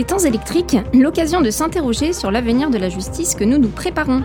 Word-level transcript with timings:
Les 0.00 0.06
temps 0.06 0.16
électriques, 0.16 0.78
l'occasion 0.94 1.42
de 1.42 1.50
s'interroger 1.50 2.14
sur 2.14 2.30
l'avenir 2.30 2.70
de 2.70 2.78
la 2.78 2.88
justice 2.88 3.34
que 3.34 3.44
nous 3.44 3.58
nous 3.58 3.68
préparons. 3.68 4.22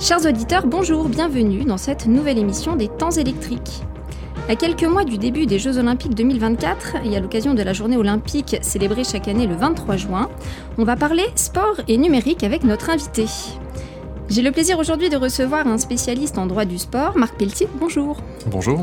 Chers 0.00 0.24
auditeurs, 0.24 0.66
bonjour, 0.66 1.10
bienvenue 1.10 1.64
dans 1.64 1.76
cette 1.76 2.06
nouvelle 2.06 2.38
émission 2.38 2.74
des 2.74 2.88
temps 2.88 3.10
électriques. 3.10 3.82
À 4.48 4.56
quelques 4.56 4.84
mois 4.84 5.04
du 5.04 5.18
début 5.18 5.44
des 5.44 5.58
Jeux 5.58 5.76
Olympiques 5.76 6.14
2024 6.14 7.04
et 7.04 7.18
à 7.18 7.20
l'occasion 7.20 7.52
de 7.52 7.62
la 7.62 7.74
journée 7.74 7.98
olympique 7.98 8.56
célébrée 8.62 9.04
chaque 9.04 9.28
année 9.28 9.46
le 9.46 9.56
23 9.56 9.98
juin, 9.98 10.30
on 10.78 10.84
va 10.84 10.96
parler 10.96 11.26
sport 11.34 11.82
et 11.86 11.98
numérique 11.98 12.42
avec 12.42 12.64
notre 12.64 12.88
invité. 12.88 13.26
J'ai 14.30 14.40
le 14.40 14.52
plaisir 14.52 14.78
aujourd'hui 14.78 15.10
de 15.10 15.18
recevoir 15.18 15.66
un 15.66 15.76
spécialiste 15.76 16.38
en 16.38 16.46
droit 16.46 16.64
du 16.64 16.78
sport, 16.78 17.18
Marc 17.18 17.36
Pelletier. 17.36 17.68
Bonjour. 17.78 18.22
Bonjour. 18.46 18.80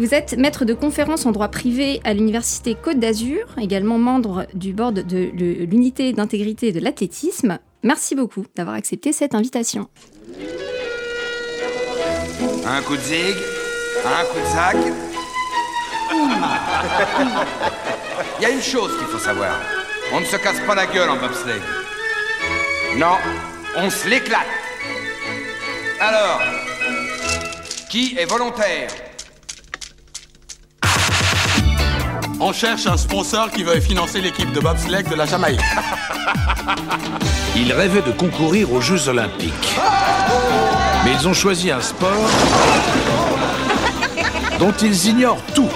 Vous 0.00 0.14
êtes 0.14 0.36
maître 0.38 0.64
de 0.64 0.72
conférence 0.72 1.26
en 1.26 1.30
droit 1.30 1.48
privé 1.48 2.00
à 2.04 2.14
l'Université 2.14 2.74
Côte 2.74 2.98
d'Azur, 2.98 3.44
également 3.60 3.98
membre 3.98 4.46
du 4.54 4.72
board 4.72 4.94
de 4.94 5.30
l'unité 5.66 6.14
d'intégrité 6.14 6.72
de 6.72 6.80
l'athlétisme. 6.80 7.58
Merci 7.82 8.14
beaucoup 8.14 8.46
d'avoir 8.56 8.76
accepté 8.76 9.12
cette 9.12 9.34
invitation. 9.34 9.90
Un 12.66 12.80
coup 12.80 12.96
de 12.96 13.02
zig, 13.02 13.36
un 14.06 14.24
coup 14.24 14.38
de 14.38 14.46
zac. 14.46 14.76
Il 18.38 18.42
y 18.42 18.46
a 18.46 18.50
une 18.52 18.62
chose 18.62 18.96
qu'il 18.96 19.06
faut 19.06 19.18
savoir. 19.18 19.60
On 20.14 20.20
ne 20.20 20.24
se 20.24 20.36
casse 20.36 20.60
pas 20.60 20.74
la 20.74 20.86
gueule 20.86 21.10
en 21.10 21.18
bobsleigh. 21.18 21.60
Non, 22.96 23.18
on 23.76 23.90
se 23.90 24.08
l'éclate. 24.08 24.46
Alors, 26.00 26.40
qui 27.90 28.16
est 28.18 28.24
volontaire? 28.24 28.88
On 32.42 32.54
cherche 32.54 32.86
un 32.86 32.96
sponsor 32.96 33.50
qui 33.50 33.62
veuille 33.62 33.82
financer 33.82 34.22
l'équipe 34.22 34.50
de 34.52 34.60
bobsleigh 34.60 35.02
de 35.02 35.14
la 35.14 35.26
Jamaïque. 35.26 35.60
Ils 37.56 37.70
rêvaient 37.70 38.00
de 38.00 38.12
concourir 38.12 38.72
aux 38.72 38.80
Jeux 38.80 39.08
Olympiques. 39.08 39.76
Mais 41.04 41.12
ils 41.12 41.28
ont 41.28 41.34
choisi 41.34 41.70
un 41.70 41.80
sport 41.82 42.30
dont 44.58 44.72
ils 44.82 45.06
ignorent 45.06 45.42
tout. 45.54 45.68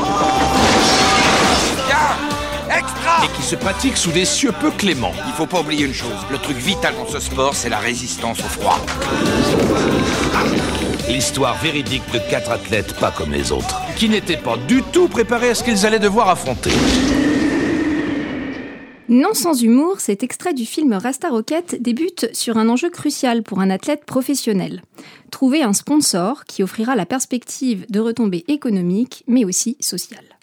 Extra 2.70 3.24
Et 3.24 3.28
qui 3.36 3.42
se 3.42 3.56
pratique 3.56 3.96
sous 3.96 4.12
des 4.12 4.24
cieux 4.24 4.52
peu 4.52 4.70
cléments. 4.70 5.12
Il 5.26 5.32
faut 5.32 5.46
pas 5.46 5.60
oublier 5.60 5.84
une 5.84 5.94
chose. 5.94 6.16
Le 6.30 6.38
truc 6.38 6.56
vital 6.56 6.94
dans 6.96 7.10
ce 7.10 7.20
sport, 7.20 7.54
c'est 7.54 7.68
la 7.70 7.78
résistance 7.78 8.38
au 8.40 8.48
froid. 8.48 8.78
L'histoire 11.08 11.62
véridique 11.62 12.02
de 12.14 12.18
quatre 12.30 12.50
athlètes 12.50 12.94
pas 12.98 13.10
comme 13.10 13.30
les 13.30 13.52
autres, 13.52 13.78
qui 13.96 14.08
n'étaient 14.08 14.38
pas 14.38 14.56
du 14.56 14.82
tout 14.82 15.06
préparés 15.06 15.50
à 15.50 15.54
ce 15.54 15.62
qu'ils 15.62 15.84
allaient 15.84 15.98
devoir 15.98 16.30
affronter. 16.30 16.70
Non 19.10 19.34
sans 19.34 19.62
humour, 19.62 20.00
cet 20.00 20.22
extrait 20.22 20.54
du 20.54 20.64
film 20.64 20.94
Rasta 20.94 21.28
Rocket 21.28 21.82
débute 21.82 22.34
sur 22.34 22.56
un 22.56 22.70
enjeu 22.70 22.88
crucial 22.88 23.42
pour 23.42 23.60
un 23.60 23.68
athlète 23.68 24.06
professionnel. 24.06 24.80
Trouver 25.30 25.62
un 25.62 25.74
sponsor 25.74 26.46
qui 26.46 26.62
offrira 26.62 26.96
la 26.96 27.04
perspective 27.04 27.84
de 27.90 28.00
retombées 28.00 28.44
économiques, 28.48 29.24
mais 29.26 29.44
aussi 29.44 29.76
sociales. 29.80 30.38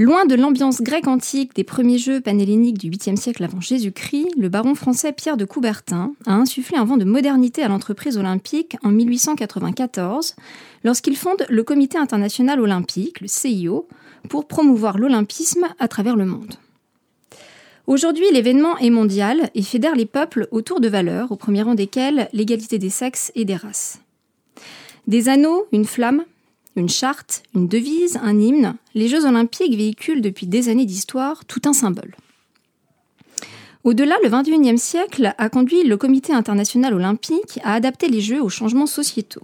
Loin 0.00 0.24
de 0.24 0.34
l'ambiance 0.34 0.80
grecque 0.80 1.08
antique 1.08 1.54
des 1.54 1.62
premiers 1.62 1.98
jeux 1.98 2.22
panhelléniques 2.22 2.78
du 2.78 2.88
8e 2.88 3.16
siècle 3.16 3.44
avant 3.44 3.60
Jésus-Christ, 3.60 4.28
le 4.38 4.48
baron 4.48 4.74
français 4.74 5.12
Pierre 5.12 5.36
de 5.36 5.44
Coubertin 5.44 6.14
a 6.24 6.32
insufflé 6.36 6.78
un 6.78 6.86
vent 6.86 6.96
de 6.96 7.04
modernité 7.04 7.62
à 7.62 7.68
l'entreprise 7.68 8.16
olympique 8.16 8.78
en 8.82 8.88
1894, 8.92 10.36
lorsqu'il 10.84 11.18
fonde 11.18 11.44
le 11.50 11.62
Comité 11.64 11.98
international 11.98 12.60
olympique, 12.60 13.20
le 13.20 13.28
CIO, 13.28 13.88
pour 14.30 14.48
promouvoir 14.48 14.96
l'olympisme 14.96 15.66
à 15.78 15.86
travers 15.86 16.16
le 16.16 16.24
monde. 16.24 16.54
Aujourd'hui, 17.86 18.24
l'événement 18.32 18.78
est 18.78 18.88
mondial 18.88 19.50
et 19.54 19.60
fédère 19.60 19.96
les 19.96 20.06
peuples 20.06 20.48
autour 20.50 20.80
de 20.80 20.88
valeurs, 20.88 21.30
au 21.30 21.36
premier 21.36 21.60
rang 21.60 21.74
desquelles 21.74 22.30
l'égalité 22.32 22.78
des 22.78 22.88
sexes 22.88 23.32
et 23.34 23.44
des 23.44 23.56
races. 23.56 24.00
Des 25.06 25.28
anneaux, 25.28 25.66
une 25.72 25.84
flamme, 25.84 26.24
une 26.76 26.88
charte, 26.88 27.42
une 27.54 27.68
devise, 27.68 28.18
un 28.22 28.38
hymne, 28.38 28.76
les 28.94 29.08
Jeux 29.08 29.24
olympiques 29.24 29.76
véhiculent 29.76 30.22
depuis 30.22 30.46
des 30.46 30.68
années 30.68 30.86
d'histoire 30.86 31.44
tout 31.44 31.62
un 31.66 31.72
symbole. 31.72 32.14
Au-delà, 33.82 34.16
le 34.22 34.28
XXIe 34.28 34.78
siècle 34.78 35.34
a 35.38 35.48
conduit 35.48 35.84
le 35.84 35.96
Comité 35.96 36.34
international 36.34 36.92
olympique 36.92 37.58
à 37.64 37.72
adapter 37.72 38.08
les 38.08 38.20
Jeux 38.20 38.42
aux 38.42 38.50
changements 38.50 38.86
sociétaux. 38.86 39.42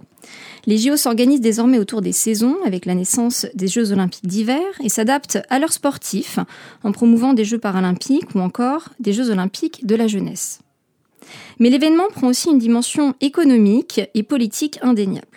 Les 0.67 0.77
JO 0.77 0.95
s'organisent 0.95 1.41
désormais 1.41 1.79
autour 1.79 2.01
des 2.01 2.11
saisons 2.11 2.57
avec 2.63 2.85
la 2.85 2.93
naissance 2.93 3.47
des 3.55 3.67
Jeux 3.67 3.91
olympiques 3.91 4.27
d'hiver 4.27 4.63
et 4.83 4.89
s'adaptent 4.89 5.39
à 5.49 5.57
leurs 5.57 5.73
sportifs 5.73 6.37
en 6.83 6.91
promouvant 6.91 7.33
des 7.33 7.45
Jeux 7.45 7.57
paralympiques 7.57 8.35
ou 8.35 8.39
encore 8.39 8.89
des 8.99 9.11
Jeux 9.13 9.31
olympiques 9.31 9.87
de 9.87 9.95
la 9.95 10.07
jeunesse. 10.07 10.59
Mais 11.59 11.71
l'événement 11.71 12.07
prend 12.13 12.27
aussi 12.27 12.49
une 12.49 12.59
dimension 12.59 13.15
économique 13.21 14.01
et 14.13 14.21
politique 14.21 14.77
indéniable. 14.83 15.36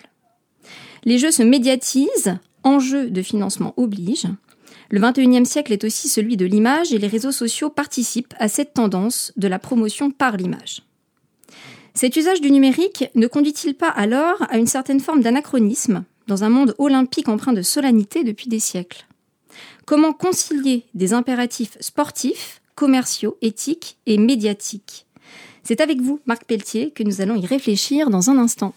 Les 1.03 1.17
jeux 1.17 1.31
se 1.31 1.43
médiatisent, 1.43 2.37
enjeux 2.63 3.09
de 3.09 3.21
financement 3.21 3.73
oblige. 3.77 4.27
Le 4.89 4.99
XXIe 4.99 5.45
siècle 5.45 5.73
est 5.73 5.83
aussi 5.83 6.09
celui 6.09 6.37
de 6.37 6.45
l'image 6.45 6.93
et 6.93 6.97
les 6.97 7.07
réseaux 7.07 7.31
sociaux 7.31 7.69
participent 7.69 8.33
à 8.39 8.47
cette 8.47 8.73
tendance 8.73 9.31
de 9.37 9.47
la 9.47 9.57
promotion 9.57 10.11
par 10.11 10.37
l'image. 10.37 10.83
Cet 11.93 12.15
usage 12.15 12.41
du 12.41 12.51
numérique 12.51 13.05
ne 13.15 13.27
conduit-il 13.27 13.73
pas 13.75 13.89
alors 13.89 14.45
à 14.49 14.57
une 14.57 14.67
certaine 14.67 14.99
forme 14.99 15.21
d'anachronisme 15.21 16.03
dans 16.27 16.43
un 16.43 16.49
monde 16.49 16.75
olympique 16.77 17.29
empreint 17.29 17.53
de 17.53 17.61
solennité 17.61 18.23
depuis 18.23 18.47
des 18.47 18.59
siècles? 18.59 19.05
Comment 19.85 20.13
concilier 20.13 20.85
des 20.93 21.13
impératifs 21.13 21.77
sportifs, 21.79 22.61
commerciaux, 22.75 23.37
éthiques 23.41 23.97
et 24.05 24.17
médiatiques? 24.17 25.05
C'est 25.63 25.81
avec 25.81 25.99
vous, 26.01 26.19
Marc 26.25 26.45
Pelletier, 26.45 26.91
que 26.91 27.03
nous 27.03 27.21
allons 27.21 27.35
y 27.35 27.45
réfléchir 27.45 28.09
dans 28.09 28.29
un 28.29 28.37
instant. 28.37 28.73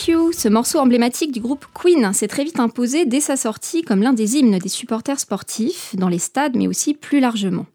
Ce 0.00 0.48
morceau 0.48 0.78
emblématique 0.78 1.30
du 1.30 1.40
groupe 1.40 1.66
Queen, 1.74 2.14
s'est 2.14 2.26
très 2.26 2.44
vite 2.44 2.58
imposé 2.58 3.04
dès 3.04 3.20
sa 3.20 3.36
sortie 3.36 3.82
comme 3.82 4.02
l'un 4.02 4.14
des 4.14 4.38
hymnes 4.38 4.58
des 4.58 4.70
supporters 4.70 5.20
sportifs, 5.20 5.94
dans 5.94 6.08
les 6.08 6.18
stades 6.18 6.56
mais 6.56 6.66
aussi 6.66 6.94
plus 6.94 7.20
largement. 7.20 7.66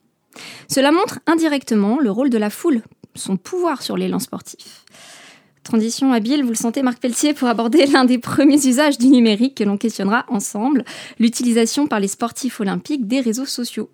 Cela 0.67 0.91
montre 0.91 1.19
indirectement 1.27 1.99
le 1.99 2.09
rôle 2.09 2.31
de 2.31 2.39
la 2.39 2.49
foule, 2.49 2.81
son 3.13 3.37
pouvoir 3.37 3.83
sur 3.83 3.95
l'élan 3.95 4.17
sportif. 4.17 4.85
Transition 5.63 6.13
habile, 6.13 6.43
vous 6.43 6.49
le 6.49 6.55
sentez 6.55 6.81
Marc 6.81 6.99
Pelletier, 6.99 7.35
pour 7.35 7.47
aborder 7.47 7.85
l'un 7.93 8.05
des 8.05 8.17
premiers 8.17 8.65
usages 8.65 8.97
du 8.97 9.07
numérique 9.07 9.55
que 9.55 9.63
l'on 9.63 9.77
questionnera 9.77 10.25
ensemble, 10.27 10.83
l'utilisation 11.19 11.85
par 11.85 11.99
les 11.99 12.07
sportifs 12.07 12.59
olympiques 12.59 13.07
des 13.07 13.19
réseaux 13.19 13.45
sociaux. 13.45 13.91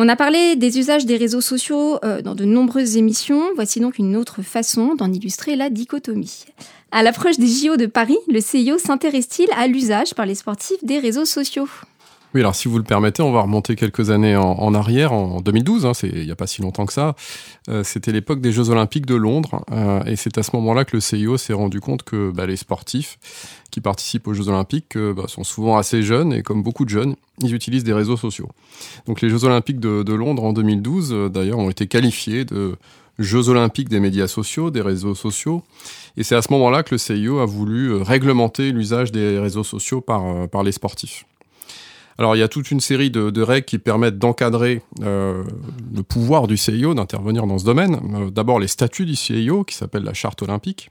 On 0.00 0.08
a 0.08 0.14
parlé 0.14 0.54
des 0.54 0.78
usages 0.78 1.06
des 1.06 1.16
réseaux 1.16 1.40
sociaux 1.40 1.98
euh, 2.04 2.22
dans 2.22 2.36
de 2.36 2.44
nombreuses 2.44 2.96
émissions. 2.96 3.42
Voici 3.56 3.80
donc 3.80 3.98
une 3.98 4.14
autre 4.14 4.42
façon 4.42 4.94
d'en 4.94 5.12
illustrer 5.12 5.56
la 5.56 5.70
dichotomie. 5.70 6.44
À 6.92 7.02
l'approche 7.02 7.36
des 7.36 7.48
JO 7.48 7.76
de 7.76 7.86
Paris, 7.86 8.16
le 8.28 8.40
CIO 8.40 8.78
s'intéresse-t-il 8.78 9.48
à 9.58 9.66
l'usage 9.66 10.14
par 10.14 10.24
les 10.24 10.36
sportifs 10.36 10.84
des 10.84 11.00
réseaux 11.00 11.24
sociaux? 11.24 11.68
Oui, 12.34 12.42
alors 12.42 12.54
si 12.54 12.68
vous 12.68 12.76
le 12.76 12.84
permettez, 12.84 13.22
on 13.22 13.32
va 13.32 13.40
remonter 13.40 13.74
quelques 13.74 14.10
années 14.10 14.36
en, 14.36 14.74
arrière, 14.74 15.14
en 15.14 15.40
2012, 15.40 15.86
hein, 15.86 15.92
il 16.02 16.26
n'y 16.26 16.30
a 16.30 16.36
pas 16.36 16.46
si 16.46 16.60
longtemps 16.60 16.84
que 16.84 16.92
ça. 16.92 17.16
Euh, 17.70 17.82
c'était 17.82 18.12
l'époque 18.12 18.42
des 18.42 18.52
Jeux 18.52 18.68
Olympiques 18.68 19.06
de 19.06 19.14
Londres, 19.14 19.64
euh, 19.72 20.04
et 20.04 20.14
c'est 20.14 20.36
à 20.36 20.42
ce 20.42 20.50
moment-là 20.56 20.84
que 20.84 20.94
le 20.94 21.00
CIO 21.00 21.38
s'est 21.38 21.54
rendu 21.54 21.80
compte 21.80 22.02
que 22.02 22.30
bah, 22.30 22.44
les 22.44 22.56
sportifs 22.56 23.18
qui 23.70 23.80
participent 23.80 24.28
aux 24.28 24.34
Jeux 24.34 24.48
Olympiques 24.48 24.96
euh, 24.96 25.14
bah, 25.14 25.24
sont 25.26 25.42
souvent 25.42 25.78
assez 25.78 26.02
jeunes, 26.02 26.34
et 26.34 26.42
comme 26.42 26.62
beaucoup 26.62 26.84
de 26.84 26.90
jeunes, 26.90 27.16
ils 27.40 27.54
utilisent 27.54 27.84
des 27.84 27.94
réseaux 27.94 28.18
sociaux. 28.18 28.50
Donc 29.06 29.22
les 29.22 29.30
Jeux 29.30 29.44
Olympiques 29.44 29.80
de, 29.80 30.12
Londres 30.12 30.44
en 30.44 30.52
2012, 30.52 31.30
d'ailleurs, 31.32 31.58
ont 31.58 31.70
été 31.70 31.86
qualifiés 31.86 32.44
de 32.44 32.76
Jeux 33.18 33.48
Olympiques 33.48 33.88
des 33.88 34.00
médias 34.00 34.28
sociaux, 34.28 34.70
des 34.70 34.82
réseaux 34.82 35.14
sociaux, 35.14 35.62
et 36.18 36.24
c'est 36.24 36.36
à 36.36 36.42
ce 36.42 36.52
moment-là 36.52 36.82
que 36.82 36.94
le 36.94 36.98
CIO 36.98 37.38
a 37.38 37.46
voulu 37.46 37.94
réglementer 37.94 38.70
l'usage 38.70 39.12
des 39.12 39.38
réseaux 39.38 39.64
sociaux 39.64 40.02
par 40.02 40.62
les 40.62 40.72
sportifs. 40.72 41.24
Alors 42.18 42.34
il 42.34 42.40
y 42.40 42.42
a 42.42 42.48
toute 42.48 42.72
une 42.72 42.80
série 42.80 43.10
de, 43.10 43.42
règles 43.42 43.64
qui 43.64 43.78
permettent 43.78 44.18
d'encadrer 44.18 44.82
euh, 45.02 45.44
le 45.94 46.02
pouvoir 46.02 46.48
du 46.48 46.56
CIO 46.56 46.92
d'intervenir 46.94 47.46
dans 47.46 47.58
ce 47.58 47.64
domaine. 47.64 48.00
Euh, 48.14 48.30
d'abord 48.30 48.58
les 48.58 48.66
statuts 48.66 49.06
du 49.06 49.14
CIO 49.14 49.62
qui 49.62 49.76
s'appelle 49.76 50.02
la 50.02 50.14
charte 50.14 50.42
olympique. 50.42 50.90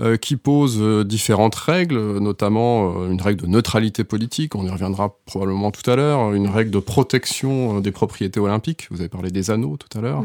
Euh, 0.00 0.16
qui 0.16 0.36
pose 0.36 0.80
différentes 1.06 1.54
règles, 1.54 2.18
notamment 2.18 3.04
une 3.06 3.20
règle 3.20 3.42
de 3.42 3.46
neutralité 3.46 4.04
politique, 4.04 4.54
on 4.54 4.64
y 4.64 4.70
reviendra 4.70 5.16
probablement 5.26 5.70
tout 5.70 5.88
à 5.88 5.96
l'heure, 5.96 6.32
une 6.32 6.48
règle 6.48 6.70
de 6.70 6.78
protection 6.78 7.80
des 7.80 7.92
propriétés 7.92 8.40
olympiques, 8.40 8.88
vous 8.90 9.00
avez 9.00 9.10
parlé 9.10 9.30
des 9.30 9.50
anneaux 9.50 9.76
tout 9.76 9.96
à 9.96 10.00
l'heure, 10.00 10.24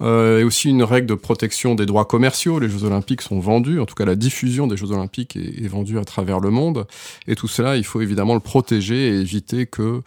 euh, 0.00 0.40
et 0.40 0.44
aussi 0.44 0.70
une 0.70 0.82
règle 0.82 1.06
de 1.08 1.14
protection 1.14 1.74
des 1.74 1.86
droits 1.86 2.04
commerciaux. 2.04 2.58
Les 2.58 2.68
Jeux 2.68 2.84
Olympiques 2.84 3.22
sont 3.22 3.40
vendus, 3.40 3.80
en 3.80 3.86
tout 3.86 3.94
cas 3.94 4.04
la 4.04 4.14
diffusion 4.14 4.66
des 4.66 4.76
Jeux 4.76 4.92
Olympiques 4.92 5.36
est, 5.36 5.66
vendue 5.66 5.98
à 5.98 6.04
travers 6.04 6.40
le 6.40 6.50
monde. 6.50 6.86
Et 7.26 7.34
tout 7.34 7.48
cela, 7.48 7.76
il 7.76 7.84
faut 7.84 8.00
évidemment 8.00 8.34
le 8.34 8.40
protéger 8.40 9.08
et 9.08 9.20
éviter 9.20 9.66
que, 9.66 10.02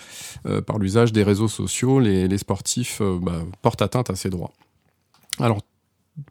euh, 0.46 0.62
par 0.62 0.80
l'usage 0.80 1.12
des 1.12 1.24
réseaux 1.24 1.50
sociaux, 1.50 2.00
les, 2.00 2.38
sportifs 2.38 3.00
euh, 3.02 3.20
bah, 3.22 3.44
portent 3.62 3.82
atteinte 3.82 4.10
à 4.10 4.16
ces 4.16 4.30
droits. 4.30 4.52
Alors, 5.40 5.60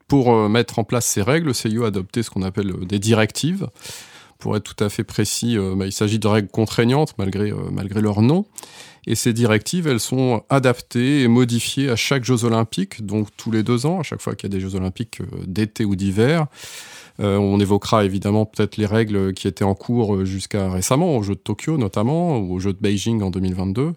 pour 0.09 0.49
mettre 0.49 0.79
en 0.79 0.85
place 0.85 1.07
ces 1.07 1.23
règles, 1.23 1.49
le 1.49 1.55
CIO 1.55 1.85
a 1.85 1.89
adopté 1.89 2.23
ce 2.23 2.31
qu'on 2.31 2.43
appelle 2.43 2.73
des 2.87 2.99
directives. 2.99 3.69
Pour 4.39 4.57
être 4.57 4.75
tout 4.75 4.85
à 4.85 4.89
fait 4.89 5.05
précis, 5.05 5.57
bah, 5.77 5.87
il 5.87 5.93
s'agit 5.93 6.19
de 6.19 6.29
règles 6.29 6.49
contraignantes 6.49 7.15
malgré, 7.19 7.53
leur 8.01 8.23
nom. 8.23 8.47
Et 9.07 9.15
ces 9.15 9.33
directives, 9.33 9.87
elles 9.87 10.01
sont 10.01 10.43
adaptées 10.51 11.23
et 11.23 11.29
modifiées 11.29 11.91
à 11.91 11.97
chaque 11.97 12.25
Jeux 12.25 12.45
olympiques, 12.45 13.05
donc 13.05 13.29
tous 13.37 13.51
les 13.51 13.63
deux 13.63 13.87
ans, 13.87 14.01
à 14.01 14.03
chaque 14.03 14.21
fois 14.21 14.35
qu'il 14.35 14.51
y 14.51 14.55
a 14.55 14.57
des 14.57 14.61
Jeux 14.61 14.75
olympiques 14.75 15.21
euh, 15.21 15.45
d'été 15.47 15.85
ou 15.85 15.97
d'hiver. 15.97 16.47
Euh, 17.21 17.37
on 17.37 17.61
évoquera 17.61 18.05
évidemment 18.05 18.47
peut-être 18.47 18.77
les 18.77 18.87
règles 18.87 19.33
qui 19.33 19.49
étaient 19.49 19.65
en 19.65 19.75
cours 19.75 20.15
euh, 20.15 20.25
jusqu'à 20.25 20.71
récemment, 20.71 21.17
aux 21.17 21.23
Jeux 21.23 21.35
de 21.35 21.41
Tokyo 21.41 21.79
notamment, 21.79 22.39
ou 22.39 22.55
aux 22.55 22.59
Jeux 22.61 22.73
de 22.73 22.79
Beijing 22.79 23.23
en 23.23 23.31
2022. 23.31 23.95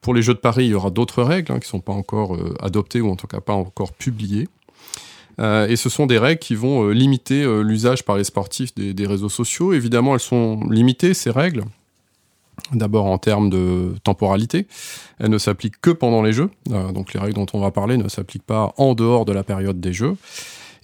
Pour 0.00 0.14
les 0.14 0.22
Jeux 0.22 0.34
de 0.34 0.38
Paris, 0.38 0.64
il 0.64 0.70
y 0.70 0.74
aura 0.74 0.90
d'autres 0.90 1.22
règles 1.22 1.52
hein, 1.52 1.58
qui 1.58 1.66
ne 1.66 1.70
sont 1.70 1.80
pas 1.80 1.92
encore 1.92 2.36
adoptées 2.60 3.02
ou 3.02 3.10
en 3.10 3.16
tout 3.16 3.26
cas 3.26 3.40
pas 3.40 3.52
encore 3.52 3.92
publiées. 3.92 4.48
Et 5.40 5.76
ce 5.76 5.88
sont 5.88 6.06
des 6.06 6.18
règles 6.18 6.38
qui 6.38 6.54
vont 6.54 6.88
limiter 6.88 7.44
l'usage 7.62 8.04
par 8.04 8.16
les 8.16 8.24
sportifs 8.24 8.74
des, 8.74 8.92
des, 8.92 9.06
réseaux 9.06 9.30
sociaux. 9.30 9.72
Évidemment, 9.72 10.14
elles 10.14 10.20
sont 10.20 10.60
limitées, 10.68 11.14
ces 11.14 11.30
règles, 11.30 11.64
D'abord 12.72 13.06
en 13.06 13.18
termes 13.18 13.50
de 13.50 13.94
temporalité, 14.04 14.66
elle 15.18 15.30
ne 15.30 15.38
s'applique 15.38 15.80
que 15.80 15.90
pendant 15.90 16.22
les 16.22 16.32
jeux, 16.32 16.50
euh, 16.70 16.92
donc 16.92 17.14
les 17.14 17.20
règles 17.20 17.34
dont 17.34 17.46
on 17.52 17.58
va 17.58 17.70
parler 17.70 17.96
ne 17.96 18.08
s'appliquent 18.08 18.46
pas 18.46 18.72
en 18.76 18.94
dehors 18.94 19.24
de 19.24 19.32
la 19.32 19.42
période 19.42 19.80
des 19.80 19.92
jeux, 19.92 20.16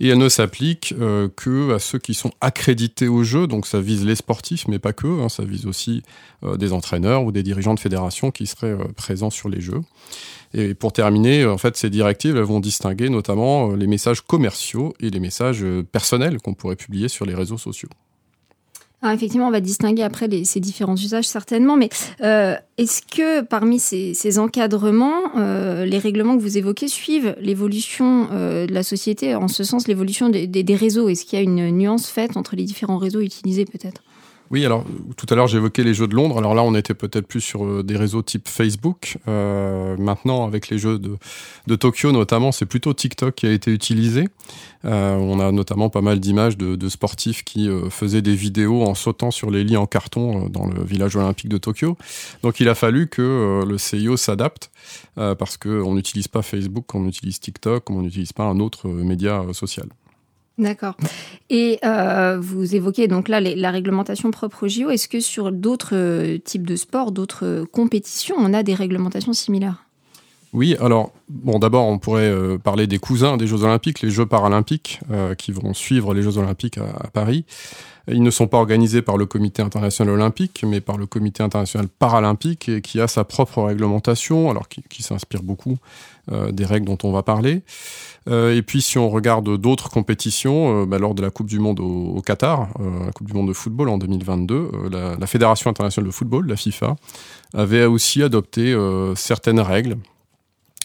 et 0.00 0.08
elle 0.08 0.18
ne 0.18 0.28
s'applique 0.28 0.94
euh, 0.98 1.28
que 1.34 1.74
à 1.74 1.78
ceux 1.78 1.98
qui 1.98 2.14
sont 2.14 2.32
accrédités 2.40 3.08
aux 3.08 3.24
jeux, 3.24 3.46
donc 3.46 3.66
ça 3.66 3.80
vise 3.80 4.04
les 4.04 4.16
sportifs, 4.16 4.68
mais 4.68 4.78
pas 4.78 4.92
que, 4.92 5.06
hein, 5.06 5.28
ça 5.28 5.44
vise 5.44 5.66
aussi 5.66 6.02
euh, 6.44 6.56
des 6.56 6.72
entraîneurs 6.72 7.24
ou 7.24 7.32
des 7.32 7.42
dirigeants 7.42 7.74
de 7.74 7.80
fédération 7.80 8.30
qui 8.30 8.46
seraient 8.46 8.76
présents 8.96 9.30
sur 9.30 9.48
les 9.48 9.60
jeux. 9.60 9.80
Et 10.54 10.74
pour 10.74 10.92
terminer, 10.92 11.44
en 11.44 11.58
fait, 11.58 11.76
ces 11.76 11.90
directives 11.90 12.38
vont 12.38 12.60
distinguer 12.60 13.08
notamment 13.08 13.72
les 13.72 13.86
messages 13.86 14.20
commerciaux 14.20 14.94
et 15.00 15.10
les 15.10 15.20
messages 15.20 15.64
personnels 15.92 16.40
qu'on 16.40 16.54
pourrait 16.54 16.76
publier 16.76 17.08
sur 17.08 17.26
les 17.26 17.34
réseaux 17.34 17.58
sociaux. 17.58 17.90
Ah, 19.02 19.12
effectivement, 19.12 19.46
on 19.46 19.50
va 19.50 19.60
distinguer 19.60 20.02
après 20.02 20.28
ces 20.44 20.58
différents 20.58 20.96
usages 20.96 21.26
certainement, 21.26 21.76
mais 21.76 21.90
euh, 22.22 22.54
est-ce 22.78 23.02
que 23.02 23.42
parmi 23.42 23.78
ces, 23.78 24.38
encadrements, 24.38 25.36
euh, 25.36 25.84
les 25.84 25.98
règlements 25.98 26.36
que 26.36 26.42
vous 26.42 26.56
évoquez 26.56 26.88
suivent 26.88 27.36
l'évolution 27.38 28.28
euh, 28.32 28.66
de 28.66 28.72
la 28.72 28.82
société, 28.82 29.34
en 29.34 29.48
ce 29.48 29.64
sens 29.64 29.86
l'évolution 29.86 30.30
des, 30.30 30.46
des 30.46 30.74
réseaux? 30.74 31.08
Est-ce 31.08 31.26
qu'il 31.26 31.38
y 31.38 31.40
a 31.40 31.44
une 31.44 31.70
nuance 31.76 32.08
faite 32.08 32.36
entre 32.38 32.56
les 32.56 32.64
différents 32.64 32.96
réseaux 32.98 33.20
utilisés 33.20 33.66
peut-être? 33.66 34.02
Oui, 34.50 34.64
alors 34.64 34.84
tout 35.16 35.26
à 35.28 35.34
l'heure 35.34 35.48
j'évoquais 35.48 35.82
les 35.82 35.94
jeux 35.94 36.06
de 36.06 36.14
Londres. 36.14 36.38
Alors 36.38 36.54
là, 36.54 36.62
on 36.62 36.74
était 36.74 36.94
peut-être 36.94 37.26
plus 37.26 37.40
sur 37.40 37.64
euh, 37.64 37.82
des 37.82 37.96
réseaux 37.96 38.22
type 38.22 38.48
Facebook. 38.48 39.18
Euh, 39.26 39.96
maintenant, 39.96 40.46
avec 40.46 40.68
les 40.68 40.78
jeux 40.78 40.98
de, 40.98 41.76
Tokyo 41.76 42.12
notamment, 42.12 42.52
c'est 42.52 42.66
plutôt 42.66 42.94
TikTok 42.94 43.34
qui 43.34 43.46
a 43.46 43.52
été 43.52 43.72
utilisé. 43.72 44.28
Euh, 44.84 45.16
on 45.16 45.40
a 45.40 45.50
notamment 45.50 45.90
pas 45.90 46.00
mal 46.00 46.20
d'images 46.20 46.56
de, 46.56 46.88
sportifs 46.88 47.42
qui 47.42 47.68
faisaient 47.90 48.22
des 48.22 48.36
vidéos 48.36 48.84
en 48.84 48.94
sautant 48.94 49.32
sur 49.32 49.50
les 49.50 49.64
lits 49.64 49.76
en 49.76 49.86
carton 49.86 50.48
dans 50.48 50.66
le 50.66 50.84
village 50.84 51.16
olympique 51.16 51.48
de 51.48 51.58
Tokyo. 51.58 51.96
Donc 52.44 52.60
il 52.60 52.68
a 52.68 52.76
fallu 52.76 53.08
que 53.08 53.64
le 53.66 53.78
CIO 53.78 54.16
s'adapte 54.16 54.70
parce 55.16 55.56
qu'on 55.56 55.94
n'utilise 55.94 56.28
pas 56.28 56.42
Facebook, 56.42 56.94
on 56.94 57.06
utilise 57.08 57.40
TikTok, 57.40 57.90
on 57.90 58.02
n'utilise 58.02 58.32
pas 58.32 58.44
un 58.44 58.60
autre 58.60 58.86
média 58.88 59.42
social. 59.52 59.88
D'accord. 60.58 60.96
Et 61.50 61.78
euh, 61.84 62.38
vous 62.40 62.74
évoquez 62.74 63.08
donc 63.08 63.28
là 63.28 63.40
la 63.40 63.70
réglementation 63.70 64.30
propre 64.30 64.64
au 64.64 64.68
JO. 64.68 64.90
Est-ce 64.90 65.08
que 65.08 65.20
sur 65.20 65.52
d'autres 65.52 65.94
euh, 65.94 66.38
types 66.38 66.66
de 66.66 66.76
sports, 66.76 67.12
d'autres 67.12 67.66
compétitions, 67.72 68.36
on 68.38 68.54
a 68.54 68.62
des 68.62 68.74
réglementations 68.74 69.34
similaires? 69.34 69.85
Oui, 70.56 70.76
alors, 70.80 71.12
bon, 71.28 71.58
d'abord, 71.58 71.86
on 71.86 71.98
pourrait 71.98 72.32
parler 72.64 72.86
des 72.86 72.98
cousins 72.98 73.36
des 73.36 73.46
Jeux 73.46 73.62
Olympiques, 73.62 74.00
les 74.00 74.10
Jeux 74.10 74.26
Paralympiques, 74.26 75.00
qui 75.38 75.52
vont 75.52 75.74
suivre 75.74 76.14
les 76.14 76.22
Jeux 76.22 76.38
Olympiques 76.38 76.78
à, 76.78 77.08
Paris. 77.08 77.44
Ils 78.08 78.22
ne 78.22 78.30
sont 78.30 78.46
pas 78.46 78.58
organisés 78.58 79.02
par 79.02 79.16
le 79.16 79.26
Comité 79.26 79.62
international 79.62 80.14
olympique, 80.14 80.64
mais 80.66 80.80
par 80.80 80.96
le 80.96 81.06
Comité 81.06 81.42
international 81.42 81.88
paralympique, 81.88 82.80
qui 82.80 83.00
a 83.00 83.06
sa 83.06 83.24
propre 83.24 83.62
réglementation, 83.62 84.50
alors 84.50 84.68
qui, 84.68 85.02
s'inspire 85.02 85.42
beaucoup 85.42 85.76
des 86.30 86.64
règles 86.64 86.86
dont 86.86 86.98
on 87.04 87.12
va 87.12 87.22
parler. 87.22 87.62
Euh, 88.28 88.56
et 88.56 88.62
puis 88.62 88.82
si 88.82 88.98
on 88.98 89.08
regarde 89.08 89.56
d'autres 89.56 89.88
compétitions, 89.88 90.82
euh, 90.82 90.86
bah, 90.86 90.98
lors 90.98 91.14
de 91.14 91.22
la 91.22 91.30
Coupe 91.30 91.46
du 91.46 91.58
Monde 91.58 91.80
au, 91.80 92.20
Qatar, 92.22 92.68
euh, 92.80 93.06
la 93.06 93.12
Coupe 93.12 93.28
du 93.28 93.34
Monde 93.34 93.48
de 93.48 93.52
football 93.52 93.88
en 93.88 93.98
2022, 93.98 94.70
la, 94.90 95.16
la, 95.16 95.26
Fédération 95.26 95.70
internationale 95.70 96.08
de 96.08 96.14
football, 96.14 96.48
la 96.48 96.56
FIFA, 96.56 96.96
avait 97.54 97.84
aussi 97.84 98.22
adopté 98.22 98.76
certaines 99.14 99.60
règles 99.60 99.96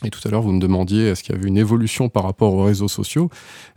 et 0.03 0.09
tout 0.09 0.19
à 0.27 0.31
l'heure, 0.31 0.41
vous 0.41 0.51
me 0.51 0.59
demandiez 0.59 1.07
est-ce 1.07 1.23
qu'il 1.23 1.35
y 1.35 1.37
avait 1.37 1.47
une 1.47 1.57
évolution 1.57 2.09
par 2.09 2.23
rapport 2.23 2.53
aux 2.53 2.63
réseaux 2.63 2.87
sociaux? 2.87 3.29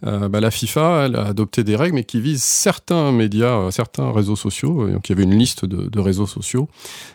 Euh, 0.06 0.28
bah, 0.28 0.40
la 0.40 0.50
FIFA, 0.50 1.04
a 1.04 1.26
adopté 1.26 1.64
des 1.64 1.76
règles, 1.76 1.96
mais 1.96 2.04
qui 2.04 2.20
visent 2.20 2.42
certains 2.42 3.12
médias, 3.12 3.58
euh, 3.58 3.70
certains 3.70 4.10
réseaux 4.10 4.36
sociaux. 4.36 4.88
Donc, 4.88 5.08
il 5.08 5.12
y 5.12 5.14
avait 5.14 5.24
une 5.24 5.38
liste 5.38 5.64
de, 5.64 6.00
réseaux 6.00 6.26
sociaux 6.26 6.68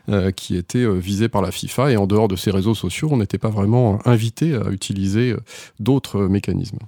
euh, 0.09 0.31
qui 0.31 0.55
étaient 0.55 0.87
visés 0.99 1.29
par 1.29 1.41
la 1.41 1.51
FIFA. 1.51 1.91
Et 1.91 1.97
en 1.97 2.07
dehors 2.07 2.27
de 2.27 2.35
ces 2.35 2.51
réseaux 2.51 2.75
sociaux, 2.75 3.09
on 3.11 3.17
n'était 3.17 3.37
pas 3.37 3.49
vraiment 3.49 3.99
invité 4.05 4.55
à 4.55 4.69
utiliser 4.69 5.35
d'autres 5.79 6.21
mécanismes 6.21 6.79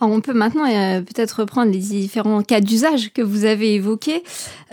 on 0.00 0.20
peut 0.20 0.32
maintenant 0.32 0.64
euh, 0.66 1.00
peut-être 1.00 1.40
reprendre 1.40 1.72
les 1.72 1.78
différents 1.78 2.42
cas 2.42 2.60
d'usage 2.60 3.12
que 3.12 3.22
vous 3.22 3.44
avez 3.44 3.74
évoqués. 3.74 4.22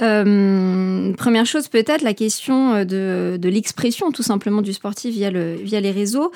Euh, 0.01 1.13
première 1.13 1.45
chose, 1.45 1.67
peut-être 1.67 2.01
la 2.01 2.13
question 2.13 2.73
euh, 2.73 3.37
de, 3.37 3.49
l'expression 3.49 4.11
tout 4.11 4.23
simplement 4.23 4.61
du 4.61 4.73
sportif 4.73 5.13
via, 5.13 5.31
le, 5.31 5.55
via 5.55 5.79
les 5.79 5.91
réseaux. 5.91 6.31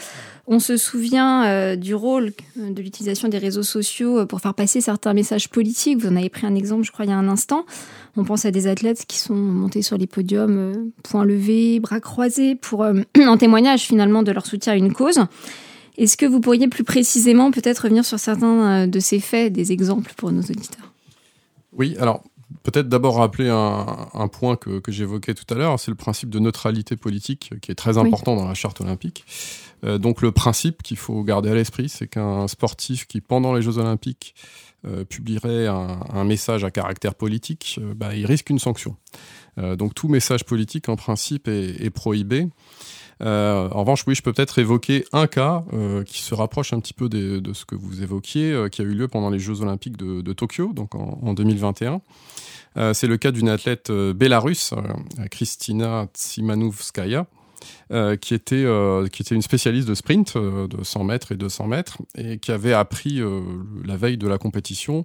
On 0.48 0.60
se 0.60 0.78
souvient 0.78 1.76
du 1.76 1.96
rôle 1.96 2.32
de 2.56 2.80
l'utilisation 2.80 3.28
des 3.30 3.40
réseaux 3.40 3.64
sociaux 3.64 4.28
pour 4.28 4.42
faire 4.42 4.54
passer 4.54 4.80
certains 4.80 5.14
messages 5.14 5.50
politiques. 5.50 5.98
Vous 5.98 6.08
en 6.08 6.16
avez 6.16 6.30
pris 6.30 6.46
un 6.46 6.54
exemple, 6.54 6.84
je 6.84 6.92
crois, 6.92 7.06
il 7.06 7.10
y 7.10 7.12
a 7.12 7.18
un 7.18 7.28
instant. 7.28 7.66
On 8.16 8.24
pense 8.26 8.46
à 8.46 8.52
des 8.52 8.68
athlètes 8.68 9.06
qui 9.08 9.18
sont 9.18 9.34
montés 9.34 9.82
sur 9.82 9.98
les 9.98 10.06
podiums, 10.06 10.92
poings 11.02 11.26
levés, 11.26 11.80
bras 11.80 12.00
croisés, 12.00 12.54
pour 12.54 12.86
en 13.28 13.38
témoignage 13.38 13.82
finalement 13.82 14.22
de 14.22 14.32
leur 14.32 14.46
soutien 14.46 14.74
à 14.74 14.76
une 14.76 14.94
cause. 14.94 15.20
Est-ce 15.98 16.18
que 16.18 16.26
vous 16.26 16.42
pourriez 16.42 16.68
plus 16.68 16.84
précisément 16.84 17.52
peut-être 17.52 17.80
revenir 17.80 18.06
sur 18.06 18.20
certains 18.20 18.84
euh, 18.84 18.88
de 18.88 19.00
ces 19.00 19.20
faits, 19.20 19.54
des 19.54 19.72
exemples 19.72 20.14
pour 20.18 20.32
nos 20.32 20.42
auditeurs? 20.42 20.94
Oui, 21.74 21.96
alors 22.00 22.24
peut-être 22.64 22.90
d'abord 22.90 23.18
rappeler 23.18 23.50
un, 23.50 24.28
point 24.28 24.56
que, 24.56 24.82
j'évoquais 24.88 25.34
tout 25.34 25.52
à 25.54 25.58
l'heure, 25.58 25.80
c'est 25.80 25.92
le 25.92 25.96
principe 25.96 26.30
de 26.30 26.40
neutralité 26.40 26.96
politique 26.96 27.54
qui 27.62 27.72
est 27.72 27.76
très 27.76 27.98
important 27.98 28.36
dans 28.36 28.48
la 28.48 28.54
charte 28.54 28.82
olympique. 28.82 29.26
Euh, 29.84 29.98
donc 29.98 30.22
le 30.22 30.32
principe 30.32 30.84
qu'il 30.84 30.98
faut 30.98 31.24
garder 31.24 31.50
à 31.50 31.56
l'esprit, 31.56 31.90
c'est 31.90 32.08
qu'un 32.08 32.48
sportif 32.48 33.08
qui, 33.08 33.20
pendant 33.22 33.54
les 33.54 33.62
Jeux 33.62 33.78
olympiques, 33.78 34.36
euh, 34.86 35.04
publierait 35.04 35.68
un, 35.68 36.24
message 36.24 36.64
à 36.64 36.72
caractère 36.72 37.16
politique, 37.16 37.80
bah, 37.96 38.16
il 38.16 38.26
risque 38.26 38.50
une 38.50 38.60
sanction. 38.60 38.96
donc 39.58 39.94
tout 39.94 40.08
message 40.08 40.44
politique, 40.44 40.90
en 40.90 40.96
principe, 40.96 41.48
est 41.48 41.90
prohibé. 41.90 42.48
Euh, 43.22 43.70
en 43.72 43.82
revanche, 43.82 44.04
oui, 44.08 44.16
je 44.16 44.22
peux 44.22 44.34
peut-être 44.34 44.60
évoquer 44.60 45.06
un 45.14 45.28
cas 45.28 45.64
euh, 45.74 46.04
qui 46.04 46.22
se 46.22 46.34
rapproche 46.36 46.74
un 46.74 46.80
petit 46.80 46.94
peu 46.94 47.10
de, 47.10 47.54
ce 47.54 47.66
que 47.66 47.76
vous 47.76 48.04
évoquiez, 48.04 48.52
euh, 48.52 48.70
qui 48.70 48.82
a 48.82 48.86
eu 48.86 48.94
lieu 48.94 49.08
pendant 49.08 49.30
les 49.30 49.40
Jeux 49.40 49.62
Olympiques 49.62 49.98
de, 49.98 50.34
Tokyo, 50.34 50.74
donc 50.74 50.96
en, 50.96 51.34
2021. 51.34 52.02
c'est 52.94 53.08
le 53.08 53.18
cas 53.18 53.32
d'une 53.32 53.48
athlète 53.48 53.92
bélarusse, 53.92 54.74
Kristina 55.32 56.08
Qui, 58.22 58.34
était, 58.34 58.66
qui 59.12 59.22
était 59.22 59.36
une 59.36 59.42
spécialiste 59.42 59.88
de 59.88 59.96
sprint 59.96 60.38
de 60.38 60.84
100 60.84 61.04
mètres 61.04 61.32
et 61.32 61.36
200 61.36 61.68
mètres, 61.68 61.98
et 62.18 62.38
qui 62.40 62.52
avait 62.52 62.74
appris 62.74 63.22
la 63.84 63.96
veille 63.96 64.18
de 64.18 64.28
la 64.28 64.38
compétition 64.38 65.04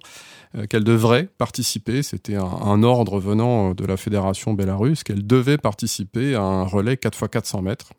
qu'elle 0.69 0.83
devrait 0.83 1.29
participer, 1.37 2.03
c'était 2.03 2.35
un, 2.35 2.83
ordre 2.83 3.19
venant 3.19 3.73
de 3.73 3.85
la 3.85 3.97
fédération 3.97 4.53
bélarusse, 4.53 5.03
qu'elle 5.03 5.25
devait 5.25 5.57
participer 5.57 6.35
à 6.35 6.41
un 6.41 6.63
relais 6.63 6.97
4 6.97 7.15
x 7.15 7.31
400 7.31 7.61
mètres. 7.61 7.91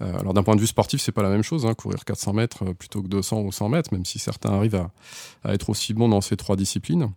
Euh, 0.00 0.18
alors 0.18 0.34
d'un 0.34 0.42
point 0.42 0.56
de 0.56 0.60
vue 0.60 0.66
sportif, 0.66 1.00
c'est 1.00 1.12
pas 1.12 1.22
la 1.22 1.28
même 1.28 1.42
chose, 1.42 1.66
hein, 1.66 1.74
courir 1.74 2.04
400 2.04 2.32
mètres 2.32 2.64
euh, 2.64 2.74
plutôt 2.74 3.02
que 3.02 3.08
200 3.08 3.42
ou 3.42 3.52
100 3.52 3.68
mètres, 3.68 3.92
même 3.92 4.04
si 4.04 4.18
certains 4.18 4.52
arrivent 4.52 4.88
à 5.44 5.54
être 5.54 5.70
aussi 5.70 5.94
bons 5.94 6.08
dans 6.08 6.20
ces 6.20 6.36
trois 6.36 6.56
disciplines. 6.56 7.10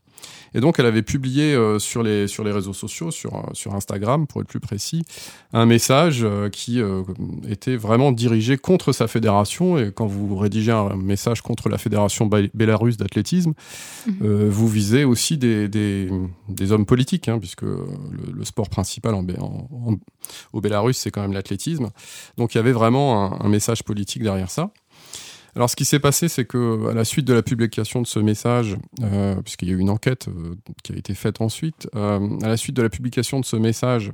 Et 0.53 0.59
donc, 0.59 0.79
elle 0.79 0.85
avait 0.85 1.03
publié 1.03 1.53
euh, 1.53 1.79
sur, 1.79 2.03
les, 2.03 2.27
sur 2.27 2.43
les 2.43 2.51
réseaux 2.51 2.73
sociaux, 2.73 3.11
sur, 3.11 3.35
euh, 3.35 3.41
sur 3.53 3.75
Instagram 3.75 4.27
pour 4.27 4.41
être 4.41 4.47
plus 4.47 4.59
précis, 4.59 5.03
un 5.53 5.65
message 5.65 6.21
euh, 6.23 6.49
qui 6.49 6.81
était 7.47 7.75
vraiment 7.75 8.11
dirigé 8.11 8.57
contre 8.57 8.91
sa 8.91 9.07
fédération. 9.07 9.77
Et 9.77 9.91
quand 9.91 10.07
vous 10.07 10.35
rédigez 10.37 10.71
un 10.71 10.95
message 10.95 11.41
contre 11.41 11.69
la 11.69 11.77
fédération 11.77 12.29
bélarusse 12.53 12.97
d'athlétisme, 12.97 13.53
mhm. 14.07 14.47
vous 14.49 14.67
visez 14.67 15.03
aussi 15.03 15.37
des, 15.37 15.67
des, 15.67 16.09
des 16.49 16.71
hommes 16.71 16.85
politiques, 16.85 17.27
hein, 17.27 17.39
puisque 17.39 17.63
le, 17.63 17.87
le, 18.33 18.45
sport 18.45 18.69
principal 18.69 19.13
en, 19.13 19.25
en, 19.39 19.95
au 20.53 20.61
Bélarus, 20.61 20.97
c'est 20.97 21.11
quand 21.11 21.21
même 21.21 21.33
l'athlétisme. 21.33 21.89
Donc, 22.37 22.55
il 22.55 22.57
y 22.57 22.59
avait 22.59 22.71
vraiment 22.71 23.33
un, 23.41 23.45
un 23.45 23.49
message 23.49 23.83
politique 23.83 24.23
derrière 24.23 24.49
ça. 24.49 24.71
Alors, 25.57 25.71
ce 25.71 25.75
qui 25.75 25.85
s'est 25.85 25.97
passé, 25.97 26.27
c'est 26.27 26.45
que 26.45 26.87
à 26.87 26.93
la 26.93 27.03
suite 27.03 27.25
de 27.25 27.33
la 27.33 27.41
publication 27.41 27.99
de 28.03 28.05
ce 28.05 28.19
message, 28.19 28.77
euh, 29.01 29.41
puisqu'il 29.41 29.69
y 29.69 29.71
a 29.71 29.73
eu 29.73 29.79
une 29.79 29.89
enquête 29.89 30.27
euh, 30.27 30.53
qui 30.83 30.93
a 30.93 30.95
été 30.95 31.15
faite 31.15 31.41
ensuite, 31.41 31.89
euh, 31.95 32.37
à 32.43 32.49
la 32.49 32.57
suite 32.57 32.75
de 32.75 32.83
la 32.83 32.89
publication 32.89 33.39
de 33.39 33.45
ce 33.45 33.55
message, 33.55 34.13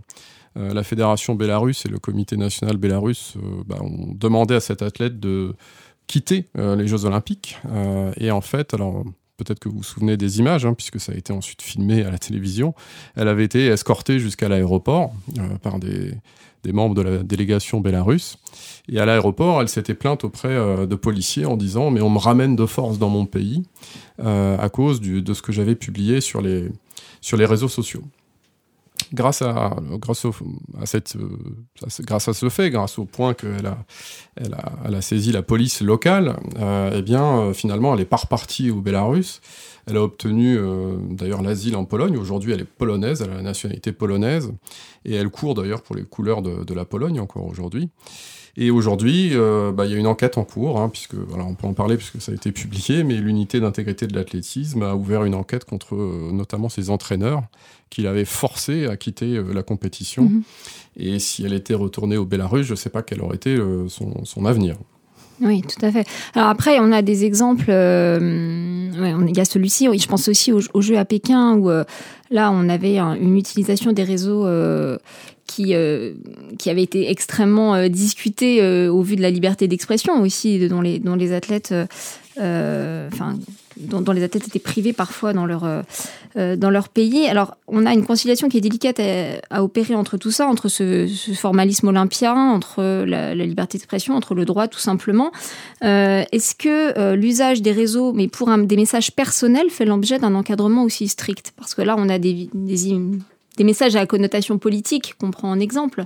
la 0.55 0.83
fédération 0.83 1.35
Bélarus 1.35 1.85
et 1.85 1.89
le 1.89 1.97
comité 1.97 2.37
national 2.37 2.77
Bélarus 2.77 3.33
bah, 3.65 3.77
ont 3.81 4.13
demandé 4.13 4.53
à 4.53 4.59
cette 4.59 4.83
athlète 4.83 5.19
de 5.19 5.55
quitter 6.05 6.47
les 6.55 6.87
Jeux 6.87 7.05
Olympiques. 7.05 7.57
et 8.17 8.29
en 8.29 8.41
fait, 8.41 8.75
alors 8.75 9.03
peut-être 9.43 9.59
que 9.59 9.69
vous 9.69 9.77
vous 9.77 9.83
souvenez 9.83 10.17
des 10.17 10.39
images, 10.39 10.65
hein, 10.65 10.73
puisque 10.73 10.99
ça 10.99 11.11
a 11.11 11.15
été 11.15 11.33
ensuite 11.33 11.61
filmé 11.61 12.03
à 12.03 12.11
la 12.11 12.17
télévision. 12.17 12.73
Elle 13.15 13.27
avait 13.27 13.43
été 13.43 13.67
escortée 13.67 14.19
jusqu'à 14.19 14.49
l'aéroport 14.49 15.13
par 15.61 15.79
des, 15.79 16.13
membres 16.71 16.95
de 16.95 17.01
la 17.01 17.23
délégation 17.23 17.81
bélarusse. 17.81 18.37
Et 18.89 18.99
à 18.99 19.05
l'aéroport, 19.05 19.61
elle 19.61 19.69
s'était 19.69 19.93
plainte 19.93 20.23
auprès 20.23 20.49
euh, 20.49 20.85
de 20.85 20.95
policiers 20.95 21.45
en 21.45 21.57
disant 21.57 21.91
mais 21.91 22.01
on 22.01 22.09
me 22.09 22.19
ramène 22.19 22.55
de 22.55 22.65
force 22.65 22.99
dans 22.99 23.09
mon 23.09 23.25
pays 23.25 23.63
euh, 24.19 24.57
à 24.57 24.69
cause 24.69 25.01
de 25.01 25.33
ce 25.33 25.41
que 25.41 25.51
j'avais 25.51 25.75
publié 25.75 26.21
sur 26.21 26.41
les 26.41 26.69
réseaux 27.45 27.67
sociaux. 27.67 28.03
Grâce 29.13 29.43
à, 29.43 29.75
grâce, 29.99 30.25
à 30.81 30.85
cette, 30.87 31.15
euh, 31.17 31.29
grâce 31.99 32.27
à 32.27 32.33
ce 32.33 32.49
fait, 32.49 32.71
grâce 32.71 32.97
au 32.97 33.05
point 33.05 33.35
qu'elle 33.35 33.67
a, 33.67 33.77
elle 34.35 34.95
a, 34.95 35.01
saisi 35.01 35.31
la 35.31 35.43
police 35.43 35.81
locale, 35.81 36.35
euh, 36.59 36.91
eh 36.95 37.01
bien, 37.03 37.53
finalement, 37.53 37.93
elle 37.93 38.01
est 38.01 38.05
pas 38.05 38.17
repartie 38.17 38.71
au 38.71 38.81
Bélarus. 38.81 39.41
Elle 39.85 39.97
a 39.97 40.01
obtenu 40.01 40.57
euh, 40.57 40.95
d'ailleurs 41.11 41.43
l'asile 41.43 41.75
en 41.75 41.85
Pologne. 41.85 42.17
Aujourd'hui, 42.17 42.53
elle 42.53 42.61
est 42.61 42.65
polonaise, 42.65 43.21
elle 43.21 43.31
a 43.31 43.35
la 43.35 43.41
nationalité 43.43 43.91
polonaise. 43.91 44.51
Et 45.05 45.13
elle 45.13 45.29
court 45.29 45.53
d'ailleurs 45.53 45.83
pour 45.83 45.95
les 45.95 46.03
couleurs 46.03 46.41
de 46.41 46.73
la 46.73 46.85
Pologne 46.85 47.19
encore 47.19 47.45
aujourd'hui. 47.45 47.89
Et 48.55 48.69
aujourd'hui, 48.69 49.31
euh, 49.33 49.71
bah, 49.71 49.85
il 49.85 49.91
y 49.91 49.95
a 49.95 49.97
une 49.97 50.07
enquête 50.07 50.37
en 50.37 50.43
cours, 50.43 50.79
hein, 50.79 50.89
puisque 50.89 51.15
voilà, 51.15 51.43
on 51.43 51.55
peut 51.55 51.65
en 51.65 51.73
parler 51.73 51.97
puisque 51.97 52.21
ça 52.21 52.31
a 52.31 52.35
été 52.35 52.51
publié, 52.51 53.03
mais 53.03 53.15
l'unité 53.15 53.59
d'intégrité 53.59 54.05
de 54.05 54.13
l'athlétisme 54.13 54.83
a 54.83 54.95
ouvert 54.95 55.23
une 55.23 55.33
enquête 55.33 55.65
contre 55.65 55.95
euh, 55.95 56.29
notamment 56.31 56.69
ses 56.69 56.91
entraîneurs 56.91 57.41
qui 57.89 58.03
l'avaient 58.03 58.25
forcé 58.25 58.85
à 58.85 58.95
quitter 58.95 59.37
euh, 59.37 59.53
la 59.53 59.63
compétition. 59.63 60.23
Mm 60.23 60.43
-hmm. 60.97 61.15
Et 61.15 61.19
si 61.19 61.43
elle 61.43 61.53
était 61.53 61.73
retournée 61.73 62.17
au 62.17 62.25
Bélarus, 62.25 62.65
je 62.67 62.73
ne 62.73 62.77
sais 62.77 62.91
pas 62.91 63.01
quel 63.01 63.21
aurait 63.21 63.37
été 63.37 63.57
son, 63.87 64.25
son 64.25 64.45
avenir. 64.45 64.75
Oui, 65.41 65.61
tout 65.61 65.83
à 65.85 65.91
fait. 65.91 66.05
Alors 66.35 66.49
après, 66.49 66.79
on 66.79 66.91
a 66.91 67.01
des 67.01 67.25
exemples. 67.25 67.65
Euh, 67.69 68.19
ouais, 69.01 69.13
il 69.27 69.37
y 69.37 69.41
a 69.41 69.45
celui-ci. 69.45 69.87
Je 69.97 70.07
pense 70.07 70.27
aussi 70.27 70.51
aux, 70.51 70.61
aux 70.73 70.81
Jeux 70.81 70.97
à 70.97 71.05
Pékin 71.05 71.55
où 71.55 71.69
euh, 71.69 71.83
là, 72.29 72.51
on 72.51 72.69
avait 72.69 72.97
un, 72.97 73.15
une 73.15 73.37
utilisation 73.37 73.91
des 73.91 74.03
réseaux 74.03 74.45
euh, 74.45 74.97
qui 75.53 75.73
euh, 75.75 76.13
qui 76.57 76.69
avait 76.69 76.83
été 76.83 77.09
extrêmement 77.09 77.75
euh, 77.75 77.87
discutée 77.87 78.61
euh, 78.61 78.91
au 78.91 79.01
vu 79.01 79.15
de 79.15 79.21
la 79.21 79.29
liberté 79.29 79.67
d'expression 79.67 80.21
aussi, 80.21 80.67
dont 80.67 80.81
les 80.81 81.33
athlètes, 81.33 81.73
euh, 82.39 83.09
enfin. 83.11 83.35
Dont, 83.75 84.11
les 84.11 84.21
athlètes 84.21 84.47
étaient 84.47 84.59
privés 84.59 84.93
parfois 84.93 85.33
dans 85.33 85.47
leur, 85.47 85.67
dans 86.35 86.69
leur 86.69 86.89
pays. 86.89 87.25
Alors, 87.25 87.57
on 87.67 87.87
a 87.87 87.93
une 87.93 88.05
conciliation 88.05 88.47
qui 88.47 88.57
est 88.57 88.61
délicate 88.61 89.01
à, 89.49 89.63
opérer 89.63 89.95
entre 89.95 90.15
tout 90.17 90.29
ça, 90.29 90.47
entre 90.47 90.67
ce, 90.67 91.07
formalisme 91.33 91.87
olympien, 91.87 92.35
entre 92.35 93.03
la, 93.03 93.33
liberté 93.33 93.79
d'expression, 93.79 94.13
entre 94.15 94.35
le 94.35 94.45
droit 94.45 94.67
tout 94.67 94.77
simplement. 94.77 95.31
Est-ce 95.81 96.53
que 96.53 97.15
l'usage 97.15 97.63
des 97.63 97.71
réseaux, 97.71 98.13
mais 98.13 98.27
pour 98.27 98.55
des 98.55 98.75
messages 98.75 99.11
personnels, 99.11 99.71
fait 99.71 99.85
l'objet 99.85 100.19
d'un 100.19 100.35
encadrement 100.35 100.83
aussi 100.83 101.07
strict? 101.07 101.53
Parce 101.57 101.73
que 101.73 101.81
là, 101.81 101.95
on 101.97 102.09
a 102.09 102.19
des, 102.19 102.49
des, 102.53 102.93
des 103.57 103.63
messages 103.63 103.95
à 103.95 104.05
connotation 104.05 104.57
politique 104.57 105.15
qu'on 105.19 105.31
prend 105.31 105.51
en 105.51 105.59
exemple. 105.59 106.05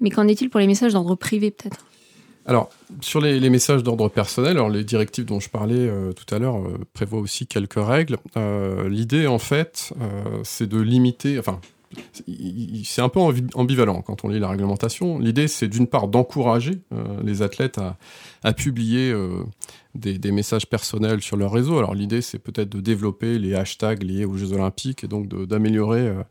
Mais 0.00 0.10
qu'en 0.10 0.28
est-il 0.28 0.48
pour 0.48 0.60
les 0.60 0.66
messages 0.66 0.92
d'ordre 0.92 1.14
privé 1.16 1.50
peut-être? 1.50 1.84
Alors, 2.48 2.70
sur 3.02 3.20
les, 3.20 3.50
messages 3.50 3.82
d'ordre 3.82 4.08
personnel, 4.08 4.52
alors 4.52 4.70
les 4.70 4.82
directives 4.82 5.26
dont 5.26 5.38
je 5.38 5.50
parlais 5.50 5.76
euh, 5.76 6.12
tout 6.14 6.34
à 6.34 6.38
l'heure 6.38 6.56
euh, 6.56 6.78
prévoient 6.94 7.20
aussi 7.20 7.46
quelques 7.46 7.74
règles. 7.76 8.16
Euh, 8.38 8.88
L'idée, 8.88 9.26
en 9.26 9.38
fait, 9.38 9.92
c'est 10.44 10.66
de 10.66 10.80
limiter, 10.80 11.38
c'est 12.84 13.00
un 13.00 13.08
peu 13.08 13.20
ambivalent 13.54 14.02
quand 14.02 14.24
on 14.24 14.28
lit 14.28 14.38
la 14.38 14.48
réglementation. 14.48 15.18
L'idée, 15.18 15.48
c'est 15.48 15.68
d'une 15.68 15.86
part 15.86 16.08
d'encourager 16.08 16.82
euh, 16.92 17.22
les 17.24 17.42
athlètes 17.42 17.78
à, 18.42 18.52
publier 18.52 19.10
euh, 19.10 19.44
des, 19.94 20.30
messages 20.30 20.66
personnels 20.66 21.22
sur 21.22 21.36
leur 21.36 21.52
réseau. 21.52 21.78
Alors 21.78 21.94
l'idée, 21.94 22.20
c'est 22.20 22.38
peut-être 22.38 22.68
de 22.68 22.80
développer 22.80 23.38
les 23.38 23.54
hashtags 23.54 24.02
liés 24.02 24.24
aux 24.24 24.36
Jeux 24.36 24.52
Olympiques 24.52 25.04
et 25.04 25.08
donc 25.08 25.28
d'améliorer 25.28 26.08
euh, 26.08 26.22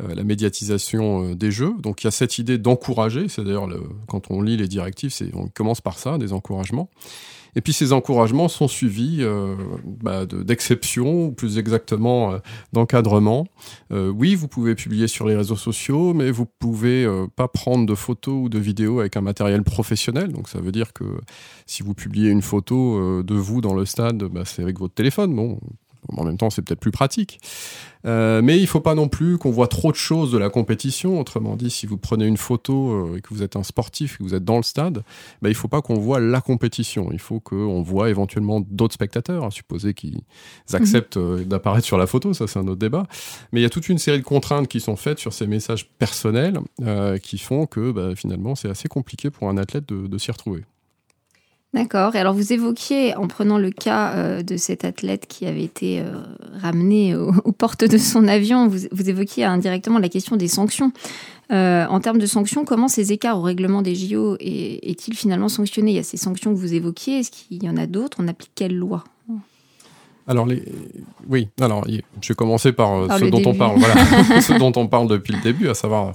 la 0.00 0.24
médiatisation 0.24 1.34
des 1.34 1.50
Jeux. 1.50 1.74
Donc 1.78 2.02
il 2.02 2.06
y 2.06 2.08
a 2.08 2.12
cette 2.12 2.38
idée 2.38 2.58
d'encourager. 2.58 3.28
C'est 3.28 3.44
d'ailleurs 3.44 3.68
quand 4.08 4.30
on 4.30 4.42
lit 4.42 4.56
les 4.56 4.68
directives, 4.68 5.14
on 5.34 5.48
commence 5.48 5.80
par 5.80 5.98
ça, 5.98 6.18
des 6.18 6.32
encouragements. 6.32 6.90
Et 7.56 7.62
puis 7.62 7.72
ces 7.72 7.92
encouragements 7.92 8.48
sont 8.48 8.68
suivis 8.68 9.18
euh, 9.20 9.56
bah, 10.02 10.26
d'exceptions, 10.26 11.24
ou 11.24 11.32
plus 11.32 11.56
exactement 11.58 12.34
euh, 12.34 12.38
d'encadrement. 12.72 13.48
Euh, 13.92 14.10
oui, 14.10 14.34
vous 14.34 14.46
pouvez 14.46 14.74
publier 14.74 15.08
sur 15.08 15.26
les 15.26 15.34
réseaux 15.34 15.56
sociaux, 15.56 16.12
mais 16.12 16.30
vous 16.30 16.46
pouvez 16.46 17.04
euh, 17.04 17.26
pas 17.34 17.48
prendre 17.48 17.86
de 17.86 17.94
photos 17.94 18.44
ou 18.44 18.48
de 18.50 18.58
vidéos 18.58 19.00
avec 19.00 19.16
un 19.16 19.22
matériel 19.22 19.62
professionnel. 19.62 20.32
Donc 20.32 20.48
ça 20.50 20.60
veut 20.60 20.70
dire 20.70 20.92
que 20.92 21.04
si 21.64 21.82
vous 21.82 21.94
publiez 21.94 22.28
une 22.30 22.42
photo 22.42 23.22
de 23.22 23.34
vous 23.34 23.62
dans 23.62 23.74
le 23.74 23.86
stade, 23.86 24.22
bah, 24.24 24.42
c'est 24.44 24.62
avec 24.62 24.78
votre 24.78 24.94
téléphone. 24.94 25.34
Bon, 25.34 25.58
en 26.16 26.24
même 26.24 26.36
temps, 26.36 26.50
c'est 26.50 26.62
peut-être 26.62 26.80
plus 26.80 26.90
pratique. 26.90 27.40
Euh, 28.06 28.40
mais 28.40 28.56
il 28.56 28.62
ne 28.62 28.66
faut 28.66 28.80
pas 28.80 28.94
non 28.94 29.08
plus 29.08 29.36
qu'on 29.36 29.50
voit 29.50 29.66
trop 29.66 29.90
de 29.90 29.96
choses 29.96 30.30
de 30.30 30.38
la 30.38 30.48
compétition. 30.48 31.18
Autrement 31.18 31.56
dit, 31.56 31.70
si 31.70 31.86
vous 31.86 31.96
prenez 31.96 32.26
une 32.26 32.36
photo 32.36 32.92
euh, 32.92 33.16
et 33.16 33.20
que 33.20 33.34
vous 33.34 33.42
êtes 33.42 33.56
un 33.56 33.64
sportif, 33.64 34.18
que 34.18 34.22
vous 34.22 34.34
êtes 34.34 34.44
dans 34.44 34.58
le 34.58 34.62
stade, 34.62 34.98
bah, 35.42 35.48
il 35.48 35.50
ne 35.50 35.54
faut 35.54 35.68
pas 35.68 35.82
qu'on 35.82 35.94
voit 35.96 36.20
la 36.20 36.40
compétition. 36.40 37.08
Il 37.12 37.18
faut 37.18 37.40
qu'on 37.40 37.82
voit 37.82 38.08
éventuellement 38.08 38.60
d'autres 38.60 38.94
spectateurs, 38.94 39.44
à 39.44 39.50
supposer 39.50 39.94
qu'ils 39.94 40.20
acceptent 40.72 41.16
mmh. 41.16 41.44
d'apparaître 41.44 41.86
sur 41.86 41.98
la 41.98 42.06
photo. 42.06 42.32
Ça, 42.32 42.46
c'est 42.46 42.58
un 42.58 42.68
autre 42.68 42.78
débat. 42.78 43.06
Mais 43.52 43.60
il 43.60 43.62
y 43.62 43.66
a 43.66 43.70
toute 43.70 43.88
une 43.88 43.98
série 43.98 44.18
de 44.18 44.24
contraintes 44.24 44.68
qui 44.68 44.80
sont 44.80 44.96
faites 44.96 45.18
sur 45.18 45.32
ces 45.32 45.46
messages 45.46 45.88
personnels 45.98 46.60
euh, 46.82 47.18
qui 47.18 47.38
font 47.38 47.66
que 47.66 47.90
bah, 47.90 48.14
finalement, 48.14 48.54
c'est 48.54 48.68
assez 48.68 48.88
compliqué 48.88 49.30
pour 49.30 49.48
un 49.48 49.56
athlète 49.56 49.88
de, 49.88 50.06
de 50.06 50.18
s'y 50.18 50.30
retrouver. 50.30 50.64
D'accord. 51.76 52.16
Et 52.16 52.18
alors 52.18 52.32
vous 52.32 52.54
évoquiez, 52.54 53.14
en 53.16 53.28
prenant 53.28 53.58
le 53.58 53.70
cas 53.70 54.14
euh, 54.14 54.42
de 54.42 54.56
cet 54.56 54.86
athlète 54.86 55.26
qui 55.28 55.44
avait 55.44 55.62
été 55.62 56.00
euh, 56.00 56.04
ramené 56.62 57.14
au, 57.14 57.34
aux 57.44 57.52
portes 57.52 57.84
de 57.84 57.98
son 57.98 58.26
avion, 58.28 58.66
vous, 58.66 58.88
vous 58.90 59.10
évoquiez 59.10 59.44
indirectement 59.44 59.98
la 59.98 60.08
question 60.08 60.36
des 60.36 60.48
sanctions. 60.48 60.90
Euh, 61.52 61.84
en 61.86 62.00
termes 62.00 62.18
de 62.18 62.24
sanctions, 62.24 62.64
comment 62.64 62.88
ces 62.88 63.12
écarts 63.12 63.38
au 63.38 63.42
règlement 63.42 63.82
des 63.82 63.94
JO 63.94 64.36
est-il 64.40 65.14
est 65.14 65.16
finalement 65.16 65.50
sanctionné? 65.50 65.90
Il 65.90 65.96
y 65.96 65.98
a 65.98 66.02
ces 66.02 66.16
sanctions 66.16 66.54
que 66.54 66.58
vous 66.58 66.72
évoquiez. 66.72 67.18
Est-ce 67.18 67.30
qu'il 67.30 67.62
y 67.62 67.68
en 67.68 67.76
a 67.76 67.86
d'autres? 67.86 68.16
On 68.20 68.26
applique 68.26 68.52
quelle 68.54 68.74
loi? 68.74 69.04
Alors 70.28 70.44
les 70.44 70.64
oui 71.28 71.46
alors 71.60 71.86
je 71.86 72.28
vais 72.28 72.34
commencer 72.34 72.72
par, 72.72 73.06
par 73.06 73.20
ce 73.20 73.26
dont 73.26 73.36
début. 73.36 73.50
on 73.50 73.54
parle 73.54 73.78
voilà 73.78 74.40
ce 74.40 74.54
dont 74.54 74.72
on 74.74 74.88
parle 74.88 75.06
depuis 75.06 75.32
le 75.32 75.40
début 75.40 75.68
à 75.68 75.74
savoir 75.74 76.14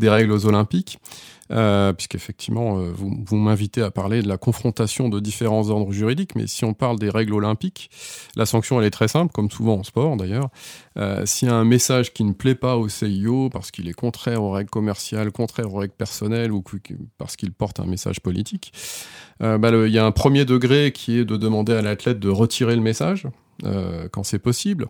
des 0.00 0.08
règles 0.08 0.32
aux 0.32 0.46
olympiques 0.46 0.98
euh, 1.52 1.92
puisqu'effectivement, 1.92 2.78
euh, 2.78 2.90
vous, 2.94 3.36
m'invitez 3.36 3.82
à 3.82 3.90
parler 3.90 4.22
de 4.22 4.28
la 4.28 4.38
confrontation 4.38 5.08
de 5.08 5.20
différents 5.20 5.68
ordres 5.68 5.92
juridiques, 5.92 6.34
mais 6.34 6.46
si 6.46 6.64
on 6.64 6.72
parle 6.72 6.98
des 6.98 7.10
règles 7.10 7.34
olympiques, 7.34 7.90
la 8.36 8.46
sanction, 8.46 8.80
elle 8.80 8.86
est 8.86 8.90
très 8.90 9.08
simple, 9.08 9.32
comme 9.32 9.50
souvent 9.50 9.74
en 9.74 9.82
sport 9.82 10.16
d'ailleurs. 10.16 10.48
Euh, 10.98 11.26
S'il 11.26 11.48
y 11.48 11.50
a 11.50 11.54
un 11.54 11.64
message 11.64 12.12
qui 12.12 12.24
ne 12.24 12.32
plaît 12.32 12.54
pas 12.54 12.76
au 12.76 12.88
CIO 12.88 13.50
parce 13.50 13.70
qu'il 13.70 13.88
est 13.88 13.92
contraire 13.92 14.42
aux 14.42 14.50
règles 14.50 14.70
commerciales, 14.70 15.30
contraire 15.30 15.72
aux 15.72 15.78
règles 15.78 15.94
personnelles 15.94 16.52
ou 16.52 16.62
parce 17.18 17.36
qu'il 17.36 17.52
porte 17.52 17.80
un 17.80 17.86
message 17.86 18.20
politique, 18.20 18.72
euh, 19.42 19.58
bah, 19.58 19.70
il 19.70 19.92
y 19.92 19.98
a 19.98 20.06
un 20.06 20.12
premier 20.12 20.44
degré 20.44 20.92
qui 20.92 21.18
est 21.18 21.24
de 21.24 21.36
demander 21.36 21.74
à 21.74 21.82
l'athlète 21.82 22.18
de 22.18 22.28
retirer 22.28 22.76
le 22.76 22.82
message 22.82 23.26
quand 24.10 24.24
c'est 24.24 24.40
possible. 24.40 24.88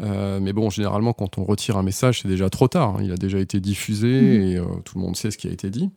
Euh, 0.00 0.38
mais 0.40 0.52
bon, 0.52 0.70
généralement, 0.70 1.12
quand 1.12 1.38
on 1.38 1.44
retire 1.44 1.76
un 1.76 1.82
message, 1.82 2.20
c'est 2.22 2.28
déjà 2.28 2.48
trop 2.50 2.68
tard. 2.68 2.96
hein. 2.96 3.00
Il 3.02 3.10
a 3.12 3.16
déjà 3.16 3.38
été 3.38 3.58
diffusé 3.60 4.06
Mhm. 4.20 4.42
et 4.42 4.56
euh, 4.56 4.64
tout 4.84 4.96
le 4.98 5.04
monde 5.04 5.16
sait 5.16 5.30
ce 5.30 5.38
qui 5.38 5.48
a 5.48 5.50
été 5.50 5.70
dit. 5.70 5.90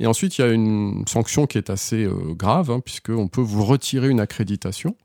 Et 0.00 0.06
ensuite, 0.06 0.38
il 0.38 0.40
y 0.40 0.44
a 0.44 0.48
une 0.48 1.04
sanction 1.06 1.46
qui 1.46 1.58
est 1.58 1.68
assez 1.70 2.04
euh, 2.04 2.14
grave, 2.34 2.70
hein, 2.70 2.80
puisqu'on 2.80 3.28
peut 3.28 3.42
vous 3.42 3.64
retirer 3.64 4.08
une 4.08 4.20
accréditation. 4.20 4.96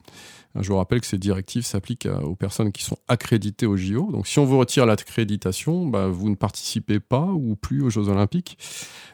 Je 0.59 0.67
vous 0.69 0.77
rappelle 0.77 1.01
que 1.01 1.07
ces 1.07 1.17
directives 1.17 1.65
s'appliquent 1.65 2.07
aux 2.23 2.35
personnes 2.35 2.71
qui 2.71 2.83
sont 2.83 2.97
accréditées 3.07 3.65
au 3.65 3.77
JO. 3.77 4.11
Donc, 4.11 4.27
si 4.27 4.39
on 4.39 4.45
vous 4.45 4.57
retire 4.57 4.85
l'accréditation, 4.85 5.85
bah, 5.85 6.07
vous 6.07 6.29
ne 6.29 6.35
participez 6.35 6.99
pas 6.99 7.25
ou 7.25 7.55
plus 7.55 7.81
aux 7.81 7.89
Jeux 7.89 8.09
Olympiques. 8.09 8.57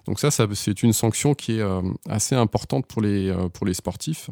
Donc 0.06 0.20
ça, 0.20 0.30
c'est 0.32 0.84
une 0.84 0.94
sanction 0.94 1.34
qui 1.34 1.54
est 1.54 1.62
euh, 1.62 1.82
assez 2.10 2.36
importante 2.36 2.86
pour 2.88 3.02
les, 3.02 3.30
euh, 3.30 3.74
sportifs. 3.74 4.30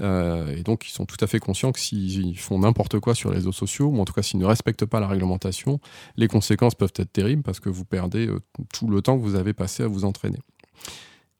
Euh, 0.00 0.56
et 0.56 0.62
donc, 0.62 0.88
ils 0.88 0.92
sont 0.92 1.06
tout 1.06 1.16
à 1.20 1.26
fait 1.26 1.38
conscients 1.38 1.72
que 1.72 1.78
s'ils 1.78 2.38
font 2.38 2.58
n'importe 2.58 2.98
quoi 2.98 3.14
sur 3.14 3.30
les 3.30 3.36
réseaux 3.36 3.52
sociaux, 3.52 3.86
ou 3.86 4.00
en 4.00 4.04
tout 4.04 4.12
cas 4.12 4.22
s'ils 4.22 4.40
ne 4.40 4.44
respectent 4.44 4.86
pas 4.86 5.00
la 5.00 5.06
réglementation, 5.06 5.78
les 6.16 6.26
conséquences 6.26 6.74
peuvent 6.74 6.92
être 6.96 7.12
terribles 7.12 7.42
parce 7.42 7.60
que 7.60 7.68
vous 7.68 7.84
perdez 7.84 8.28
tout 8.72 8.88
le 8.88 9.02
temps 9.02 9.16
que 9.16 9.22
vous 9.22 9.36
avez 9.36 9.52
passé 9.52 9.84
à 9.84 9.86
vous 9.86 10.04
entraîner. 10.04 10.38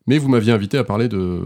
Mais 0.06 0.18
vous 0.18 0.28
m'aviez 0.28 0.52
invité 0.52 0.76
à 0.76 0.84
parler 0.84 1.08
de, 1.08 1.40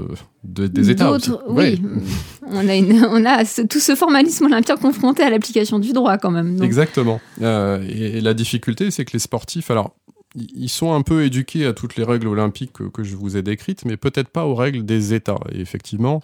de- 0.45 0.67
des 0.67 0.91
États 0.91 1.11
aussi. 1.13 1.31
D'autres- 1.31 1.49
Ouais, 1.53 1.79
Oui, 1.81 2.01
on 2.51 2.69
a, 2.69 2.75
une, 2.75 3.05
on 3.11 3.25
a 3.25 3.45
ce- 3.45 3.63
tout 3.63 3.79
ce 3.79 3.95
formalisme 3.95 4.47
olympien 4.47 4.77
confronté 4.77 5.23
à 5.23 5.31
l'application 5.31 5.79
du 5.79 5.93
droit 5.93 6.19
quand 6.19 6.31
même. 6.33 6.57
Donc, 6.57 6.65
Exactement. 6.67 7.21
Euh, 7.43 7.81
et, 7.89 8.19
et 8.19 8.21
la 8.21 8.35
difficulté, 8.35 8.91
c'est 8.91 9.05
que 9.05 9.13
les 9.13 9.19
sportifs, 9.21 9.71
alors, 9.71 9.95
ils 10.35 10.69
sont 10.69 10.93
un 10.93 11.03
peu 11.03 11.25
éduqués 11.25 11.67
à 11.67 11.73
toutes 11.73 11.97
les 11.97 12.05
règles 12.05 12.27
olympiques 12.29 12.73
que, 12.73 12.85
que 12.85 13.03
je 13.05 13.15
vous 13.17 13.37
ai 13.37 13.43
décrites, 13.43 13.85
mais 13.85 13.97
peut-être 13.97 14.29
pas 14.29 14.45
aux 14.45 14.55
règles 14.57 14.85
des 14.85 15.15
États. 15.15 15.39
Et 15.53 15.61
effectivement, 15.61 16.21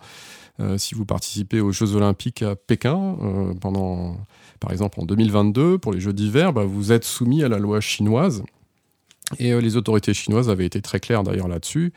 euh, 0.60 0.76
si 0.76 0.94
vous 0.94 1.04
participez 1.04 1.60
aux 1.60 1.72
Jeux 1.72 1.94
olympiques 1.94 2.42
à 2.42 2.54
Pékin, 2.56 3.16
euh, 3.22 3.54
pendant, 3.60 4.16
par 4.60 4.72
exemple 4.72 5.00
en 5.00 5.04
2022, 5.04 5.78
pour 5.78 5.92
les 5.92 6.00
Jeux 6.00 6.12
d'hiver, 6.12 6.52
bah, 6.52 6.64
vous 6.64 6.90
êtes 6.92 7.04
soumis 7.04 7.42
à 7.44 7.48
la 7.48 7.58
loi 7.58 7.80
chinoise. 7.80 8.42
Et 9.38 9.52
euh, 9.52 9.60
les 9.60 9.76
autorités 9.76 10.12
chinoises 10.12 10.50
avaient 10.50 10.66
été 10.66 10.82
très 10.82 11.00
claires 11.00 11.22
d'ailleurs 11.22 11.48
là-dessus, 11.48 11.92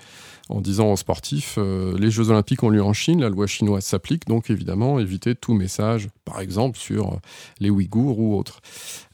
en 0.48 0.62
disant 0.62 0.93
aux 0.93 0.98
sportifs, 0.98 1.55
euh, 1.57 1.98
les 2.00 2.10
Jeux 2.10 2.29
olympiques 2.29 2.63
ont 2.63 2.69
lieu 2.69 2.81
en 2.81 2.93
Chine, 2.93 3.19
la 3.19 3.29
loi 3.29 3.48
chinoise 3.48 3.84
s'applique, 3.84 4.27
donc 4.27 4.50
évidemment 4.50 4.98
évitez 4.98 5.36
tout 5.36 5.53
message, 5.53 6.07
par 6.24 6.39
exemple 6.39 6.77
sur 6.77 7.13
euh, 7.13 7.17
les 7.60 7.69
Ouïghours 7.69 8.19
ou 8.19 8.38
autres. 8.38 8.62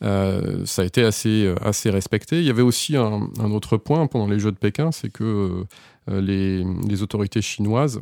Ça 0.01 0.81
a 0.81 0.85
été 0.85 1.03
assez, 1.03 1.53
respecté. 1.85 2.39
Il 2.39 2.45
y 2.45 2.49
avait 2.49 2.61
aussi 2.61 2.95
un, 2.95 3.29
autre 3.39 3.77
point 3.77 4.05
pendant 4.07 4.27
les 4.27 4.39
Jeux 4.39 4.51
de 4.51 4.57
Pékin, 4.57 4.91
c'est 4.91 5.11
que 5.11 5.65
les 6.07 7.01
autorités 7.01 7.41
chinoises 7.41 8.01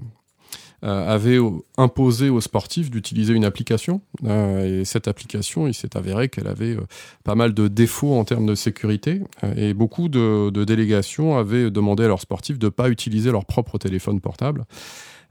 euh, 0.84 1.14
avaient 1.14 1.38
au- 1.38 1.66
imposé 1.78 2.30
aux 2.30 2.42
sportifs 2.42 2.90
d'utiliser 2.90 3.34
une 3.34 3.46
application. 3.46 4.02
Euh, 4.24 4.82
et 4.82 4.86
cette 4.86 5.08
application, 5.08 5.68
il 5.68 5.74
s'est 5.74 5.96
avéré 5.96 6.30
qu'elle 6.30 6.48
avait 6.48 6.76
euh, 6.76 6.88
pas 7.24 7.36
mal 7.36 7.54
de 7.54 7.68
défauts 7.68 8.16
en 8.16 8.24
termes 8.24 8.48
de 8.48 8.56
sécurité. 8.56 9.22
Et 9.56 9.74
beaucoup 9.74 10.10
de, 10.10 10.50
délégations 10.64 11.38
avaient 11.38 11.70
demandé 11.70 12.04
à 12.04 12.08
leurs 12.08 12.22
sportifs 12.22 12.58
de 12.58 12.66
ne 12.68 12.70
pas 12.72 12.90
utiliser 12.90 13.32
leur 13.32 13.46
propre 13.46 13.78
téléphone 13.78 14.20
portable. 14.20 14.66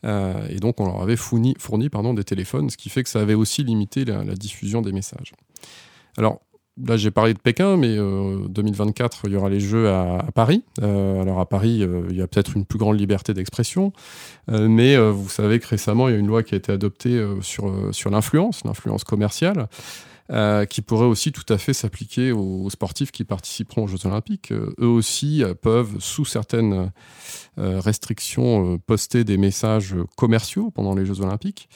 Et 0.04 0.56
donc, 0.60 0.80
on 0.80 0.86
leur 0.86 1.02
avait 1.02 1.16
fourni, 1.16 1.54
fourni 1.58 1.90
pardon, 1.90 2.14
des 2.14 2.24
téléphones, 2.24 2.70
ce 2.70 2.78
qui 2.78 2.88
fait 2.88 3.02
que 3.02 3.10
ça 3.10 3.20
avait 3.20 3.34
aussi 3.34 3.62
limité 3.64 4.06
la, 4.06 4.24
la 4.24 4.34
diffusion 4.34 4.80
des 4.80 4.92
messages. 4.92 5.32
Alors, 6.16 6.40
là, 6.86 6.96
j'ai 6.96 7.10
parlé 7.10 7.34
de 7.34 7.38
Pékin, 7.38 7.76
mais 7.76 7.96
euh, 7.96 8.46
2024, 8.48 9.22
il 9.24 9.32
y 9.32 9.36
aura 9.36 9.48
les 9.48 9.60
Jeux 9.60 9.88
à, 9.88 10.24
Paris. 10.34 10.64
Euh, 10.82 11.22
alors, 11.22 11.40
à 11.40 11.46
Paris, 11.46 11.82
euh, 11.82 12.02
il 12.10 12.16
y 12.16 12.22
a 12.22 12.26
peut-être 12.26 12.56
une 12.56 12.64
plus 12.64 12.78
grande 12.78 12.98
liberté 12.98 13.34
d'expression, 13.34 13.92
euh, 14.50 14.68
mais 14.68 14.96
euh, 14.96 15.10
vous 15.10 15.28
savez 15.28 15.58
que 15.58 15.66
récemment, 15.66 16.08
il 16.08 16.12
y 16.12 16.16
a 16.16 16.18
une 16.18 16.26
loi 16.26 16.42
qui 16.42 16.54
a 16.54 16.58
été 16.58 16.72
adoptée 16.72 17.16
euh, 17.16 17.40
sur, 17.42 17.68
euh, 17.68 17.92
sur 17.92 18.10
l'influence, 18.10 18.64
l'influence 18.64 19.04
commerciale. 19.04 19.68
euh, 20.32 20.64
qui 20.64 20.80
pourrait 20.80 21.06
aussi 21.06 21.32
tout 21.32 21.52
à 21.52 21.58
fait 21.58 21.72
s'appliquer 21.72 22.32
aux, 22.32 22.70
sportifs 22.70 23.10
qui 23.10 23.24
participeront 23.24 23.84
aux 23.84 23.86
Jeux 23.88 24.06
Olympiques. 24.06 24.52
Euh, 24.52 24.72
eux 24.80 24.86
aussi 24.86 25.42
euh, 25.42 25.54
peuvent, 25.54 25.96
sous 25.98 26.24
certaines 26.24 26.92
euh, 27.58 27.80
restrictions, 27.80 28.74
euh, 28.74 28.78
poster 28.78 29.24
des 29.24 29.36
messages 29.36 29.96
commerciaux 30.16 30.70
pendant 30.70 30.94
les 30.94 31.04
Jeux 31.04 31.20
Olympiques. 31.20 31.68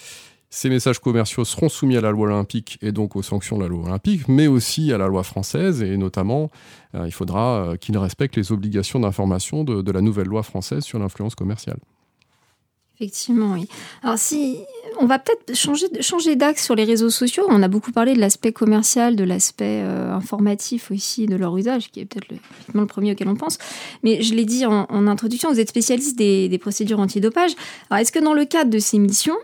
Ces 0.56 0.68
messages 0.68 1.00
commerciaux 1.00 1.44
seront 1.44 1.68
soumis 1.68 1.96
à 1.96 2.00
la 2.00 2.12
loi 2.12 2.28
olympique 2.28 2.78
et 2.80 2.92
donc 2.92 3.16
aux 3.16 3.22
sanctions 3.22 3.58
de 3.58 3.62
la 3.62 3.68
loi 3.68 3.86
olympique, 3.86 4.28
mais 4.28 4.46
aussi 4.46 4.92
à 4.92 4.98
la 4.98 5.08
loi 5.08 5.24
française 5.24 5.82
et 5.82 5.96
notamment, 5.96 6.48
euh, 6.94 7.08
il 7.08 7.10
faudra 7.10 7.56
euh, 7.56 7.76
qu'ils 7.76 7.98
respectent 7.98 8.36
les 8.36 8.52
obligations 8.52 9.00
d'information 9.00 9.64
de, 9.64 9.82
de 9.82 9.90
la 9.90 10.00
nouvelle 10.00 10.28
loi 10.28 10.44
française 10.44 10.84
sur 10.84 11.00
l'influence 11.00 11.34
commerciale. 11.34 11.78
Effectivement, 12.94 13.54
oui. 13.54 13.68
Alors 14.04 14.16
si 14.16 14.60
on 15.00 15.06
va 15.06 15.18
peut-être 15.18 15.56
changer, 15.56 16.36
d'axe 16.36 16.64
sur 16.64 16.74
les 16.74 16.84
réseaux 16.84 17.10
sociaux, 17.10 17.44
on 17.48 17.62
a 17.62 17.68
beaucoup 17.68 17.92
parlé 17.92 18.14
de 18.14 18.20
l'aspect 18.20 18.52
commercial, 18.52 19.16
de 19.16 19.24
l'aspect 19.24 19.82
euh, 19.82 20.12
informatif 20.12 20.90
aussi, 20.90 21.26
de 21.26 21.36
leur 21.36 21.56
usage, 21.56 21.90
qui 21.90 22.00
est 22.00 22.04
peut-être 22.04 22.28
le, 22.74 22.86
premier 22.86 23.12
auquel 23.12 23.28
on 23.28 23.36
pense. 23.36 23.58
Mais 24.02 24.22
je 24.22 24.34
l'ai 24.34 24.44
dit 24.44 24.66
en, 24.66 25.06
introduction, 25.06 25.50
vous 25.50 25.60
êtes 25.60 25.68
spécialiste 25.68 26.16
des, 26.16 26.58
procédures 26.58 27.00
antidopage. 27.00 27.52
Alors 27.90 28.00
est-ce 28.00 28.12
que 28.12 28.18
dans 28.18 28.32
le 28.32 28.44
cadre 28.44 28.70
de 28.70 28.78
ces 28.78 28.98
missions, 28.98 29.36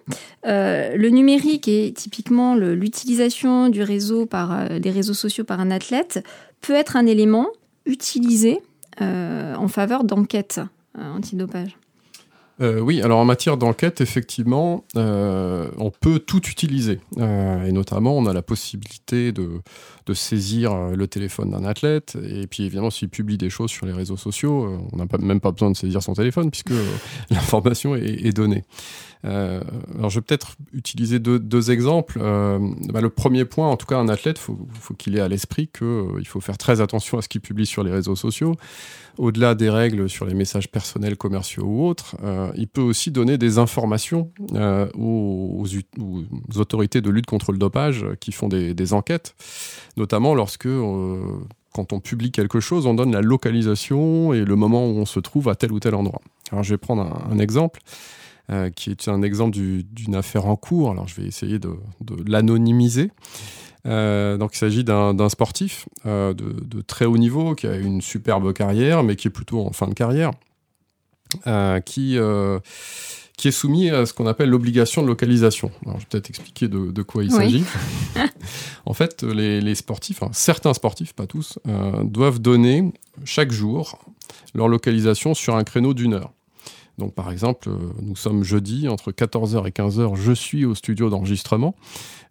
euh, 0.46 0.96
le 0.96 1.10
numérique 1.10 1.68
et 1.68 1.92
typiquement 1.92 2.54
l'utilisation 2.54 3.68
du 3.68 3.82
réseau 3.82 4.26
par 4.26 4.52
euh, 4.52 4.78
des 4.78 4.90
réseaux 4.90 5.14
sociaux 5.14 5.44
par 5.44 5.60
un 5.60 5.70
athlète 5.70 6.24
peut 6.60 6.74
être 6.74 6.96
un 6.96 7.06
élément 7.06 7.48
utilisé 7.86 8.60
en 9.00 9.66
faveur 9.68 10.04
d'enquêtes 10.04 10.60
antidopage? 10.98 11.78
Euh, 12.60 12.78
oui, 12.80 13.00
alors 13.00 13.18
en 13.18 13.24
matière 13.24 13.56
d'enquête, 13.56 14.00
effectivement, 14.00 14.84
euh, 14.96 15.68
on 15.78 15.90
peut 15.90 16.18
tout 16.18 16.46
utiliser. 16.48 17.00
Euh, 17.18 17.64
et 17.64 17.72
notamment, 17.72 18.16
on 18.16 18.26
a 18.26 18.32
la 18.32 18.42
possibilité 18.42 19.32
de, 19.32 19.60
saisir 20.12 20.74
le 20.88 21.06
téléphone 21.06 21.50
d'un 21.50 21.64
athlète. 21.64 22.18
Et 22.20 22.48
puis, 22.48 22.64
évidemment, 22.64 22.90
s'il 22.90 23.08
publie 23.08 23.38
des 23.38 23.48
choses 23.48 23.70
sur 23.70 23.86
les 23.86 23.92
réseaux 23.92 24.16
sociaux, 24.16 24.80
on 24.92 24.96
n'a 24.96 25.06
même 25.20 25.38
pas 25.38 25.52
besoin 25.52 25.70
de 25.70 25.76
saisir 25.76 26.02
son 26.02 26.14
téléphone 26.14 26.50
puisque 26.50 26.72
l'information 27.30 27.94
est 27.94 28.36
donnée. 28.36 28.64
Euh, 29.24 29.60
alors, 29.98 30.10
je 30.10 30.18
vais 30.18 30.22
peut-être 30.22 30.56
utiliser 30.72 31.18
deux, 31.18 31.38
deux 31.38 31.70
exemples. 31.70 32.18
Euh, 32.22 32.58
bah, 32.92 33.00
le 33.00 33.10
premier 33.10 33.44
point, 33.44 33.68
en 33.68 33.76
tout 33.76 33.86
cas, 33.86 33.98
un 33.98 34.08
athlète, 34.08 34.38
faut, 34.38 34.58
faut 34.80 34.94
qu'il 34.94 35.16
ait 35.16 35.20
à 35.20 35.28
l'esprit 35.28 35.68
qu'il 35.68 36.26
faut 36.26 36.40
faire 36.40 36.56
très 36.58 36.80
attention 36.80 37.18
à 37.18 37.22
ce 37.22 37.28
qu'il 37.28 37.40
publie 37.40 37.66
sur 37.66 37.84
les 37.84 37.90
réseaux 37.90 38.16
sociaux. 38.16 38.54
Au-delà 39.18 39.54
des 39.54 39.68
règles 39.68 40.08
sur 40.08 40.24
les 40.24 40.32
messages 40.32 40.70
personnels, 40.70 41.16
commerciaux 41.16 41.64
ou 41.64 41.86
autres, 41.86 42.16
euh, 42.22 42.50
il 42.54 42.68
peut 42.68 42.80
aussi 42.80 43.10
donner 43.10 43.36
des 43.36 43.58
informations 43.58 44.30
euh, 44.54 44.88
aux, 44.94 45.56
aux 45.58 45.66
ut- 45.66 45.84
aux 45.98 46.58
autorités 46.58 47.02
de 47.02 47.10
lutte 47.10 47.26
contre 47.26 47.52
le 47.52 47.58
dopage 47.58 48.06
qui 48.20 48.32
font 48.32 48.48
des, 48.48 48.92
enquêtes, 48.94 49.34
notamment 49.98 50.34
lorsque 50.34 50.66
euh, 50.66 51.20
quand 51.74 51.92
on 51.92 52.00
publie 52.00 52.30
quelque 52.32 52.60
chose, 52.60 52.86
on 52.86 52.94
donne 52.94 53.12
la 53.12 53.20
localisation 53.20 54.32
et 54.32 54.44
le 54.44 54.56
moment 54.56 54.86
où 54.86 54.96
on 54.96 55.04
se 55.06 55.20
trouve 55.20 55.48
à 55.50 55.54
tel 55.54 55.72
ou 55.72 55.80
tel 55.80 55.94
endroit. 55.94 56.22
Alors 56.50 56.64
je 56.64 56.72
vais 56.72 56.78
prendre 56.78 57.02
un 57.30 57.38
exemple 57.38 57.80
euh, 58.50 58.70
qui 58.70 58.90
est 58.90 59.08
un 59.08 59.22
exemple 59.22 59.52
du- 59.52 59.84
d'une 59.84 60.14
affaire 60.14 60.46
en 60.46 60.56
cours. 60.56 60.90
Alors 60.90 61.06
je 61.08 61.20
vais 61.20 61.26
essayer 61.26 61.58
de, 61.58 61.70
de 62.00 62.16
l'anonymiser. 62.30 63.10
Euh, 63.86 64.36
donc 64.36 64.54
il 64.54 64.58
s'agit 64.58 64.84
d'un 64.84 65.28
sportif 65.30 65.86
euh, 66.04 66.34
de, 66.34 66.52
de 66.64 66.80
très 66.82 67.06
haut 67.06 67.16
niveau 67.16 67.54
qui 67.54 67.66
a 67.66 67.76
une 67.76 68.00
superbe 68.02 68.52
carrière, 68.52 69.02
mais 69.02 69.16
qui 69.16 69.28
est 69.28 69.30
plutôt 69.30 69.64
en 69.66 69.72
fin 69.72 69.86
de 69.88 69.94
carrière, 69.94 70.32
qui, 71.84 72.18
qui 73.36 73.48
est 73.48 73.52
soumis 73.52 73.88
à 73.90 74.04
ce 74.04 74.12
qu'on 74.12 74.26
appelle 74.26 74.50
l'obligation 74.50 75.00
de 75.02 75.06
localisation. 75.06 75.70
Alors, 75.86 75.96
je 75.98 76.00
vais 76.02 76.06
peut-être 76.10 76.28
expliquer 76.28 76.68
de, 76.68 76.90
de 76.90 77.02
quoi 77.02 77.24
il 77.24 77.30
Oui. 77.32 77.36
s'agit. 77.36 77.64
en 78.86 78.92
fait, 78.92 79.22
les, 79.22 79.60
les 79.62 79.74
sportifs, 79.74 80.22
enfin, 80.22 80.32
certains 80.34 80.74
sportifs, 80.74 81.14
pas 81.14 81.26
tous, 81.26 81.58
euh, 81.68 82.02
doivent 82.04 82.38
donner 82.40 82.92
chaque 83.24 83.50
jour 83.52 83.98
leur 84.54 84.68
localisation 84.68 85.32
sur 85.34 85.56
un 85.56 85.64
créneau 85.64 85.94
d'une 85.94 86.14
heure. 86.14 86.32
Donc, 87.00 87.14
par 87.14 87.32
exemple, 87.32 87.68
euh, 87.68 87.76
nous 88.02 88.14
sommes 88.14 88.44
jeudi, 88.44 88.86
entre 88.88 89.10
14h 89.10 89.66
et 89.66 89.70
15h, 89.70 90.14
je 90.14 90.32
suis 90.32 90.64
au 90.64 90.74
studio 90.74 91.08
d'enregistrement, 91.08 91.74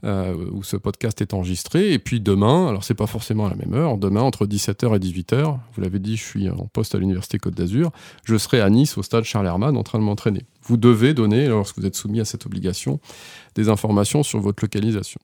euh, 0.05 0.33
où 0.51 0.63
ce 0.63 0.77
podcast 0.77 1.21
est 1.21 1.33
enregistré. 1.33 1.91
Et 1.91 1.99
puis 1.99 2.21
demain, 2.21 2.67
alors 2.67 2.83
c'est 2.83 2.93
pas 2.93 3.07
forcément 3.07 3.47
à 3.47 3.49
la 3.49 3.55
même 3.55 3.73
heure, 3.73 3.97
demain, 3.97 4.21
entre 4.21 4.45
17h 4.45 4.95
et 4.95 4.99
18h, 4.99 5.57
vous 5.73 5.81
l'avez 5.81 5.99
dit, 5.99 6.15
je 6.15 6.23
suis 6.23 6.49
en 6.49 6.67
poste 6.71 6.93
à 6.95 6.99
l'Université 6.99 7.39
Côte 7.39 7.55
d'Azur, 7.55 7.91
je 8.23 8.37
serai 8.37 8.61
à 8.61 8.69
Nice, 8.69 8.97
au 8.97 9.03
stade 9.03 9.23
Charles 9.23 9.47
Hermann, 9.47 9.75
en 9.75 9.83
train 9.83 9.99
de 9.99 10.03
m'entraîner. 10.03 10.45
Vous 10.63 10.77
devez 10.77 11.13
donner, 11.13 11.47
lorsque 11.47 11.79
vous 11.79 11.85
êtes 11.85 11.95
soumis 11.95 12.19
à 12.19 12.25
cette 12.25 12.45
obligation, 12.45 12.99
des 13.55 13.69
informations 13.69 14.23
sur 14.23 14.39
votre 14.39 14.63
localisation. 14.63 15.19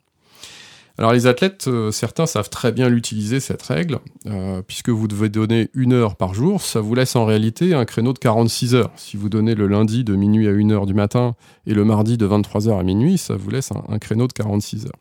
Alors 0.98 1.12
les 1.12 1.28
athlètes, 1.28 1.68
euh, 1.68 1.92
certains 1.92 2.26
savent 2.26 2.50
très 2.50 2.72
bien 2.72 2.88
l'utiliser, 2.88 3.42
cette 3.42 3.62
règle, 3.64 4.00
euh, 4.28 4.62
puisque 4.66 4.90
vous 4.90 5.10
devez 5.10 5.28
donner 5.28 5.70
une 5.74 5.92
heure 5.92 6.16
par 6.16 6.34
jour, 6.34 6.62
ça 6.62 6.80
vous 6.80 6.96
laisse 6.96 7.18
en 7.18 7.26
réalité 7.26 7.74
un 7.74 7.84
créneau 7.84 8.14
de 8.14 8.20
46 8.20 8.76
heures. 8.76 8.92
Si 8.96 9.18
vous 9.18 9.28
donnez 9.28 9.56
le 9.56 9.68
lundi 9.68 10.06
de 10.06 10.16
minuit 10.16 10.48
à 10.48 10.52
1 10.52 10.72
heure 10.72 10.86
du 10.86 10.94
matin 10.94 11.36
et 11.68 11.74
le 11.74 11.84
mardi 11.84 12.18
de 12.18 12.26
23 12.26 12.70
heures 12.70 12.80
à 12.80 12.84
minuit, 12.84 13.18
ça 13.18 13.36
vous 13.36 13.50
laisse 13.50 13.72
un, 13.90 14.00
créneau 14.00 14.28
de 14.28 14.34
46 14.34 14.86
heures. 14.86 15.00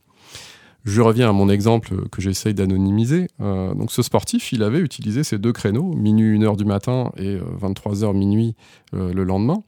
Je 0.85 1.01
reviens 1.01 1.31
à 1.31 1.33
mon 1.33 1.49
exemple 1.49 2.09
que 2.11 2.21
j'essaye 2.21 2.55
d'anonymiser. 2.55 3.29
Euh, 3.41 3.73
donc 3.75 3.93
ce 3.93 4.03
sportif, 4.03 4.53
il 4.53 4.65
avait 4.65 4.81
utilisé 4.81 5.23
ces 5.23 5.39
deux 5.39 5.53
créneaux, 5.53 5.95
minuit 5.95 6.37
1 6.37 6.43
heure 6.43 6.57
du 6.57 6.65
matin 6.65 7.13
et 7.17 7.39
23 7.61 8.03
heures 8.03 8.15
minuit 8.15 8.57
le 8.93 9.25
lendemain, 9.25 9.63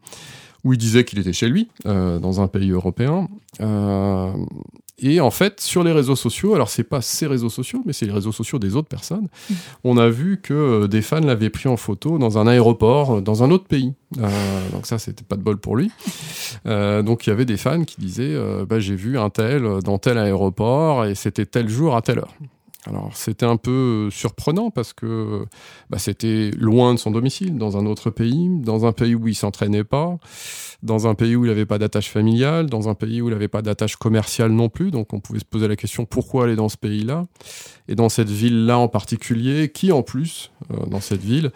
où 0.65 0.73
il 0.73 0.79
disait 0.79 1.05
qu'il 1.05 1.21
était 1.21 1.33
chez 1.33 1.49
lui, 1.49 1.69
dans 1.85 2.41
un 2.41 2.49
pays 2.49 2.71
européen. 2.73 3.29
Euh, 5.05 5.09
et 5.09 5.21
en 5.21 5.31
fait, 5.31 5.61
sur 5.61 5.85
les 5.85 5.93
réseaux 5.93 6.17
sociaux, 6.17 6.55
alors 6.55 6.69
c'est 6.69 6.85
pas 6.85 7.03
ces 7.03 7.27
réseaux 7.27 7.49
sociaux, 7.49 7.83
mais 7.85 7.93
c'est 7.93 8.07
les 8.07 8.13
réseaux 8.13 8.33
sociaux 8.33 8.59
des 8.59 8.77
autres 8.77 8.89
personnes, 8.89 9.29
on 9.85 9.99
a 9.99 10.09
vu 10.09 10.41
que 10.41 10.87
des 10.87 11.03
fans 11.03 11.21
l'avaient 11.21 11.51
pris 11.51 11.69
en 11.69 11.77
photo 11.77 12.19
dans 12.19 12.39
un 12.39 12.47
aéroport, 12.47 13.21
dans 13.23 13.43
un 13.43 13.51
autre 13.51 13.67
pays. 13.67 13.93
donc 14.73 14.87
ça, 14.87 14.99
c'était 14.99 15.25
pas 15.25 15.37
de 15.37 15.43
bol 15.43 15.59
pour 15.59 15.77
lui. 15.77 15.91
donc 16.65 17.27
il 17.27 17.31
y 17.31 17.33
avait 17.33 17.45
des 17.45 17.57
fans 17.57 17.85
qui 17.85 18.01
disaient, 18.01 18.37
bah, 18.69 18.79
j'ai 18.79 18.95
vu 18.97 19.19
un 19.19 19.31
tel 19.31 19.81
dans 19.85 19.99
tel 19.99 20.19
aéroport 20.19 21.05
et 21.05 21.15
c'était 21.15 21.47
tel 21.47 21.69
jour 21.69 21.97
à 21.97 22.03
telle 22.03 22.19
heure. 22.19 22.35
Alors 22.87 23.11
c'était 23.15 23.47
un 23.47 23.57
peu 23.57 24.09
surprenant 24.11 24.71
parce 24.71 24.93
que 24.93 25.45
bah, 25.91 25.99
c'était 25.99 26.51
loin 26.57 26.95
de 26.95 26.99
son 26.99 27.11
domicile, 27.11 27.59
dans 27.59 27.77
un 27.77 27.87
autre 27.87 28.11
pays, 28.11 28.49
dans 28.61 28.87
un 28.87 28.93
pays 28.93 29.15
où 29.15 29.27
il 29.29 29.35
s'entraînait 29.35 29.85
pas, 29.85 30.19
dans 30.83 31.07
un 31.07 31.15
pays 31.15 31.37
où 31.37 31.45
il 31.45 31.49
n'avait 31.49 31.67
pas 31.67 31.79
d'attache 31.79 32.11
familiale, 32.11 32.67
dans 32.67 32.89
un 32.89 32.95
pays 32.95 33.21
où 33.21 33.29
il 33.29 33.33
n'avait 33.33 33.49
pas 33.49 33.63
d'attache 33.63 33.97
commerciale 33.97 34.53
non 34.53 34.69
plus. 34.69 34.91
Donc 34.91 35.13
on 35.13 35.21
pouvait 35.21 35.41
se 35.41 35.45
poser 35.45 35.69
la 35.69 35.77
question 35.77 36.05
pourquoi 36.05 36.45
aller 36.45 36.57
dans 36.57 36.69
ce 36.69 36.77
pays-là? 36.77 37.25
Et 37.89 37.95
dans 37.95 38.09
cette 38.09 38.31
ville-là 38.31 38.79
en 38.79 38.89
particulier, 38.89 39.71
qui 39.73 39.93
en 39.93 40.03
plus 40.03 40.51
euh, 40.71 40.87
dans 40.87 41.01
cette 41.01 41.23
ville, 41.23 41.53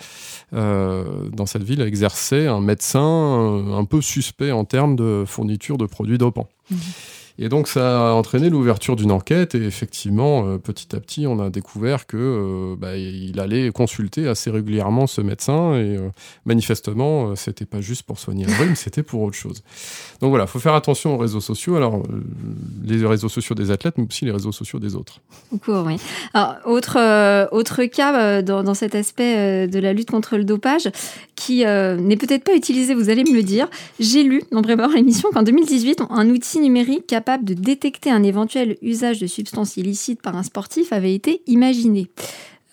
euh, 0.53 1.29
dans 1.31 1.47
cette 1.47 1.62
ville 1.62 1.81
exerçait 1.81 2.47
un 2.47 2.61
médecin 2.61 3.01
euh, 3.01 3.75
un 3.75 3.85
peu 3.85 4.01
suspect 4.01 4.53
en 4.53 4.64
termes 4.64 4.97
de 4.97 5.25
fourniture 5.27 5.79
de 5.79 5.87
produits 5.87 6.19
dopants. 6.19 6.49
Mmh. 6.71 6.77
Et 7.42 7.48
donc 7.48 7.68
ça 7.68 8.11
a 8.11 8.12
entraîné 8.12 8.50
l'ouverture 8.50 8.96
d'une 8.96 9.11
enquête 9.11 9.55
et 9.55 9.64
effectivement, 9.64 10.46
euh, 10.46 10.59
petit 10.59 10.94
à 10.94 11.00
petit, 11.00 11.26
on 11.26 11.38
a 11.40 11.48
découvert 11.48 12.07
que 12.07 12.18
euh, 12.18 12.76
bah, 12.76 12.98
il 12.98 13.40
allait 13.40 13.70
consulter 13.70 14.29
assez 14.29 14.50
régulièrement 14.50 15.07
ce 15.07 15.22
médecin 15.22 15.72
et 15.72 15.96
euh, 15.96 16.11
manifestement, 16.44 17.35
c'était 17.37 17.64
pas 17.64 17.81
juste 17.81 18.03
pour 18.03 18.18
soigner 18.18 18.44
un 18.44 18.55
rhume, 18.59 18.76
c'était 18.76 19.03
pour 19.03 19.22
autre 19.22 19.38
chose. 19.38 19.62
Donc 20.20 20.29
voilà, 20.29 20.46
faut 20.46 20.59
faire 20.59 20.74
attention 20.74 21.14
aux 21.14 21.16
réseaux 21.16 21.40
sociaux. 21.40 21.76
Alors 21.76 22.03
les 22.85 23.07
réseaux 23.07 23.31
sociaux 23.31 23.55
des 23.55 23.70
athlètes, 23.70 23.96
mais 23.96 24.05
aussi 24.07 24.26
les 24.26 24.33
réseaux 24.33 24.53
sociaux 24.53 24.79
des 24.79 24.94
autres. 24.94 25.20
Cool, 25.64 25.83
oui. 25.87 25.96
Autre 26.66 27.48
autre 27.53 27.85
cas 27.85 28.42
dans, 28.42 28.74
cet 28.74 28.94
aspect 28.94 29.66
de 29.66 29.79
la 29.79 29.94
lutte 29.94 30.11
contre 30.11 30.37
le 30.37 30.44
dopage 30.44 30.90
qui 31.37 31.61
n'est 31.64 32.16
peut-être 32.18 32.44
pas 32.44 32.55
utilisé, 32.55 32.94
vous 32.94 33.09
allez 33.09 33.24
me 33.24 33.35
le 33.35 33.42
dire. 33.42 33.66
J'ai 33.98 34.24
lu 34.24 34.42
dans 34.53 34.61
Prévoir 34.61 34.90
l'émission 34.90 35.31
qu'en 35.33 35.42
2018, 35.42 36.03
un 36.11 36.29
outil 36.29 36.61
numérique 36.61 37.07
capable 37.07 37.30
de 37.38 37.55
détecter 37.55 38.11
un 38.11 38.23
éventuel 38.23 38.77
usage 38.83 39.21
de 39.21 39.27
substances 39.27 39.77
illicites 39.77 40.23
par 40.23 40.37
un 40.37 40.43
sportif 40.43 40.93
avait 40.93 41.14
été 41.14 41.43
imaginé. 41.47 42.09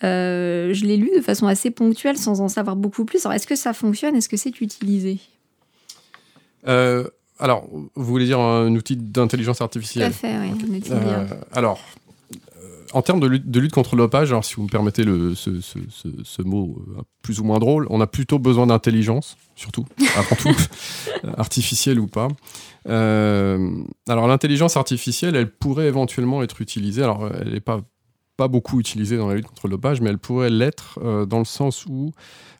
Euh, 0.04 0.72
je 0.72 0.84
l'ai 0.84 0.96
lu 0.96 1.10
de 1.14 1.20
façon 1.20 1.46
assez 1.46 1.70
ponctuelle 1.70 2.16
sans 2.16 2.40
en 2.40 2.48
savoir 2.48 2.76
beaucoup 2.76 3.04
plus. 3.04 3.24
est-ce 3.26 3.46
que 3.46 3.56
ça 3.56 3.72
fonctionne? 3.72 4.14
Est-ce 4.14 4.28
que 4.28 4.36
c'est 4.36 4.60
utilisé? 4.60 5.18
Euh, 6.68 7.08
Alors, 7.38 7.66
vous 7.70 8.04
voulez 8.04 8.26
dire 8.26 8.38
un 8.40 8.74
outil 8.74 8.96
d'intelligence 8.96 9.60
artificielle 9.60 10.12
Tout 10.12 10.26
à 10.26 10.30
fait, 10.30 10.38
oui. 10.38 10.82
Euh, 10.90 11.26
alors, 11.52 11.80
en 12.92 13.02
termes 13.02 13.20
de 13.20 13.60
lutte, 13.60 13.72
contre 13.72 13.96
le 13.96 14.02
dopage, 14.02 14.30
alors 14.30 14.44
si 14.44 14.54
vous 14.54 14.62
me 14.62 14.68
permettez 14.68 15.04
ce, 15.04 16.42
mot 16.42 16.82
plus 17.22 17.40
ou 17.40 17.44
moins 17.44 17.58
drôle, 17.58 17.86
on 17.90 18.00
a 18.00 18.06
plutôt 18.06 18.38
besoin 18.38 18.66
d'intelligence, 18.66 19.36
surtout, 19.56 19.86
avant 20.16 20.36
tout, 20.36 20.56
artificielle 21.36 22.00
ou 22.00 22.06
pas. 22.06 22.28
Euh, 22.88 23.70
alors 24.08 24.26
l'intelligence 24.26 24.76
artificielle, 24.76 25.36
elle 25.36 25.50
pourrait 25.50 25.86
éventuellement 25.86 26.42
être 26.42 26.60
utilisée. 26.60 27.02
Alors 27.02 27.28
elle 27.40 27.52
n'est 27.52 27.60
pas 27.60 27.82
pas 28.38 28.48
beaucoup 28.48 28.78
utilisée 28.78 29.16
dans 29.16 29.28
la 29.28 29.34
lutte 29.34 29.48
contre 29.48 29.66
le 29.66 29.72
dopage, 29.72 30.00
mais 30.00 30.10
elle 30.10 30.18
pourrait 30.18 30.48
l'être 30.48 30.98
euh, 31.02 31.26
dans 31.26 31.40
le 31.40 31.44
sens 31.44 31.84
où, 31.86 32.12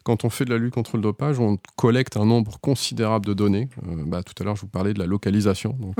quand 0.09 0.25
on 0.25 0.31
fait 0.31 0.47
de 0.47 0.51
la 0.51 0.57
lutte 0.57 0.73
contre 0.73 0.97
le 0.97 1.03
dopage, 1.03 1.39
on 1.39 1.59
collecte 1.77 2.17
un 2.17 2.25
nombre 2.25 2.59
considérable 2.61 3.27
de 3.27 3.35
données. 3.35 3.69
Euh, 3.87 4.05
bah, 4.07 4.23
tout 4.23 4.33
à 4.41 4.45
l'heure, 4.45 4.57
je 4.57 4.63
vous 4.63 4.69
parlais 4.69 4.95
de 4.95 4.99
la 4.99 5.05
localisation. 5.05 5.77
Donc, 5.79 5.97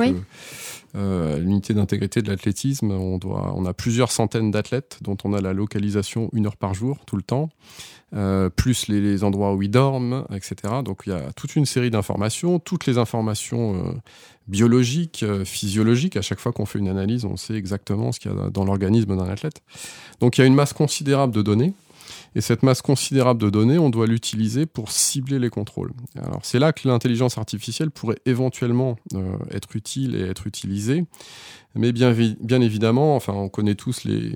l'unité 0.95 1.75
d'intégrité 1.75 2.23
de 2.23 2.29
l'athlétisme, 2.29 2.91
on, 2.91 3.19
doit, 3.19 3.53
on 3.55 3.67
a 3.67 3.75
plusieurs 3.75 4.11
centaines 4.11 4.51
d'athlètes 4.51 4.99
dont 5.03 5.17
on 5.25 5.35
a 5.35 5.41
la 5.41 5.53
localisation 5.53 6.31
une 6.33 6.47
heure 6.47 6.57
par 6.57 6.73
jour, 6.73 7.05
tout 7.05 7.17
le 7.17 7.23
temps. 7.23 7.51
Euh, 8.15 8.49
plus 8.49 8.89
les, 8.89 9.23
endroits 9.23 9.55
où 9.55 9.61
ils 9.61 9.71
dorment, 9.71 10.25
etc. 10.33 10.77
Donc 10.83 11.03
il 11.05 11.11
y 11.11 11.13
a 11.13 11.31
toute 11.33 11.57
une 11.57 11.67
série 11.67 11.91
d'informations, 11.91 12.59
toutes 12.59 12.87
les 12.87 12.97
informations 12.97 13.75
euh, 13.75 13.93
biologiques, 14.47 15.23
euh, 15.23 15.45
physiologiques. 15.45 16.17
À 16.17 16.23
chaque 16.23 16.41
fois 16.41 16.53
qu'on 16.53 16.65
fait 16.65 16.79
une 16.79 16.89
analyse, 16.89 17.27
on 17.27 17.37
sait 17.37 17.53
exactement 17.53 18.11
ce 18.11 18.19
qu'il 18.19 18.33
y 18.33 18.35
a 18.35 18.49
dans 18.49 18.65
l'organisme 18.65 19.15
d'un 19.15 19.29
athlète. 19.29 19.61
Donc 20.21 20.39
il 20.39 20.41
y 20.41 20.45
a 20.45 20.47
une 20.47 20.55
masse 20.55 20.73
considérable 20.73 21.35
de 21.35 21.43
données. 21.43 21.75
Et 22.39 22.41
cette 22.41 22.63
masse 22.63 22.83
considérable 22.83 23.41
de 23.41 23.51
données, 23.51 23.79
on 23.79 23.91
doit 23.91 24.07
l'utiliser 24.07 24.65
pour 24.65 24.93
cibler 24.93 25.41
les 25.41 25.51
contrôles. 25.51 25.91
Alors 26.17 26.39
c'est 26.45 26.61
là 26.61 26.73
que 26.73 26.87
l'intelligence 26.87 27.37
artificielle 27.37 27.91
pourrait 27.91 28.21
éventuellement 28.27 28.95
être 29.51 29.75
utile 29.75 30.15
et 30.15 30.21
être 30.21 30.47
utilisée. 30.47 31.05
Mais 31.79 31.93
bien, 31.93 32.13
évidemment, 32.61 33.15
enfin, 33.15 33.33
on 33.33 33.49
connaît 33.49 33.77
tous 33.77 34.03
les, 34.05 34.33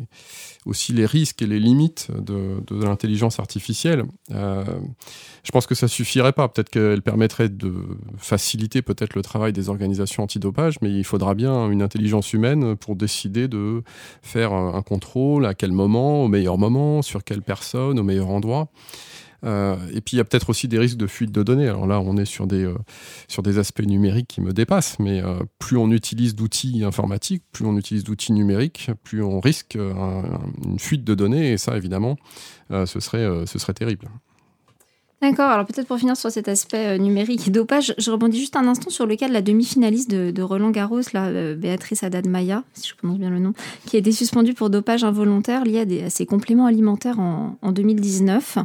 aussi 0.64 0.92
les 0.92 1.06
risques 1.06 1.42
et 1.42 1.46
les 1.46 1.58
limites 1.58 2.08
de, 2.16 2.62
l'intelligence 2.70 3.40
artificielle. 3.40 4.04
Euh, 4.30 4.64
je 5.42 5.50
pense 5.50 5.66
que 5.66 5.74
ça 5.74 5.88
suffirait 5.88 6.32
pas. 6.32 6.48
Peut-être 6.48 6.70
qu'elle 6.70 7.02
permettrait 7.02 7.48
de 7.48 7.74
faciliter 8.16 8.80
peut-être 8.80 9.16
le 9.16 9.22
travail 9.22 9.52
des 9.52 9.68
organisations 9.68 10.22
antidopage, 10.22 10.76
mais 10.82 10.92
il 10.92 11.04
faudra 11.04 11.34
bien 11.34 11.68
une 11.68 11.82
intelligence 11.82 12.32
humaine 12.32 12.76
pour 12.76 12.94
décider 12.94 13.48
de 13.48 13.82
faire 14.22 14.52
un 14.52 14.82
contrôle, 14.82 15.44
à 15.44 15.54
quel 15.54 15.72
moment, 15.72 16.22
au 16.24 16.28
meilleur 16.28 16.58
moment, 16.58 17.02
sur 17.02 17.24
quelle 17.24 17.42
personne, 17.42 17.98
au 17.98 18.04
meilleur 18.04 18.28
endroit. 18.28 18.70
Euh, 19.44 19.76
et 19.92 20.00
puis 20.00 20.14
il 20.14 20.18
y 20.18 20.20
a 20.20 20.24
peut-être 20.24 20.50
aussi 20.50 20.68
des 20.68 20.78
risques 20.78 20.96
de 20.96 21.06
fuite 21.06 21.32
de 21.32 21.42
données. 21.42 21.68
Alors 21.68 21.86
là, 21.86 22.00
on 22.00 22.16
est 22.16 22.24
sur 22.24 22.46
des, 22.46 22.64
euh, 22.64 22.74
sur 23.28 23.42
des 23.42 23.58
aspects 23.58 23.82
numériques 23.82 24.28
qui 24.28 24.40
me 24.40 24.52
dépassent, 24.52 24.98
mais 24.98 25.22
euh, 25.22 25.40
plus 25.58 25.76
on 25.76 25.90
utilise 25.90 26.34
d'outils 26.34 26.84
informatiques, 26.84 27.42
plus 27.52 27.66
on 27.66 27.76
utilise 27.76 28.04
d'outils 28.04 28.32
numériques, 28.32 28.90
plus 29.02 29.22
on 29.22 29.40
risque 29.40 29.76
une 29.76 30.78
fuite 30.78 31.04
de 31.04 31.14
données, 31.14 31.52
et 31.52 31.58
ça, 31.58 31.76
évidemment, 31.76 32.16
ce, 32.70 33.00
serait, 33.00 33.46
ce 33.46 33.58
serait 33.58 33.74
terrible. 33.74 34.08
D'accord, 35.20 35.50
alors 35.50 35.66
peut-être 35.66 35.86
pour 35.86 35.98
finir 35.98 36.16
sur 36.16 36.30
cet 36.30 36.48
aspect 36.48 36.98
numérique 36.98 37.46
et 37.46 37.50
dopage, 37.50 37.94
je 37.96 38.10
rebondis 38.10 38.40
juste 38.40 38.56
un 38.56 38.66
instant 38.66 38.90
sur 38.90 39.06
le 39.06 39.14
cas 39.14 39.28
de 39.28 39.32
la 39.32 39.42
demi-finaliste 39.42 40.10
de, 40.10 40.42
Roland 40.42 40.70
Garros, 40.70 41.00
là, 41.12 41.54
Béatrice 41.54 42.02
Haddad-Maya, 42.02 42.64
si 42.74 42.88
je 42.88 42.96
prononce 42.96 43.18
bien 43.18 43.30
le 43.30 43.38
nom, 43.38 43.52
qui 43.86 43.96
a 43.96 43.98
été 44.00 44.10
suspendue 44.10 44.54
pour 44.54 44.70
dopage 44.70 45.04
involontaire 45.04 45.64
lié 45.64 46.02
à, 46.04 46.10
ses 46.10 46.26
compléments 46.26 46.66
alimentaires 46.66 47.20
en, 47.20 47.56
en 47.62 47.72
2019. 47.72 48.58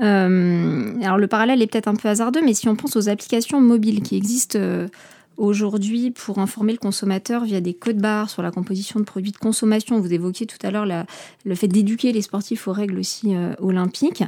Euh, 0.00 1.00
alors 1.02 1.18
le 1.18 1.26
parallèle 1.26 1.60
est 1.62 1.66
peut-être 1.66 1.88
un 1.88 1.94
peu 1.94 2.08
hasardeux, 2.08 2.40
mais 2.44 2.54
si 2.54 2.68
on 2.68 2.76
pense 2.76 2.96
aux 2.96 3.08
applications 3.08 3.60
mobiles 3.60 4.02
qui 4.02 4.16
existent 4.16 4.58
euh, 4.58 4.88
aujourd'hui 5.36 6.10
pour 6.10 6.38
informer 6.38 6.72
le 6.72 6.78
consommateur 6.78 7.44
via 7.44 7.60
des 7.60 7.74
codes 7.74 7.98
barres 7.98 8.30
sur 8.30 8.42
la 8.42 8.50
composition 8.50 9.00
de 9.00 9.04
produits 9.04 9.32
de 9.32 9.36
consommation, 9.36 10.00
vous 10.00 10.12
évoquiez 10.12 10.46
tout 10.46 10.58
à 10.62 10.70
l'heure 10.70 10.86
le 10.86 11.54
fait 11.54 11.68
d'éduquer 11.68 12.12
les 12.12 12.22
sportifs 12.22 12.68
aux 12.68 12.72
règles 12.72 12.98
aussi 12.98 13.34
euh, 13.34 13.54
olympiques. 13.58 14.24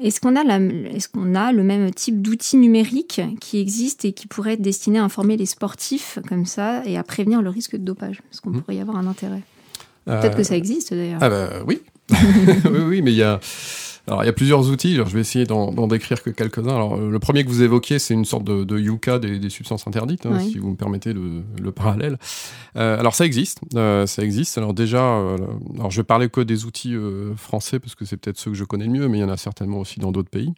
Est-ce 0.00 0.20
qu'on 0.20 0.36
a, 0.36 0.42
est 0.42 1.10
qu'on 1.12 1.34
a 1.34 1.52
le 1.52 1.62
même 1.62 1.92
type 1.92 2.22
d'outils 2.22 2.56
numériques 2.56 3.20
qui 3.40 3.58
existent 3.58 4.08
et 4.08 4.12
qui 4.12 4.26
pourraient 4.26 4.54
être 4.54 4.62
destinés 4.62 4.98
à 4.98 5.04
informer 5.04 5.36
les 5.36 5.46
sportifs 5.46 6.18
comme 6.28 6.46
ça 6.46 6.82
et 6.86 6.96
à 6.96 7.02
prévenir 7.02 7.42
le 7.42 7.50
risque 7.50 7.72
de 7.72 7.82
dopage? 7.82 8.22
Est-ce 8.32 8.40
qu'on 8.40 8.50
mmh. 8.50 8.60
pourrait 8.60 8.76
y 8.76 8.80
avoir 8.80 8.96
un 8.96 9.06
intérêt? 9.06 9.42
Peut-être 10.06 10.36
que 10.36 10.42
ça 10.42 10.56
existe 10.56 10.94
d'ailleurs. 10.94 11.20
Ah 11.20 11.28
bah, 11.28 11.48
oui. 11.66 11.82
oui, 12.10 12.80
oui, 12.86 13.02
mais 13.02 13.12
il 13.12 13.18
y 13.18 13.22
a 13.22 13.38
alors, 14.10 14.24
il 14.24 14.26
y 14.26 14.28
a 14.28 14.32
plusieurs 14.32 14.68
outils. 14.68 14.96
je 14.96 15.02
vais 15.02 15.20
essayer 15.20 15.44
d'en 15.44 15.86
décrire 15.86 16.20
que 16.20 16.30
quelques-uns. 16.30 16.74
Alors, 16.74 16.96
le 16.96 17.18
premier 17.20 17.44
que 17.44 17.48
vous 17.48 17.62
évoquiez, 17.62 18.00
c'est 18.00 18.12
une 18.12 18.24
sorte 18.24 18.42
de, 18.42 18.64
de 18.64 18.76
Yuka 18.76 19.20
des, 19.20 19.38
des 19.38 19.50
substances 19.50 19.86
interdites, 19.86 20.26
hein, 20.26 20.40
si 20.40 20.58
vous 20.58 20.70
me 20.70 20.74
permettez 20.74 21.12
le, 21.12 21.44
le 21.62 21.70
parallèle. 21.70 22.18
Euh, 22.74 22.98
alors, 22.98 23.14
ça 23.14 23.24
existe. 23.24 23.60
Euh, 23.76 24.06
ça 24.06 24.24
existe. 24.24 24.58
Alors, 24.58 24.74
déjà, 24.74 25.04
euh, 25.04 25.36
alors, 25.76 25.92
je 25.92 26.00
vais 26.00 26.04
parler 26.04 26.28
que 26.28 26.40
des 26.40 26.64
outils 26.64 26.96
euh, 26.96 27.36
français 27.36 27.78
parce 27.78 27.94
que 27.94 28.04
c'est 28.04 28.16
peut-être 28.16 28.38
ceux 28.38 28.50
que 28.50 28.56
je 28.56 28.64
connais 28.64 28.86
le 28.86 28.90
mieux, 28.90 29.06
mais 29.06 29.18
il 29.18 29.20
y 29.20 29.24
en 29.24 29.28
a 29.28 29.36
certainement 29.36 29.78
aussi 29.78 30.00
dans 30.00 30.10
d'autres 30.10 30.28
pays. 30.28 30.52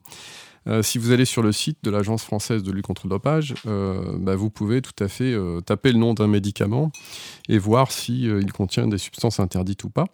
Euh, 0.68 0.82
si 0.82 0.98
vous 0.98 1.10
allez 1.10 1.24
sur 1.24 1.42
le 1.42 1.52
site 1.52 1.78
de 1.82 1.90
l'Agence 1.90 2.22
française 2.22 2.62
de 2.62 2.70
lutte 2.70 2.86
contre 2.86 3.06
le 3.06 3.10
dopage, 3.10 3.54
euh, 3.66 4.16
bah, 4.18 4.36
vous 4.36 4.48
pouvez 4.48 4.80
tout 4.80 4.92
à 5.02 5.08
fait 5.08 5.32
euh, 5.32 5.60
taper 5.60 5.92
le 5.92 5.98
nom 5.98 6.14
d'un 6.14 6.28
médicament 6.28 6.92
et 7.48 7.58
voir 7.58 7.90
s'il 7.90 8.38
il 8.40 8.52
contient 8.52 8.86
des 8.86 8.98
substances 8.98 9.40
interdites 9.40 9.82
ou 9.84 9.90
pas. 9.90 10.06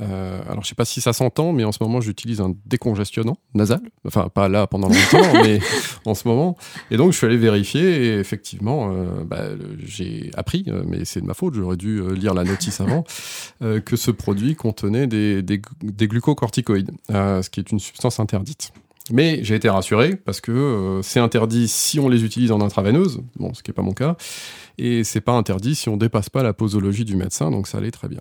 Euh, 0.00 0.40
alors, 0.48 0.62
je 0.62 0.68
sais 0.68 0.74
pas 0.74 0.84
si 0.84 1.00
ça 1.00 1.12
s'entend, 1.12 1.52
mais 1.52 1.64
en 1.64 1.72
ce 1.72 1.78
moment, 1.82 2.00
j'utilise 2.00 2.40
un 2.40 2.54
décongestionnant 2.66 3.36
nasal. 3.54 3.80
Enfin, 4.06 4.28
pas 4.28 4.48
là 4.48 4.66
pendant 4.66 4.88
longtemps, 4.88 5.32
mais 5.42 5.60
en 6.04 6.14
ce 6.14 6.26
moment. 6.26 6.56
Et 6.90 6.96
donc, 6.96 7.12
je 7.12 7.18
suis 7.18 7.26
allé 7.26 7.36
vérifier 7.36 8.06
et 8.06 8.18
effectivement, 8.18 8.90
euh, 8.92 9.24
bah, 9.24 9.44
j'ai 9.84 10.30
appris, 10.34 10.64
euh, 10.68 10.82
mais 10.86 11.04
c'est 11.04 11.20
de 11.20 11.26
ma 11.26 11.34
faute, 11.34 11.54
j'aurais 11.54 11.76
dû 11.76 11.98
euh, 11.98 12.12
lire 12.12 12.34
la 12.34 12.44
notice 12.44 12.80
avant, 12.80 13.04
euh, 13.62 13.80
que 13.80 13.96
ce 13.96 14.10
produit 14.10 14.54
contenait 14.54 15.06
des, 15.06 15.42
des, 15.42 15.60
des 15.82 16.08
glucocorticoïdes, 16.08 16.90
ce 17.08 17.48
qui 17.50 17.60
est 17.60 17.70
une 17.70 17.80
substance 17.80 18.20
interdite. 18.20 18.72
Mais 19.12 19.42
j'ai 19.42 19.56
été 19.56 19.68
rassuré 19.68 20.14
parce 20.14 20.40
que 20.40 21.00
c'est 21.02 21.18
interdit 21.18 21.66
si 21.66 21.98
on 21.98 22.08
les 22.08 22.22
utilise 22.24 22.52
en 22.52 22.60
intraveineuse, 22.60 23.22
bon, 23.36 23.52
ce 23.54 23.62
qui 23.62 23.70
n'est 23.70 23.74
pas 23.74 23.82
mon 23.82 23.92
cas, 23.92 24.16
et 24.78 25.02
c'est 25.02 25.20
pas 25.20 25.32
interdit 25.32 25.74
si 25.74 25.88
on 25.88 25.96
dépasse 25.96 26.30
pas 26.30 26.44
la 26.44 26.52
posologie 26.52 27.04
du 27.04 27.16
médecin, 27.16 27.50
donc 27.50 27.66
ça 27.66 27.78
allait 27.78 27.90
très 27.90 28.08
bien. 28.08 28.20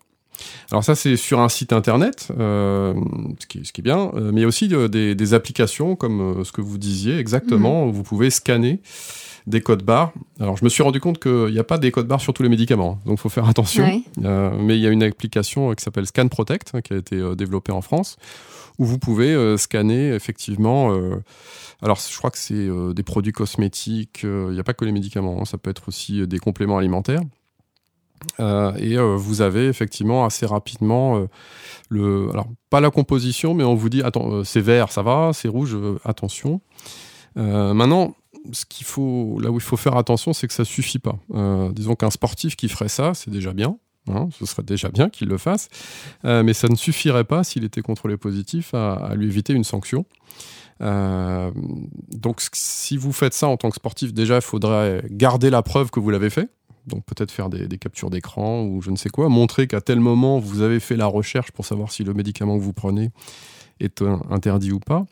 Alors 0.71 0.83
ça, 0.83 0.95
c'est 0.95 1.15
sur 1.15 1.39
un 1.39 1.49
site 1.49 1.73
internet, 1.73 2.29
euh, 2.37 2.93
ce, 3.39 3.47
qui 3.47 3.59
est, 3.59 3.63
ce, 3.63 3.73
qui 3.73 3.81
est, 3.81 3.83
bien, 3.83 4.11
euh, 4.13 4.31
mais 4.31 4.41
il 4.41 4.41
y 4.41 4.45
a 4.45 4.47
aussi 4.47 4.73
euh, 4.73 4.87
des, 4.87 5.15
des, 5.15 5.33
applications 5.33 5.95
comme 5.95 6.43
ce 6.43 6.51
que 6.51 6.61
vous 6.61 6.77
disiez 6.77 7.17
exactement, 7.17 7.85
mmh. 7.85 7.89
où 7.89 7.93
vous 7.93 8.03
pouvez 8.03 8.29
scanner 8.29 8.81
des 9.47 9.61
codes 9.61 9.83
barres. 9.83 10.11
Alors 10.39 10.57
je 10.57 10.63
me 10.63 10.69
suis 10.69 10.83
rendu 10.83 10.99
compte 10.99 11.19
qu'il 11.19 11.51
n'y 11.51 11.59
a 11.59 11.63
pas 11.63 11.77
des 11.77 11.91
codes 11.91 12.07
barres 12.07 12.21
sur 12.21 12.33
tous 12.33 12.43
les 12.43 12.49
médicaments, 12.49 12.99
donc 13.05 13.17
il 13.17 13.21
faut 13.21 13.29
faire 13.29 13.49
attention. 13.49 13.83
Ouais. 13.83 14.51
mais 14.59 14.77
il 14.77 14.81
y 14.81 14.87
a 14.87 14.91
une 14.91 15.03
application 15.03 15.73
qui 15.73 15.83
s'appelle 15.83 16.05
Scan 16.05 16.27
Protect, 16.27 16.71
hein, 16.73 16.81
qui 16.81 16.93
a 16.93 16.97
été 16.97 17.35
développée 17.35 17.71
en 17.71 17.81
France, 17.81 18.17
où 18.77 18.85
vous 18.85 18.99
pouvez 18.99 19.57
scanner 19.57 20.13
effectivement... 20.13 20.93
Alors, 21.81 21.97
je 21.97 22.17
crois 22.17 22.31
que 22.31 22.37
c'est 22.37 22.53
euh, 22.53 22.93
des 22.93 23.03
produits 23.03 23.31
cosmétiques. 23.31 24.21
Il 24.23 24.51
n'y 24.51 24.59
a 24.59 24.63
pas 24.63 24.73
que 24.73 24.85
les 24.85 24.91
médicaments. 24.91 25.39
Hein, 25.41 25.45
ça 25.45 25.57
peut 25.57 25.69
être 25.69 25.87
aussi 25.87 26.27
des 26.27 26.39
compléments 26.39 26.77
alimentaires. 26.77 27.21
Euh, 28.39 28.73
et 28.77 28.97
euh, 28.97 29.15
vous 29.15 29.41
avez 29.41 29.67
effectivement 29.67 30.25
assez 30.25 30.45
rapidement 30.45 31.17
euh, 31.17 31.27
le, 31.89 32.29
alors 32.31 32.47
pas 32.69 32.79
la 32.79 32.91
composition, 32.91 33.53
mais 33.53 33.63
on 33.63 33.75
vous 33.75 33.89
dit 33.89 34.01
attends, 34.03 34.43
c'est 34.43 34.61
vert, 34.61 34.91
ça 34.91 35.01
va, 35.01 35.31
c'est 35.33 35.47
rouge, 35.47 35.77
attention. 36.05 36.61
maintenant, 37.35 38.15
ce 38.51 38.65
qu'il 38.65 38.85
faut, 38.85 39.39
là 39.41 39.51
où 39.51 39.55
il 39.55 39.61
faut 39.61 39.77
faire 39.77 39.97
attention, 39.97 40.33
c'est 40.33 40.47
que 40.47 40.53
ça 40.53 40.65
suffit 40.65 40.99
pas. 40.99 41.17
disons 41.73 41.95
qu'un 41.95 42.11
sportif 42.11 42.55
qui 42.55 42.69
ferait 42.69 42.89
ça, 42.89 43.13
c'est 43.13 43.31
déjà 43.31 43.53
bien. 43.53 43.77
Hein, 44.07 44.29
ce 44.39 44.45
serait 44.45 44.63
déjà 44.63 44.89
bien 44.89 45.09
qu'il 45.09 45.27
le 45.27 45.37
fasse, 45.37 45.67
mais 46.23 46.53
ça 46.53 46.67
ne 46.67 46.75
suffirait 46.75 47.23
pas 47.23 47.43
s'il 47.43 47.63
était 47.63 47.81
contrôlé 47.81 48.17
positif 48.17 48.73
à, 48.73 48.93
à 48.93 49.15
lui 49.15 49.25
éviter 49.25 49.53
une 49.53 49.63
sanction. 49.63 50.05
Donc, 50.79 52.41
si 52.53 52.97
vous 52.97 53.11
faites 53.11 53.33
ça 53.33 53.47
en 53.47 53.57
tant 53.57 53.69
que 53.69 53.75
sportif, 53.75 54.13
déjà, 54.13 54.35
il 54.35 54.41
faudrait 54.41 55.03
garder 55.09 55.49
la 55.49 55.63
preuve 55.63 55.89
que 55.89 55.99
vous 55.99 56.11
l'avez 56.11 56.29
fait. 56.29 56.49
Donc, 56.89 57.05
peut-être 57.05 57.31
faire 57.31 57.49
des, 57.49 57.67
des 57.67 57.77
captures 57.77 58.09
d'écran 58.09 58.63
ou 58.63 58.81
je 58.81 58.91
ne 58.91 58.95
sais 58.95 59.09
quoi. 59.09 59.29
Montrer 59.29 59.67
qu'à 59.67 59.81
tel 59.81 59.99
moment, 59.99 60.39
vous 60.39 60.61
avez 60.61 60.79
fait 60.79 60.95
la 60.95 61.07
recherche 61.07 61.51
pour 61.51 61.65
savoir 61.65 61.91
si 61.91 62.03
le 62.03 62.13
médicament 62.13 62.57
que 62.57 62.63
vous 62.63 62.73
prenez 62.73 63.11
est 63.79 64.03
interdit 64.29 64.71
ou 64.71 64.79
pas. 64.79 65.05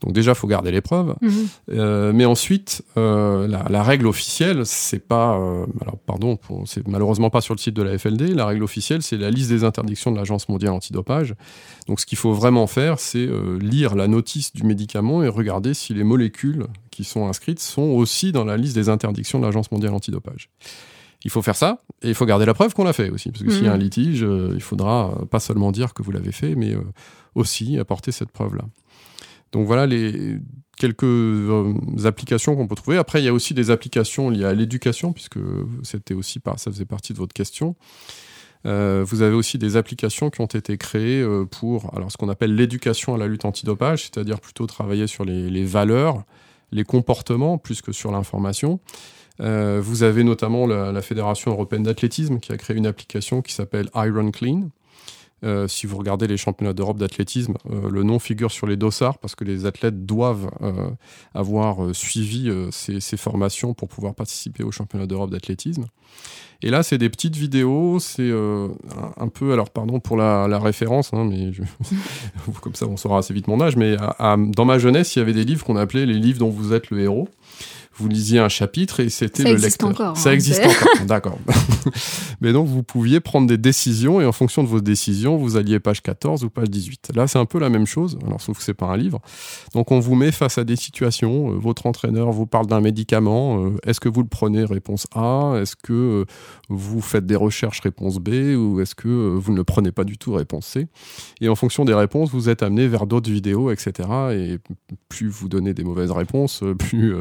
Donc 0.00 0.12
déjà, 0.12 0.34
faut 0.34 0.46
garder 0.46 0.70
les 0.70 0.80
preuves. 0.80 1.14
Mmh. 1.20 1.30
Euh, 1.72 2.12
mais 2.14 2.24
ensuite, 2.24 2.82
euh, 2.96 3.46
la, 3.46 3.66
la, 3.68 3.82
règle 3.82 4.06
officielle, 4.06 4.64
c'est 4.64 5.06
pas, 5.06 5.38
euh, 5.38 5.66
alors 5.80 5.98
pardon, 5.98 6.38
c'est 6.64 6.86
malheureusement 6.88 7.30
pas 7.30 7.40
sur 7.40 7.54
le 7.54 7.58
site 7.58 7.74
de 7.74 7.82
la 7.82 7.98
FLD. 7.98 8.34
La 8.34 8.46
règle 8.46 8.62
officielle, 8.62 9.02
c'est 9.02 9.16
la 9.16 9.30
liste 9.30 9.50
des 9.50 9.64
interdictions 9.64 10.10
de 10.10 10.16
l'Agence 10.16 10.48
mondiale 10.48 10.72
antidopage. 10.72 11.34
Donc 11.86 12.00
ce 12.00 12.06
qu'il 12.06 12.18
faut 12.18 12.32
vraiment 12.32 12.66
faire, 12.66 12.98
c'est 12.98 13.28
lire 13.60 13.94
la 13.94 14.08
notice 14.08 14.52
du 14.52 14.64
médicament 14.64 15.22
et 15.22 15.28
regarder 15.28 15.74
si 15.74 15.94
les 15.94 16.04
molécules 16.04 16.66
qui 16.90 17.04
sont 17.04 17.28
inscrites 17.28 17.60
sont 17.60 17.82
aussi 17.82 18.32
dans 18.32 18.44
la 18.44 18.56
liste 18.56 18.74
des 18.74 18.88
interdictions 18.88 19.38
de 19.38 19.44
l'Agence 19.44 19.70
mondiale 19.70 19.94
antidopage 19.94 20.48
il 21.26 21.30
faut 21.30 21.42
faire 21.42 21.56
ça 21.56 21.82
et 22.02 22.08
il 22.08 22.14
faut 22.14 22.24
garder 22.24 22.46
la 22.46 22.54
preuve 22.54 22.72
qu'on 22.72 22.84
l'a 22.84 22.92
fait 22.92 23.10
aussi. 23.10 23.30
Parce 23.30 23.42
que 23.42 23.48
mmh. 23.48 23.52
s'il 23.52 23.64
y 23.64 23.68
a 23.68 23.72
un 23.72 23.76
litige, 23.76 24.22
euh, 24.22 24.52
il 24.54 24.62
faudra 24.62 25.22
pas 25.28 25.40
seulement 25.40 25.72
dire 25.72 25.92
que 25.92 26.02
vous 26.04 26.12
l'avez 26.12 26.30
fait, 26.30 26.54
mais 26.54 26.72
euh, 26.72 26.80
aussi 27.34 27.78
apporter 27.78 28.12
cette 28.12 28.30
preuve-là. 28.30 28.62
Donc 29.50 29.66
voilà 29.66 29.86
les 29.86 30.38
quelques 30.78 31.02
euh, 31.02 31.74
applications 32.04 32.54
qu'on 32.54 32.68
peut 32.68 32.76
trouver. 32.76 32.96
Après, 32.96 33.20
il 33.20 33.24
y 33.24 33.28
a 33.28 33.32
aussi 33.32 33.54
des 33.54 33.72
applications 33.72 34.30
liées 34.30 34.44
à 34.44 34.54
l'éducation, 34.54 35.12
puisque 35.12 35.40
c'était 35.82 36.14
aussi 36.14 36.40
ça 36.56 36.70
faisait 36.70 36.84
partie 36.84 37.12
de 37.12 37.18
votre 37.18 37.34
question. 37.34 37.74
Euh, 38.66 39.04
vous 39.04 39.22
avez 39.22 39.34
aussi 39.34 39.58
des 39.58 39.76
applications 39.76 40.30
qui 40.30 40.40
ont 40.40 40.46
été 40.46 40.78
créées 40.78 41.22
euh, 41.22 41.44
pour 41.44 41.92
alors 41.96 42.12
ce 42.12 42.16
qu'on 42.16 42.28
appelle 42.28 42.54
l'éducation 42.54 43.14
à 43.16 43.18
la 43.18 43.26
lutte 43.26 43.44
antidopage, 43.44 44.02
c'est-à-dire 44.02 44.40
plutôt 44.40 44.66
travailler 44.66 45.06
sur 45.08 45.24
les, 45.24 45.50
les, 45.50 45.64
valeurs, 45.64 46.22
les 46.70 46.84
comportements 46.84 47.58
plus 47.58 47.82
que 47.82 47.90
sur 47.90 48.12
l'information. 48.12 48.80
Euh, 49.40 49.80
vous 49.82 50.02
avez 50.02 50.24
notamment 50.24 50.66
la, 50.66 51.02
Fédération 51.02 51.52
européenne 51.52 51.82
d'athlétisme 51.82 52.38
qui 52.40 52.52
a 52.52 52.56
créé 52.56 52.76
une 52.76 52.86
application 52.86 53.42
qui 53.42 53.52
s'appelle 53.52 53.88
Iron 53.94 54.30
Clean, 54.30 54.70
euh, 55.44 55.68
si 55.68 55.86
vous 55.86 55.98
regardez 55.98 56.26
les 56.26 56.38
championnats 56.38 56.72
d'Europe 56.72 56.98
d'athlétisme, 56.98 57.54
euh, 57.70 57.90
le 57.90 58.02
nom 58.02 58.18
figure 58.18 58.50
sur 58.50 58.66
les 58.66 58.76
dossards 58.76 59.18
parce 59.18 59.34
que 59.34 59.44
les 59.44 59.66
athlètes 59.66 60.06
doivent 60.06 60.50
avoir 61.34 61.94
suivi 61.94 62.50
ces, 62.70 63.16
formations 63.16 63.74
pour 63.74 63.88
pouvoir 63.88 64.14
participer 64.14 64.64
aux 64.64 64.72
championnats 64.72 65.06
d'Europe 65.06 65.30
d'athlétisme. 65.30 65.86
Et 66.62 66.70
là, 66.70 66.82
c'est 66.82 66.96
des 66.96 67.10
petites 67.10 67.36
vidéos, 67.36 67.98
c'est 68.00 68.30
un, 68.30 69.28
peu, 69.28 69.52
alors 69.52 69.68
pardon 69.68 70.00
pour 70.00 70.16
la, 70.16 70.58
référence, 70.58 71.12
hein, 71.12 71.28
mais 71.28 71.50
comme 72.62 72.74
ça 72.74 72.86
on 72.86 72.96
saura 72.96 73.18
assez 73.18 73.34
vite 73.34 73.46
mon 73.46 73.60
âge, 73.60 73.76
mais 73.76 73.96
dans 74.18 74.64
ma 74.64 74.78
jeunesse, 74.78 75.14
il 75.14 75.18
y 75.18 75.22
avait 75.22 75.34
des 75.34 75.44
livres 75.44 75.64
qu'on 75.64 75.76
appelait 75.76 76.06
les 76.06 76.18
livres 76.18 76.38
dont 76.38 76.50
vous 76.50 76.72
êtes 76.72 76.90
le 76.90 77.00
héros 77.00 77.28
vous 77.98 78.08
lisiez 78.08 78.38
un 78.38 78.48
chapitre 78.48 79.00
et 79.00 79.08
c'était 79.08 79.44
le 79.44 79.54
lecteur. 79.56 79.88
Encore, 79.88 80.16
ça 80.16 80.30
hein, 80.30 80.32
existe 80.32 80.62
encore, 80.64 81.06
d'accord. 81.06 81.38
Mais 82.40 82.52
donc 82.52 82.66
vous 82.68 82.82
pouviez 82.82 83.20
prendre 83.20 83.46
des 83.46 83.56
décisions 83.56 84.20
et 84.20 84.26
en 84.26 84.32
fonction 84.32 84.62
de 84.62 84.68
vos 84.68 84.80
décisions, 84.80 85.36
vous 85.36 85.56
alliez 85.56 85.80
page 85.80 86.02
14 86.02 86.44
ou 86.44 86.50
page 86.50 86.68
18. 86.68 87.12
Là, 87.14 87.26
c'est 87.26 87.38
un 87.38 87.46
peu 87.46 87.58
la 87.58 87.70
même 87.70 87.86
chose, 87.86 88.18
alors 88.26 88.40
sauf 88.40 88.58
que 88.58 88.64
c'est 88.64 88.74
pas 88.74 88.86
un 88.86 88.96
livre. 88.96 89.20
Donc 89.72 89.92
on 89.92 90.00
vous 90.00 90.14
met 90.14 90.30
face 90.32 90.58
à 90.58 90.64
des 90.64 90.76
situations, 90.76 91.52
euh, 91.52 91.56
votre 91.56 91.86
entraîneur 91.86 92.30
vous 92.32 92.46
parle 92.46 92.66
d'un 92.66 92.80
médicament, 92.80 93.64
euh, 93.64 93.70
est-ce 93.86 94.00
que 94.00 94.08
vous 94.08 94.22
le 94.22 94.28
prenez 94.28 94.64
réponse 94.64 95.06
A, 95.14 95.54
est-ce 95.60 95.76
que 95.76 95.92
euh, 95.92 96.24
vous 96.68 97.00
faites 97.00 97.26
des 97.26 97.36
recherches 97.36 97.80
réponse 97.80 98.18
B 98.18 98.56
ou 98.56 98.80
est-ce 98.80 98.94
que 98.94 99.08
vous 99.08 99.52
ne 99.52 99.56
le 99.56 99.64
prenez 99.64 99.92
pas 99.92 100.04
du 100.04 100.18
tout 100.18 100.32
réponse 100.34 100.66
C 100.66 100.86
Et 101.40 101.48
en 101.48 101.54
fonction 101.54 101.84
des 101.84 101.94
réponses, 101.94 102.30
vous 102.30 102.48
êtes 102.48 102.62
amené 102.62 102.88
vers 102.88 103.06
d'autres 103.06 103.30
vidéos, 103.30 103.70
etc. 103.70 104.08
Et 104.32 104.58
plus 105.08 105.28
vous 105.28 105.48
donnez 105.48 105.72
des 105.72 105.84
mauvaises 105.84 106.10
réponses, 106.10 106.62
plus, 106.78 107.14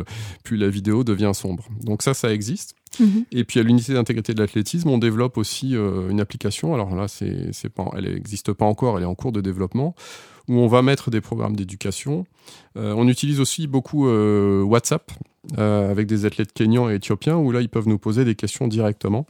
plus 0.44 0.58
la 0.58 0.65
vidéo 0.70 1.04
devient 1.04 1.32
sombre. 1.34 1.68
Donc 1.82 2.02
ça, 2.02 2.14
ça 2.14 2.34
existe. 2.34 2.76
Mmh. 3.00 3.06
Et 3.32 3.44
puis 3.44 3.60
à 3.60 3.64
l'unité 3.64 3.94
d'intégrité 3.94 4.34
de 4.34 4.42
l'athlétisme, 4.42 4.90
on 4.90 4.98
développe 4.98 5.38
aussi 5.38 5.76
euh, 5.76 6.10
une 6.10 6.20
application. 6.20 6.74
Alors 6.74 6.96
là, 6.96 7.08
c'est, 7.08 7.50
c'est 7.52 7.70
pas, 7.70 7.90
elle 7.96 8.14
n'existe 8.14 8.54
pas 8.54 8.66
encore, 8.66 8.98
elle 8.98 9.04
est 9.04 9.08
en 9.08 9.16
cours 9.16 9.32
de 9.32 9.42
développement, 9.42 9.96
où 10.48 10.60
on 10.60 10.68
va 10.68 10.82
mettre 10.82 11.12
des 11.12 11.22
programmes 11.22 11.56
d'éducation. 11.56 12.26
Euh, 12.78 12.94
on 12.96 13.08
utilise 13.08 13.40
aussi 13.40 13.68
beaucoup 13.68 14.08
euh, 14.08 14.62
WhatsApp 14.64 15.12
avec 15.58 16.08
des 16.08 16.26
athlètes 16.26 16.54
kenyans 16.54 16.90
et 16.90 16.96
éthiopiens, 16.96 17.38
où 17.38 17.52
là, 17.52 17.62
ils 17.62 17.70
peuvent 17.70 17.88
nous 17.88 18.00
poser 18.00 18.26
des 18.26 18.34
questions 18.34 18.68
directement. 18.68 19.28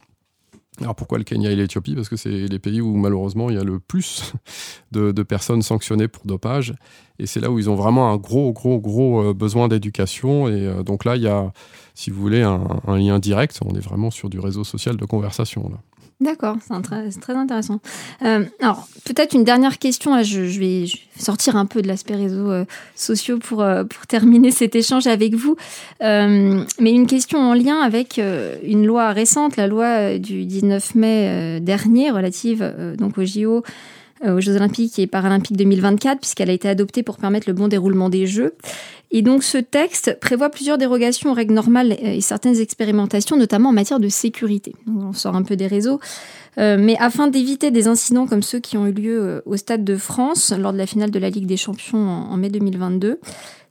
Alors 0.82 0.96
pourquoi 0.96 1.18
le 1.18 1.24
Kenya 1.24 1.52
et 1.52 1.56
l'Éthiopie? 1.56 1.96
Parce 1.96 2.10
que 2.10 2.18
c'est 2.18 2.30
les 2.30 2.60
pays 2.60 2.82
où 2.82 2.96
malheureusement 2.96 3.50
il 3.50 3.56
y 3.56 3.60
a 3.60 3.64
le 3.64 3.80
plus 3.80 4.34
de, 4.92 5.12
personnes 5.24 5.62
sanctionnées 5.62 6.08
pour 6.08 6.26
dopage. 6.26 6.74
Et 7.18 7.26
c'est 7.26 7.40
là 7.40 7.50
où 7.50 7.60
ils 7.60 7.70
ont 7.70 7.76
vraiment 7.76 8.12
un 8.12 8.18
gros, 8.18 8.52
gros, 8.52 8.80
gros 8.80 9.30
euh, 9.30 9.34
besoin 9.34 9.68
d'éducation. 9.68 10.50
Et 10.50 10.68
euh, 10.68 10.84
donc 10.84 11.06
là, 11.06 11.16
il 11.16 11.22
y 11.22 11.28
a, 11.28 11.54
si 11.94 12.10
vous 12.10 12.22
voulez, 12.22 12.42
un, 12.42 12.82
un, 12.88 12.98
lien 12.98 13.20
direct. 13.20 13.58
On 13.64 13.74
est 13.74 13.80
vraiment 13.80 14.12
sur 14.12 14.30
du 14.30 14.40
réseau 14.40 14.66
social 14.66 14.98
de 14.98 15.06
conversation. 15.06 15.70
Là. 15.70 15.78
D'accord, 16.22 16.56
c'est 16.66 17.20
très, 17.20 17.34
intéressant. 17.34 17.82
Euh, 18.24 18.46
alors, 18.62 18.88
peut-être 19.04 19.34
une 19.34 19.44
dernière 19.44 19.78
question. 19.80 20.24
Je, 20.24 20.42
vais, 20.60 20.86
sortir 21.18 21.58
un 21.58 21.66
peu 21.66 21.82
de 21.82 21.88
l'aspect 21.88 22.16
réseaux 22.16 22.52
euh, 22.52 22.64
sociaux 22.96 23.38
pour, 23.38 23.62
euh, 23.62 23.84
pour 23.84 24.08
terminer 24.08 24.52
cet 24.52 24.76
échange 24.76 25.08
avec 25.08 25.36
vous. 25.36 25.58
Mais 26.00 26.66
une 26.80 27.08
question 27.08 27.40
en 27.40 27.54
lien 27.54 27.82
avec 27.82 28.18
une 28.18 28.86
loi 28.86 29.12
récente, 29.12 29.58
la 29.58 29.68
loi 29.68 30.18
du 30.18 30.46
19 30.46 30.96
mai 30.96 31.60
dernier 31.62 32.12
relative 32.12 32.96
donc 32.98 33.18
au 33.18 33.26
JO 33.26 33.64
aux 34.28 34.42
Jeux 34.42 34.56
Olympiques 34.56 35.00
et 35.00 35.08
Paralympiques 35.08 35.58
2024, 35.58 36.20
puisqu'elle 36.20 36.50
a 36.50 36.54
été 36.54 36.68
adoptée 36.68 37.04
pour 37.04 37.18
permettre 37.18 37.48
le 37.48 37.54
bon 37.54 37.68
déroulement 37.68 38.10
des 38.10 38.28
Jeux. 38.28 38.54
Et 39.12 39.22
donc 39.22 39.44
ce 39.44 39.58
texte 39.58 40.20
prévoit 40.20 40.50
plusieurs 40.50 40.78
dérogations 40.78 41.32
aux 41.32 41.34
règles 41.34 41.54
normales 41.54 41.96
et 42.02 42.22
certaines 42.22 42.60
expérimentations, 42.60 43.38
notamment 43.38 43.70
en 43.70 43.74
matière 43.74 44.00
de 44.00 44.10
sécurité. 44.10 44.74
On 44.88 45.14
sort 45.14 45.36
un 45.36 45.44
peu 45.44 45.56
des 45.56 45.68
réseaux. 45.68 46.00
Euh, 46.58 46.78
mais 46.80 46.96
afin 47.00 47.28
d'éviter 47.28 47.72
des 47.72 47.88
incidents 47.88 48.28
comme 48.28 48.44
ceux 48.44 48.60
qui 48.60 48.78
ont 48.78 48.88
eu 48.88 48.94
lieu 48.94 49.20
euh, 49.22 49.42
au 49.46 49.58
Stade 49.58 49.84
de 49.84 49.98
France 49.98 50.54
lors 50.58 50.74
de 50.74 50.78
la 50.78 50.86
finale 50.86 51.12
de 51.12 51.20
la 51.20 51.30
Ligue 51.30 51.48
des 51.48 51.58
Champions 51.58 51.98
en, 51.98 52.32
en 52.32 52.38
mai 52.38 52.50
2022, 52.50 53.20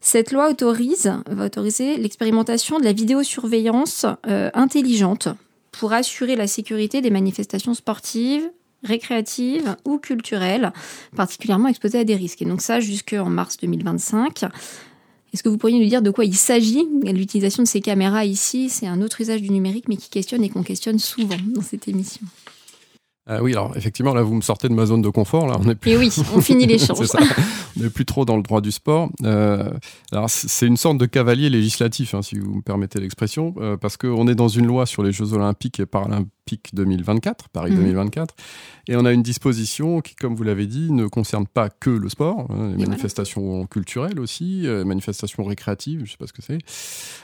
cette 0.01 0.31
loi 0.31 0.49
autorise, 0.49 1.11
va 1.27 1.45
autoriser 1.45 1.97
l'expérimentation 1.97 2.79
de 2.79 2.83
la 2.83 2.93
vidéosurveillance 2.93 4.05
euh, 4.27 4.51
intelligente 4.53 5.29
pour 5.71 5.93
assurer 5.93 6.35
la 6.35 6.47
sécurité 6.47 7.01
des 7.01 7.09
manifestations 7.09 7.73
sportives, 7.73 8.49
récréatives 8.85 9.75
ou 9.83 9.97
culturelles, 9.97 10.71
particulièrement 11.15 11.67
exposées 11.67 11.99
à 11.99 12.03
des 12.03 12.15
risques. 12.15 12.41
Et 12.41 12.45
donc 12.45 12.61
ça 12.61 12.79
jusqu'en 12.79 13.29
mars 13.29 13.57
2025. 13.57 14.45
Est-ce 15.33 15.43
que 15.43 15.49
vous 15.49 15.57
pourriez 15.57 15.79
nous 15.79 15.89
dire 15.89 16.01
de 16.01 16.11
quoi 16.11 16.23
il 16.23 16.35
s'agit? 16.35 16.87
L'utilisation 17.03 17.61
de 17.61 17.67
ces 17.67 17.81
caméras 17.81 18.23
ici, 18.23 18.69
c'est 18.69 18.87
un 18.87 19.01
autre 19.01 19.19
usage 19.19 19.41
du 19.41 19.49
numérique, 19.49 19.89
mais 19.89 19.97
qui 19.97 20.09
questionne 20.09 20.45
et 20.45 20.49
qu'on 20.49 20.63
questionne 20.63 20.97
souvent 20.97 21.35
dans 21.53 21.61
cette 21.61 21.89
émission. 21.89 22.25
Euh, 23.29 23.39
oui, 23.41 23.53
alors 23.53 23.75
effectivement, 23.75 24.13
là, 24.13 24.21
vous 24.21 24.35
me 24.35 24.41
sortez 24.41 24.69
de 24.69 24.73
ma 24.73 24.85
zone 24.85 25.01
de 25.01 25.09
confort. 25.09 25.47
Là, 25.47 25.57
on 25.59 25.67
est 25.69 25.75
plus... 25.75 25.91
Et 25.91 25.97
oui, 25.97 26.09
on 26.35 26.41
finit 26.41 26.67
l'échange. 26.67 27.07
on 27.77 27.83
n'est 27.83 27.89
plus 27.89 28.05
trop 28.05 28.23
dans 28.23 28.37
le 28.37 28.43
droit 28.43 28.61
du 28.61 28.71
sport. 28.71 29.09
Euh, 29.23 29.71
alors, 30.11 30.29
c'est 30.29 30.67
une 30.67 30.77
sorte 30.77 30.99
de 30.99 31.05
cavalier 31.05 31.49
législatif, 31.49 32.13
hein, 32.13 32.21
si 32.21 32.37
vous 32.37 32.55
me 32.55 32.61
permettez 32.61 32.99
l'expression, 32.99 33.55
euh, 33.57 33.77
parce 33.77 33.97
qu'on 33.97 34.27
est 34.27 34.35
dans 34.35 34.47
une 34.47 34.67
loi 34.67 34.85
sur 34.85 35.01
les 35.03 35.11
Jeux 35.11 35.33
olympiques 35.33 35.79
et 35.79 35.85
paralympiques 35.85 36.31
Olympiques 36.47 36.75
2024, 36.75 37.49
Paris 37.49 37.71
Mhm. 37.71 37.77
2024. 37.77 38.35
Et 38.87 38.95
on 38.95 39.03
a 39.05 39.11
une 39.11 39.23
disposition 39.23 40.01
qui, 40.01 40.13
comme 40.15 40.35
vous 40.35 40.43
l'avez 40.43 40.67
dit, 40.67 40.91
ne 40.91 41.07
concerne 41.07 41.47
pas 41.47 41.69
que 41.69 41.89
le 41.89 42.07
sport, 42.07 42.45
hein, 42.51 42.73
les 42.77 42.85
manifestations 42.85 43.65
culturelles 43.65 44.19
aussi, 44.19 44.67
euh, 44.67 44.85
manifestations 44.85 45.43
récréatives, 45.43 46.01
je 46.05 46.11
sais 46.11 46.17
pas 46.17 46.27
ce 46.27 46.33
que 46.33 46.43
c'est, 46.43 46.59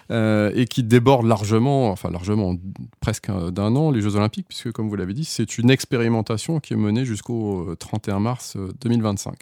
euh, 0.10 0.52
et 0.56 0.66
qui 0.66 0.82
déborde 0.84 1.28
largement, 1.28 1.92
enfin 1.92 2.10
largement, 2.10 2.56
presque 3.00 3.30
un- 3.30 3.52
d'un 3.52 3.76
an, 3.76 3.92
les 3.92 4.02
Jeux 4.02 4.16
Olympiques, 4.16 4.48
puisque, 4.48 4.72
comme 4.72 4.90
vous 4.90 4.96
l'avez 4.96 5.14
dit, 5.14 5.26
c'est 5.26 5.60
une 5.60 5.70
expérimentation 5.70 6.60
qui 6.60 6.74
est 6.74 6.78
menée 6.78 7.06
jusqu'au 7.06 7.70
euh, 7.70 7.76
31 7.76 8.20
mars 8.20 8.56
euh, 8.56 8.72
2025. 8.82 9.36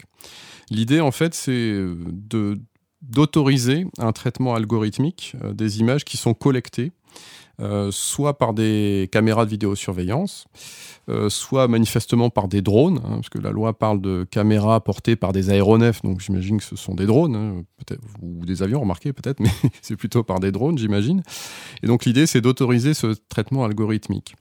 L'idée, 0.70 1.00
en 1.00 1.10
fait, 1.10 1.34
c'est 1.34 1.52
euh, 1.52 1.96
de 2.12 2.58
d'autoriser 3.02 3.86
un 3.96 4.12
traitement 4.12 4.54
algorithmique 4.54 5.34
euh, 5.42 5.54
des 5.54 5.80
images 5.80 6.04
qui 6.04 6.18
sont 6.18 6.34
collectées, 6.34 6.92
euh, 7.60 7.90
soit 7.90 8.38
par 8.38 8.54
des 8.54 9.08
caméras 9.12 9.44
de 9.44 9.50
vidéosurveillance, 9.50 10.46
euh, 11.08 11.28
soit 11.28 11.68
manifestement 11.68 12.30
par 12.30 12.48
des 12.48 12.62
drones, 12.62 13.00
hein, 13.04 13.16
parce 13.16 13.28
que 13.28 13.38
la 13.38 13.50
loi 13.50 13.78
parle 13.78 14.00
de 14.00 14.26
caméras 14.30 14.80
portées 14.80 15.16
par 15.16 15.32
des 15.32 15.50
aéronefs, 15.50 16.02
donc 16.02 16.20
j'imagine 16.20 16.58
que 16.58 16.64
ce 16.64 16.76
sont 16.76 16.94
des 16.94 17.06
drones, 17.06 17.36
hein, 17.36 17.62
ou 18.22 18.46
des 18.46 18.62
avions, 18.62 18.80
remarquez 18.80 19.12
peut-être, 19.12 19.40
mais 19.40 19.50
c'est 19.82 19.96
plutôt 19.96 20.22
par 20.22 20.40
des 20.40 20.52
drones, 20.52 20.78
j'imagine. 20.78 21.22
Et 21.82 21.86
donc 21.86 22.04
l'idée, 22.04 22.26
c'est 22.26 22.40
d'autoriser 22.40 22.94
ce 22.94 23.14
traitement 23.28 23.64
algorithmique. 23.64 24.36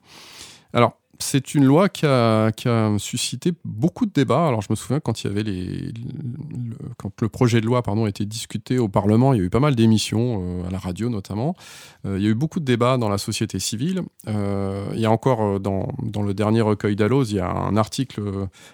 Alors, 0.73 0.93
c'est 1.19 1.53
une 1.53 1.65
loi 1.65 1.89
qui 1.89 2.05
a, 2.05 2.45
a 2.45 2.97
suscité 2.97 3.53
beaucoup 3.65 4.05
de 4.05 4.12
débats. 4.12 4.47
Alors, 4.47 4.62
je 4.62 4.67
me 4.69 4.75
souviens 4.75 4.99
quand 4.99 5.23
il 5.23 5.27
y 5.27 5.29
avait 5.29 5.43
les, 5.43 5.91
le- 5.91 6.77
quand 6.97 7.12
le 7.21 7.27
projet 7.27 7.60
de 7.60 7.65
loi 7.65 7.84
pardon 7.84 8.08
était 8.08 8.25
discuté 8.25 8.79
au 8.79 8.88
Parlement, 8.88 9.34
il 9.34 9.39
y 9.39 9.41
a 9.41 9.45
eu 9.45 9.49
pas 9.49 9.60
mal 9.60 9.75
d'émissions 9.75 10.41
euh, 10.41 10.67
à 10.67 10.71
la 10.71 10.79
radio 10.79 11.10
notamment. 11.10 11.55
Euh, 12.05 12.17
il 12.17 12.23
y 12.23 12.27
a 12.27 12.29
eu 12.29 12.36
beaucoup 12.36 12.60
de 12.60 12.65
débats 12.65 12.97
dans 12.97 13.10
la 13.10 13.17
société 13.17 13.60
civile. 13.60 14.01
Euh, 14.27 14.88
il 14.93 14.99
y 14.99 15.05
a 15.05 15.12
encore 15.12 15.60
dans, 15.60 15.88
le 16.01 16.34
dernier 16.34 16.62
recueil 16.62 16.95
d'Allos, 16.95 17.25
il 17.25 17.36
y 17.36 17.39
a 17.39 17.49
un 17.49 17.75
article 17.75 18.21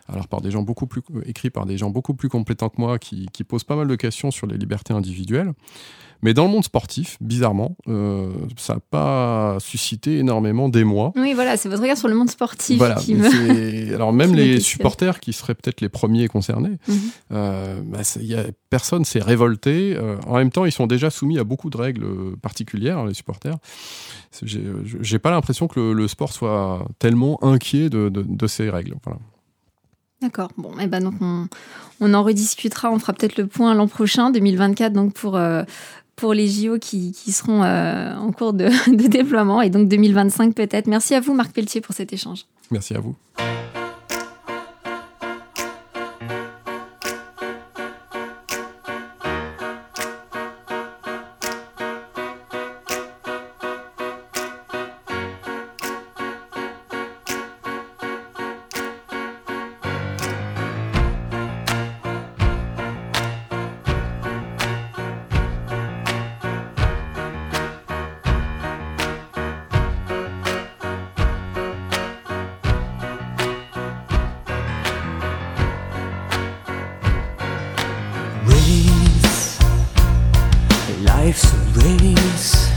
alors 0.08 0.27
par 0.27 0.41
des 0.41 0.51
gens 0.51 0.62
beaucoup 0.62 0.88
plus 0.88 1.01
écrit 1.25 1.49
par 1.49 1.65
des 1.65 1.77
gens 1.77 1.89
beaucoup 1.89 2.13
plus 2.13 2.29
compétents 2.29 2.69
que 2.69 2.79
moi 2.79 2.99
qui 2.99 3.27
pose 3.47 3.63
pas 3.63 3.75
mal 3.75 3.88
de 3.88 3.95
questions 3.95 4.31
sur 4.31 4.47
les 4.47 4.58
libertés 4.58 4.93
individuelles. 4.93 5.53
Mais 6.21 6.34
dans 6.34 6.45
le 6.45 6.51
monde 6.51 6.63
sportif, 6.63 7.17
bizarrement, 7.21 7.75
euh, 7.88 8.32
ça 8.58 8.75
n'a 8.75 8.80
pas 8.80 9.58
suscité 9.60 10.17
énormément 10.17 10.69
d'émoi. 10.69 11.12
Oui, 11.15 11.34
voilà, 11.34 11.56
c'est 11.58 11.69
votre 11.69 11.82
regard 11.82 11.97
sur 11.97 12.08
le 12.08 12.15
monde 12.15 12.30
sportif 12.30 12.78
Voilà. 12.78 12.95
qui 12.95 13.13
me. 13.15 13.93
Alors 13.93 14.12
même 14.13 14.32
qui 14.32 14.38
les 14.38 14.60
supporters 14.60 15.19
qui 15.19 15.34
seraient 15.34 15.54
peut-être 15.56 15.82
les 15.82 15.89
premiers 15.89 16.28
concernés, 16.28 16.78
Mhm. 16.88 16.95
euh, 17.34 17.82
bah, 17.86 18.04
c'est- 18.04 18.21
il 18.21 18.28
y 18.28 18.36
a, 18.36 18.43
personne 18.69 19.06
s'est 19.06 19.21
révolté. 19.21 19.95
Euh, 19.95 20.15
en 20.25 20.36
même 20.38 20.51
temps, 20.51 20.65
ils 20.65 20.71
sont 20.71 20.88
déjà 20.88 21.10
soumis 21.10 21.38
à 21.38 21.43
beaucoup 21.43 21.69
de 21.69 21.78
règles 21.78 22.06
particulières, 22.41 23.06
les 23.06 23.13
supporters. 23.13 23.56
J'ai 24.43 25.19
pas 25.19 25.32
l'impression 25.32 25.67
que 25.67 25.80
le, 25.80 25.93
le 25.93 26.08
sport 26.08 26.34
soit 26.34 26.88
tellement 26.99 27.41
inquiet 27.43 27.89
de, 27.89 28.10
de- 28.10 28.25
de 28.28 28.47
ces 28.47 28.69
règles. 28.69 28.95
Voilà. 29.04 29.19
D'accord. 30.21 30.49
Bon, 30.58 30.78
et 30.80 30.88
ben 30.88 31.04
donc 31.04 31.15
on, 31.21 31.47
on 32.01 32.13
en 32.13 32.23
rediscutera. 32.23 32.89
On 32.91 32.99
fera 32.99 33.13
peut-être 33.13 33.38
le 33.38 33.47
point 33.47 33.73
l'an 33.75 33.88
prochain, 33.88 34.32
2024, 34.32 34.93
donc 34.93 35.13
pour 35.13 35.36
euh, 35.36 35.63
pour 36.15 36.34
les 36.34 36.47
JO 36.47 36.78
qui, 36.80 37.12
qui 37.12 37.32
seront 37.32 37.63
euh, 37.63 38.15
en 38.15 38.32
cours 38.32 38.54
de, 38.54 38.65
de 38.95 39.08
déploiement 39.08 39.62
et 39.62 39.69
donc 39.69 39.88
2025 39.88 40.54
peut-être. 40.54 40.88
Merci 40.88 41.15
à 41.15 41.19
vous, 41.19 41.34
Marc 41.34 41.51
Pelletier, 41.51 41.82
pour 41.82 41.95
cet 41.95 42.13
échange. 42.13 42.45
Merci 42.71 42.95
à 42.95 42.99
vous. 42.99 43.15
Life's 81.36 81.54
a 81.54 81.58
race. 81.84 82.71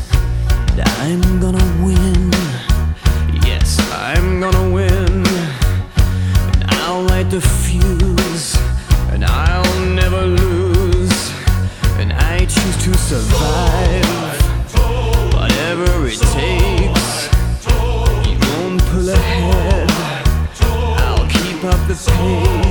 And 0.70 0.80
I'm 0.80 1.40
gonna 1.40 1.64
win. 1.80 2.32
Yes, 3.46 3.78
I'm 3.92 4.40
gonna 4.40 4.70
win. 4.72 5.24
And 6.52 6.64
I'll 6.66 7.02
light 7.02 7.30
the 7.30 7.40
fuse. 7.40 8.56
And 9.12 9.24
I'll 9.24 9.84
never 9.90 10.22
lose. 10.26 11.32
And 12.00 12.12
I 12.12 12.46
choose 12.46 12.76
to 12.82 12.94
survive. 12.98 14.42
Whatever 15.34 16.08
it 16.08 16.18
takes. 16.18 17.28
You 18.26 18.38
won't 18.48 18.82
pull 18.90 19.08
ahead. 19.08 19.88
I'll 21.06 21.28
keep 21.28 21.62
up 21.62 21.80
the 21.86 21.94
pace 21.94 22.67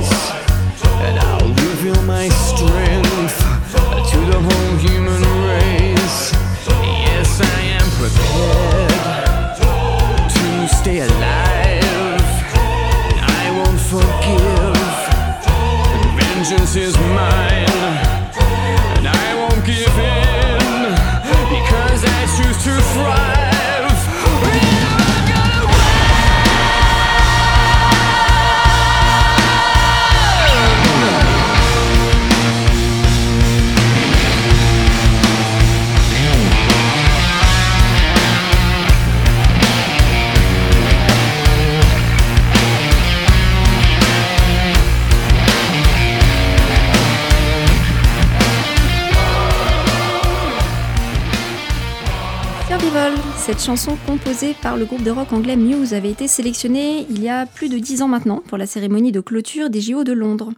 cette 53.48 53.64
chanson 53.64 53.96
composée 54.06 54.54
par 54.60 54.76
le 54.76 54.84
groupe 54.84 55.02
de 55.02 55.10
rock 55.10 55.32
anglais 55.32 55.56
Muse 55.56 55.94
avait 55.94 56.10
été 56.10 56.28
sélectionnée 56.28 57.06
il 57.08 57.22
y 57.22 57.30
a 57.30 57.46
plus 57.46 57.70
de 57.70 57.78
dix 57.78 58.02
ans 58.02 58.08
maintenant 58.08 58.42
pour 58.46 58.58
la 58.58 58.66
cérémonie 58.66 59.10
de 59.10 59.22
clôture 59.22 59.70
des 59.70 59.80
JO 59.80 60.04
de 60.04 60.12
Londres. 60.12 60.52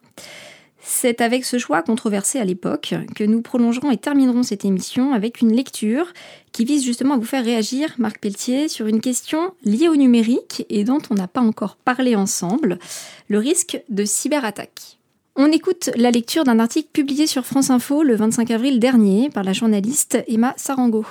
C'est 0.82 1.20
avec 1.20 1.44
ce 1.44 1.56
choix 1.56 1.82
controversé 1.82 2.40
à 2.40 2.44
l'époque 2.44 2.96
que 3.14 3.22
nous 3.22 3.42
prolongerons 3.42 3.92
et 3.92 3.96
terminerons 3.96 4.42
cette 4.42 4.64
émission 4.64 5.12
avec 5.12 5.40
une 5.40 5.54
lecture 5.54 6.12
qui 6.50 6.64
vise 6.64 6.84
justement 6.84 7.14
à 7.14 7.18
vous 7.18 7.22
faire 7.22 7.44
réagir, 7.44 7.94
Marc 7.98 8.18
Pelletier, 8.18 8.66
sur 8.66 8.88
une 8.88 9.00
question 9.00 9.54
liée 9.62 9.88
au 9.88 9.94
numérique 9.94 10.66
et 10.68 10.82
dont 10.82 10.98
on 11.10 11.14
n'a 11.14 11.28
pas 11.28 11.42
encore 11.42 11.76
parlé 11.76 12.16
ensemble, 12.16 12.80
le 13.28 13.38
risque 13.38 13.80
de 13.88 14.04
cyberattaque. 14.04 14.98
On 15.36 15.52
écoute 15.52 15.90
la 15.94 16.10
lecture 16.10 16.42
d'un 16.42 16.58
article 16.58 16.88
publié 16.92 17.28
sur 17.28 17.46
France 17.46 17.70
Info 17.70 18.02
le 18.02 18.16
25 18.16 18.50
avril 18.50 18.80
dernier 18.80 19.30
par 19.30 19.44
la 19.44 19.52
journaliste 19.52 20.18
Emma 20.26 20.54
Sarango. 20.56 21.06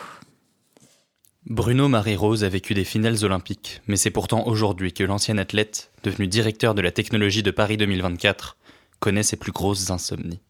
Bruno 1.49 1.87
Marie-Rose 1.87 2.43
a 2.43 2.49
vécu 2.49 2.75
des 2.75 2.83
finales 2.83 3.25
olympiques, 3.25 3.81
mais 3.87 3.95
c'est 3.95 4.11
pourtant 4.11 4.45
aujourd'hui 4.45 4.93
que 4.93 5.03
l'ancien 5.03 5.39
athlète, 5.39 5.91
devenu 6.03 6.27
directeur 6.27 6.75
de 6.75 6.81
la 6.83 6.91
technologie 6.91 7.41
de 7.41 7.49
Paris 7.49 7.75
2024, 7.75 8.55
connaît 8.99 9.23
ses 9.23 9.35
plus 9.35 9.51
grosses 9.51 9.89
insomnies. 9.89 10.41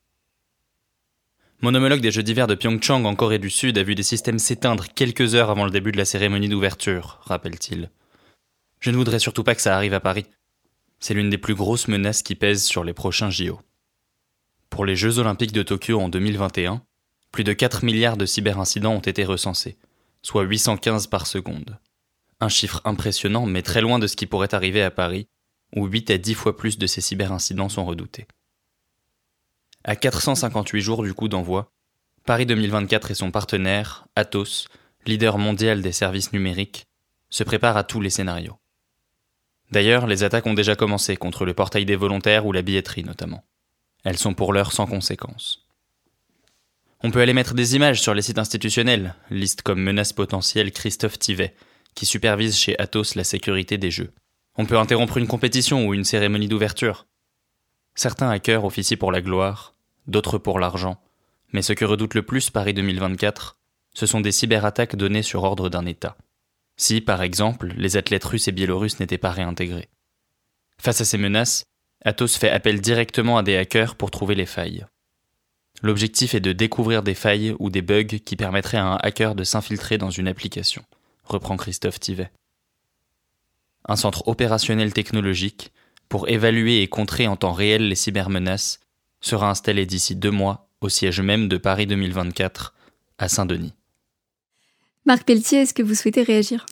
Mon 1.61 1.73
homologue 1.73 2.01
des 2.01 2.11
Jeux 2.11 2.21
d'hiver 2.21 2.47
de 2.47 2.55
Pyeongchang 2.55 3.05
en 3.05 3.15
Corée 3.15 3.39
du 3.39 3.49
Sud 3.49 3.77
a 3.77 3.83
vu 3.83 3.95
des 3.95 4.03
systèmes 4.03 4.39
s'éteindre 4.39 4.87
quelques 4.93 5.35
heures 5.35 5.49
avant 5.49 5.63
le 5.63 5.71
début 5.71 5.93
de 5.93 5.97
la 5.97 6.03
cérémonie 6.03 6.49
d'ouverture, 6.49 7.19
rappelle-t-il. 7.21 7.89
Je 8.81 8.91
ne 8.91 8.97
voudrais 8.97 9.19
surtout 9.19 9.45
pas 9.45 9.55
que 9.55 9.61
ça 9.61 9.77
arrive 9.77 9.93
à 9.93 10.01
Paris. 10.01 10.25
C'est 10.99 11.13
l'une 11.13 11.29
des 11.29 11.37
plus 11.37 11.55
grosses 11.55 11.87
menaces 11.87 12.23
qui 12.23 12.35
pèsent 12.35 12.65
sur 12.65 12.83
les 12.83 12.93
prochains 12.93 13.29
JO. 13.29 13.61
Pour 14.69 14.83
les 14.83 14.97
Jeux 14.97 15.17
olympiques 15.17 15.53
de 15.53 15.63
Tokyo 15.63 15.97
en 15.97 16.09
2021, 16.09 16.81
plus 17.31 17.45
de 17.45 17.53
4 17.53 17.85
milliards 17.85 18.17
de 18.17 18.25
cyberincidents 18.25 18.95
ont 18.95 18.99
été 18.99 19.23
recensés 19.23 19.77
soit 20.21 20.43
815 20.43 21.07
par 21.07 21.27
seconde. 21.27 21.79
Un 22.39 22.49
chiffre 22.49 22.81
impressionnant, 22.85 23.45
mais 23.45 23.61
très 23.61 23.81
loin 23.81 23.99
de 23.99 24.07
ce 24.07 24.15
qui 24.15 24.25
pourrait 24.25 24.53
arriver 24.53 24.81
à 24.81 24.91
Paris, 24.91 25.27
où 25.75 25.85
8 25.85 26.11
à 26.11 26.17
10 26.17 26.33
fois 26.33 26.57
plus 26.57 26.77
de 26.77 26.87
ces 26.87 27.01
cyberincidents 27.01 27.69
sont 27.69 27.85
redoutés. 27.85 28.27
À 29.83 29.95
458 29.95 30.81
jours 30.81 31.03
du 31.03 31.13
coup 31.13 31.27
d'envoi, 31.27 31.71
Paris 32.25 32.45
2024 32.45 33.11
et 33.11 33.15
son 33.15 33.31
partenaire, 33.31 34.07
Atos, 34.15 34.67
leader 35.05 35.37
mondial 35.37 35.81
des 35.81 35.91
services 35.91 36.33
numériques, 36.33 36.85
se 37.29 37.43
préparent 37.43 37.77
à 37.77 37.83
tous 37.83 38.01
les 38.01 38.09
scénarios. 38.09 38.57
D'ailleurs, 39.71 40.07
les 40.07 40.23
attaques 40.23 40.47
ont 40.47 40.53
déjà 40.53 40.75
commencé 40.75 41.15
contre 41.15 41.45
le 41.45 41.53
portail 41.53 41.85
des 41.85 41.95
volontaires 41.95 42.45
ou 42.45 42.51
la 42.51 42.61
billetterie 42.61 43.03
notamment. 43.03 43.43
Elles 44.03 44.17
sont 44.17 44.33
pour 44.33 44.53
l'heure 44.53 44.71
sans 44.71 44.87
conséquence. 44.87 45.68
On 47.01 47.11
peut 47.11 47.21
aller 47.21 47.33
mettre 47.33 47.53
des 47.53 47.75
images 47.75 48.01
sur 48.01 48.13
les 48.13 48.21
sites 48.21 48.39
institutionnels, 48.39 49.15
liste 49.29 49.61
comme 49.61 49.81
menace 49.81 50.11
potentielle 50.11 50.71
Christophe 50.73 51.17
Tivet, 51.17 51.55
qui 51.95 52.05
supervise 52.05 52.57
chez 52.57 52.77
Atos 52.77 53.15
la 53.15 53.23
sécurité 53.23 53.77
des 53.77 53.89
jeux. 53.89 54.11
On 54.57 54.65
peut 54.65 54.77
interrompre 54.77 55.15
une 55.15 55.27
compétition 55.27 55.87
ou 55.87 55.93
une 55.93 56.03
cérémonie 56.03 56.49
d'ouverture. 56.49 57.07
Certains 57.95 58.29
hackers 58.29 58.65
officient 58.65 58.97
pour 58.97 59.13
la 59.13 59.21
gloire, 59.21 59.75
d'autres 60.07 60.37
pour 60.37 60.59
l'argent, 60.59 61.01
mais 61.53 61.61
ce 61.61 61.71
que 61.71 61.85
redoute 61.85 62.15
le 62.15 62.23
plus 62.23 62.49
Paris 62.49 62.73
2024, 62.73 63.57
ce 63.93 64.05
sont 64.05 64.19
des 64.19 64.33
cyberattaques 64.33 64.97
données 64.97 65.23
sur 65.23 65.43
ordre 65.43 65.69
d'un 65.69 65.85
État. 65.85 66.17
Si, 66.75 66.99
par 66.99 67.21
exemple, 67.21 67.73
les 67.77 67.95
athlètes 67.95 68.25
russes 68.25 68.49
et 68.49 68.51
biélorusses 68.51 68.99
n'étaient 68.99 69.17
pas 69.17 69.31
réintégrés. 69.31 69.89
Face 70.81 70.99
à 70.99 71.05
ces 71.05 71.17
menaces, 71.17 71.63
Atos 72.03 72.37
fait 72.37 72.49
appel 72.49 72.81
directement 72.81 73.37
à 73.37 73.43
des 73.43 73.55
hackers 73.55 73.95
pour 73.95 74.11
trouver 74.11 74.35
les 74.35 74.45
failles. 74.45 74.85
L'objectif 75.81 76.35
est 76.35 76.39
de 76.39 76.51
découvrir 76.51 77.03
des 77.03 77.13
failles 77.13 77.55
ou 77.59 77.69
des 77.69 77.81
bugs 77.81 78.03
qui 78.03 78.35
permettraient 78.35 78.77
à 78.77 78.85
un 78.85 78.97
hacker 78.97 79.35
de 79.35 79.43
s'infiltrer 79.43 79.97
dans 79.97 80.09
une 80.09 80.27
application, 80.27 80.83
reprend 81.23 81.55
Christophe 81.55 81.99
Tivet. 81.99 82.31
Un 83.85 83.95
centre 83.95 84.27
opérationnel 84.27 84.93
technologique, 84.93 85.71
pour 86.09 86.27
évaluer 86.27 86.81
et 86.81 86.87
contrer 86.87 87.27
en 87.27 87.35
temps 87.35 87.53
réel 87.53 87.87
les 87.87 87.95
cybermenaces, 87.95 88.79
sera 89.21 89.49
installé 89.49 89.85
d'ici 89.85 90.15
deux 90.15 90.31
mois 90.31 90.69
au 90.81 90.89
siège 90.89 91.21
même 91.21 91.47
de 91.47 91.57
Paris 91.57 91.87
2024, 91.87 92.73
à 93.17 93.29
Saint-Denis. 93.29 93.73
Marc 95.05 95.23
Pelletier, 95.23 95.61
est-ce 95.61 95.73
que 95.73 95.83
vous 95.83 95.95
souhaitez 95.95 96.23
réagir? 96.23 96.65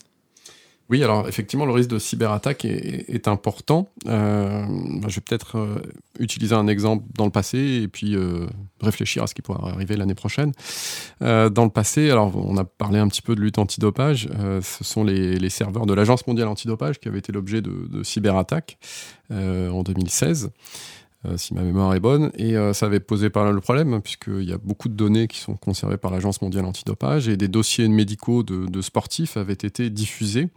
Oui, 0.90 1.04
alors 1.04 1.28
effectivement, 1.28 1.66
le 1.66 1.72
risque 1.72 1.90
de 1.90 1.98
cyberattaque 1.98 2.64
est, 2.64 3.28
important. 3.28 3.90
Euh, 4.06 4.64
je 5.06 5.16
vais 5.16 5.20
peut-être 5.20 5.58
euh, 5.58 5.82
utiliser 6.18 6.54
un 6.54 6.66
exemple 6.66 7.04
dans 7.14 7.26
le 7.26 7.30
passé 7.30 7.58
et 7.82 7.88
puis 7.88 8.16
euh, 8.16 8.46
réfléchir 8.80 9.22
à 9.22 9.26
ce 9.26 9.34
qui 9.34 9.42
pourrait 9.42 9.70
arriver 9.70 9.96
l'année 9.96 10.14
prochaine. 10.14 10.52
dans 11.20 11.64
le 11.64 11.68
passé, 11.68 12.10
alors 12.10 12.34
on 12.36 12.56
a 12.56 12.64
parlé 12.64 12.98
un 12.98 13.08
petit 13.08 13.20
peu 13.20 13.34
de 13.34 13.40
lutte 13.40 13.58
antidopage. 13.58 14.28
ce 14.62 14.84
sont 14.84 15.04
les, 15.04 15.50
serveurs 15.50 15.84
de 15.84 15.92
l'Agence 15.92 16.26
mondiale 16.26 16.48
antidopage 16.48 17.00
qui 17.00 17.08
avaient 17.08 17.18
été 17.18 17.32
l'objet 17.32 17.60
de, 17.60 17.88
de 17.90 18.02
cyberattaques 18.02 18.78
en 19.30 19.82
2016. 19.82 20.50
Euh, 21.26 21.36
si 21.36 21.52
ma 21.52 21.62
mémoire 21.62 21.92
est 21.94 22.00
bonne. 22.00 22.30
Et 22.36 22.56
euh, 22.56 22.72
ça 22.72 22.86
avait 22.86 23.00
posé 23.00 23.28
pas 23.28 23.42
mal 23.42 23.54
de 23.54 23.60
problèmes, 23.60 24.00
puisqu'il 24.00 24.44
y 24.44 24.52
a 24.52 24.58
beaucoup 24.58 24.88
de 24.88 24.94
données 24.94 25.26
qui 25.26 25.38
sont 25.38 25.56
conservées 25.56 25.96
par 25.96 26.12
l'Agence 26.12 26.40
mondiale 26.42 26.64
antidopage, 26.64 27.28
et 27.28 27.36
des 27.36 27.48
dossiers 27.48 27.88
médicaux 27.88 28.44
de, 28.44 28.80
sportifs 28.80 29.36
avaient 29.36 29.52
été 29.52 29.90
diffusés. 29.90 30.48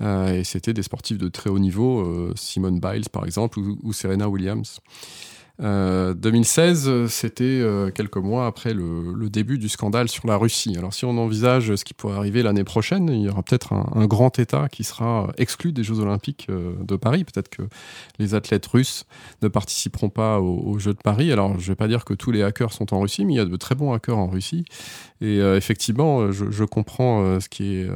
Euh, 0.00 0.40
et 0.40 0.44
c'était 0.44 0.72
des 0.72 0.82
sportifs 0.82 1.18
de 1.18 1.28
très 1.28 1.50
haut 1.50 1.60
niveau, 1.60 2.32
Simone 2.34 2.80
Biles 2.80 3.08
par 3.10 3.24
exemple, 3.24 3.60
ou 3.60 3.92
Serena 3.92 4.28
Williams. 4.28 4.80
2016, 5.58 6.88
euh, 6.88 7.08
c'était 7.08 7.44
euh, 7.44 7.90
quelques 7.90 8.18
mois 8.18 8.46
après 8.46 8.74
le, 8.74 9.28
début 9.30 9.58
du 9.58 9.68
scandale 9.68 10.08
sur 10.08 10.26
la 10.26 10.36
Russie. 10.36 10.76
Alors 10.78 10.94
si 10.94 11.04
on 11.04 11.18
envisage 11.18 11.74
ce 11.74 11.84
qui 11.84 11.94
pourrait 11.94 12.16
arriver 12.16 12.42
l'année 12.42 12.62
prochaine, 12.62 13.08
il 13.08 13.22
y 13.22 13.28
aura 13.28 13.42
peut-être 13.42 13.72
un, 13.72 14.06
grand 14.06 14.38
État 14.38 14.68
qui 14.70 14.84
sera 14.84 15.32
exclu 15.36 15.72
des 15.72 15.82
Jeux 15.82 15.98
olympiques 15.98 16.46
euh, 16.48 16.74
de 16.82 16.96
Paris. 16.96 17.24
Peut-être 17.24 17.48
que 17.48 17.62
les 18.18 18.34
athlètes 18.34 18.66
russes 18.66 19.04
ne 19.42 19.48
participeront 19.48 20.10
pas 20.10 20.40
aux, 20.40 20.78
Jeux 20.78 20.92
de 20.92 21.02
Paris. 21.02 21.32
Alors 21.32 21.58
je 21.58 21.64
ne 21.64 21.68
vais 21.68 21.74
pas 21.74 21.88
dire 21.88 22.04
que 22.04 22.14
tous 22.14 22.30
les 22.30 22.42
hackers 22.42 22.72
sont 22.72 22.94
en 22.94 23.00
Russie, 23.00 23.24
mais 23.24 23.34
il 23.34 23.36
y 23.36 23.40
a 23.40 23.44
de 23.44 23.56
très 23.56 23.74
bons 23.74 23.92
hackers 23.92 24.18
en 24.18 24.28
Russie. 24.28 24.64
Et 25.20 25.38
effectivement, 25.38 26.30
je, 26.30 26.64
comprends 26.64 27.40
ce, 27.40 27.48
qui 27.48 27.86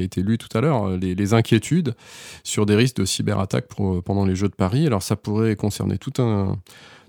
a 0.00 0.02
été 0.02 0.22
lu 0.22 0.36
tout 0.36 0.48
à 0.56 0.60
l'heure, 0.60 0.96
les, 0.96 1.34
inquiétudes 1.34 1.94
sur 2.42 2.66
des 2.66 2.74
risques 2.74 2.96
de 2.96 3.04
cyberattaque 3.04 3.68
pendant 4.04 4.24
les 4.24 4.34
Jeux 4.34 4.48
de 4.48 4.54
Paris. 4.54 4.86
Alors 4.86 5.02
ça 5.02 5.14
pourrait 5.14 5.54
concerner 5.54 5.98
tout 5.98 6.20
un 6.20 6.58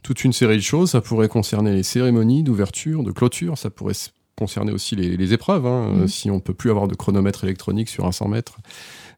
toute 0.03 0.23
une 0.23 0.33
série 0.33 0.57
de 0.57 0.61
choses. 0.61 0.91
Ça 0.91 1.01
pourrait 1.01 1.27
concerner 1.27 1.73
les 1.73 1.83
cérémonies 1.83 2.43
d'ouverture, 2.43 3.03
de 3.03 3.11
clôture, 3.11 3.57
ça 3.57 3.69
pourrait 3.69 3.95
concerner 4.37 4.71
aussi 4.71 4.95
les, 4.95 5.33
épreuves. 5.33 5.65
Hein. 5.65 5.93
Mmh. 5.93 6.07
Si 6.07 6.31
on 6.31 6.39
peut 6.39 6.53
plus 6.53 6.69
avoir 6.69 6.87
de 6.87 6.95
chronomètre 6.95 7.43
électronique 7.43 7.89
sur 7.89 8.05
un 8.05 8.11
100 8.11 8.27
mètres 8.27 8.57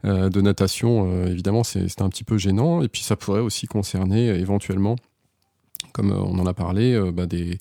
euh, 0.06 0.30
de 0.30 0.42
natation, 0.42 1.12
euh, 1.12 1.28
évidemment, 1.28 1.64
c'est 1.64 2.02
un 2.02 2.10
petit 2.10 2.24
peu 2.24 2.38
gênant. 2.38 2.82
Et 2.82 2.88
puis 2.88 3.02
ça 3.02 3.18
pourrait 3.18 3.42
aussi 3.42 3.68
concerner 3.68 4.30
euh, 4.30 4.40
éventuellement 4.40 4.96
comme 5.94 6.12
on 6.12 6.38
en 6.38 6.46
a 6.46 6.54
parlé, 6.54 7.00
bah, 7.12 7.26
des, 7.26 7.58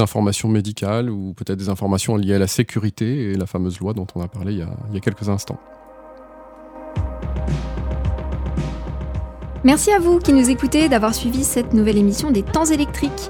informations 0.00 0.48
médicales 0.48 1.08
ou 1.08 1.32
peut-être 1.32 1.58
des 1.58 1.70
informations 1.70 2.16
liées 2.16 2.34
à 2.34 2.38
la 2.38 2.46
sécurité 2.46 3.30
et 3.30 3.34
la 3.34 3.46
fameuse 3.46 3.80
loi 3.80 3.94
dont 3.94 4.06
on 4.14 4.20
a 4.20 4.28
parlé 4.28 4.52
il 4.52 4.58
y 4.58 4.96
a 4.96 5.00
quelques 5.00 5.30
instants. 5.30 5.58
Merci 9.62 9.90
à 9.90 9.98
vous 9.98 10.20
qui 10.20 10.32
nous 10.32 10.48
écoutez 10.48 10.88
d'avoir 10.88 11.14
suivi 11.14 11.44
cette 11.44 11.74
nouvelle 11.74 11.98
émission 11.98 12.30
des 12.30 12.42
Temps 12.42 12.64
électriques. 12.64 13.28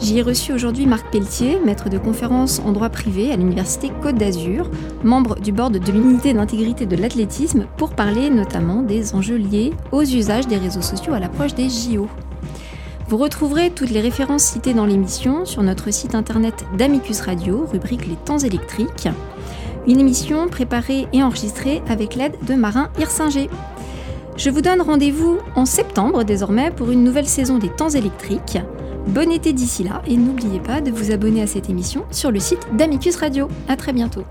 J'y 0.00 0.16
ai 0.16 0.22
reçu 0.22 0.54
aujourd'hui 0.54 0.86
Marc 0.86 1.10
Pelletier, 1.12 1.58
maître 1.62 1.90
de 1.90 1.98
conférence 1.98 2.62
en 2.64 2.72
droit 2.72 2.88
privé 2.88 3.30
à 3.30 3.36
l'Université 3.36 3.92
Côte 4.02 4.14
d'Azur, 4.14 4.70
membre 5.04 5.38
du 5.38 5.52
board 5.52 5.76
de 5.76 5.92
l'unité 5.92 6.32
d'intégrité 6.32 6.86
de 6.86 6.96
l'athlétisme, 6.96 7.66
pour 7.76 7.90
parler 7.90 8.30
notamment 8.30 8.80
des 8.80 9.14
enjeux 9.14 9.36
liés 9.36 9.74
aux 9.92 10.02
usages 10.02 10.46
des 10.46 10.56
réseaux 10.56 10.80
sociaux 10.80 11.12
à 11.12 11.20
l'approche 11.20 11.54
des 11.54 11.68
JO. 11.68 12.08
Vous 13.08 13.18
retrouverez 13.18 13.70
toutes 13.70 13.90
les 13.90 14.00
références 14.00 14.44
citées 14.44 14.72
dans 14.72 14.86
l'émission 14.86 15.44
sur 15.44 15.62
notre 15.62 15.92
site 15.92 16.14
internet 16.14 16.64
d'Amicus 16.78 17.20
Radio, 17.20 17.66
rubrique 17.70 18.06
Les 18.06 18.16
Temps 18.16 18.38
électriques. 18.38 19.08
Une 19.86 20.00
émission 20.00 20.48
préparée 20.48 21.06
et 21.12 21.22
enregistrée 21.22 21.82
avec 21.86 22.14
l'aide 22.14 22.34
de 22.48 22.54
Marin 22.54 22.88
Hirsinger. 22.98 23.50
Je 24.36 24.50
vous 24.50 24.60
donne 24.60 24.82
rendez-vous 24.82 25.38
en 25.54 25.64
septembre 25.64 26.22
désormais 26.22 26.70
pour 26.70 26.90
une 26.90 27.02
nouvelle 27.02 27.26
saison 27.26 27.56
des 27.56 27.70
temps 27.70 27.88
électriques. 27.88 28.58
Bon 29.06 29.32
été 29.32 29.54
d'ici 29.54 29.82
là 29.82 30.02
et 30.06 30.16
n'oubliez 30.16 30.60
pas 30.60 30.82
de 30.82 30.90
vous 30.90 31.10
abonner 31.10 31.40
à 31.40 31.46
cette 31.46 31.70
émission 31.70 32.04
sur 32.10 32.30
le 32.30 32.38
site 32.38 32.60
d'Amicus 32.76 33.16
Radio. 33.16 33.48
À 33.66 33.76
très 33.76 33.94
bientôt. 33.94 34.24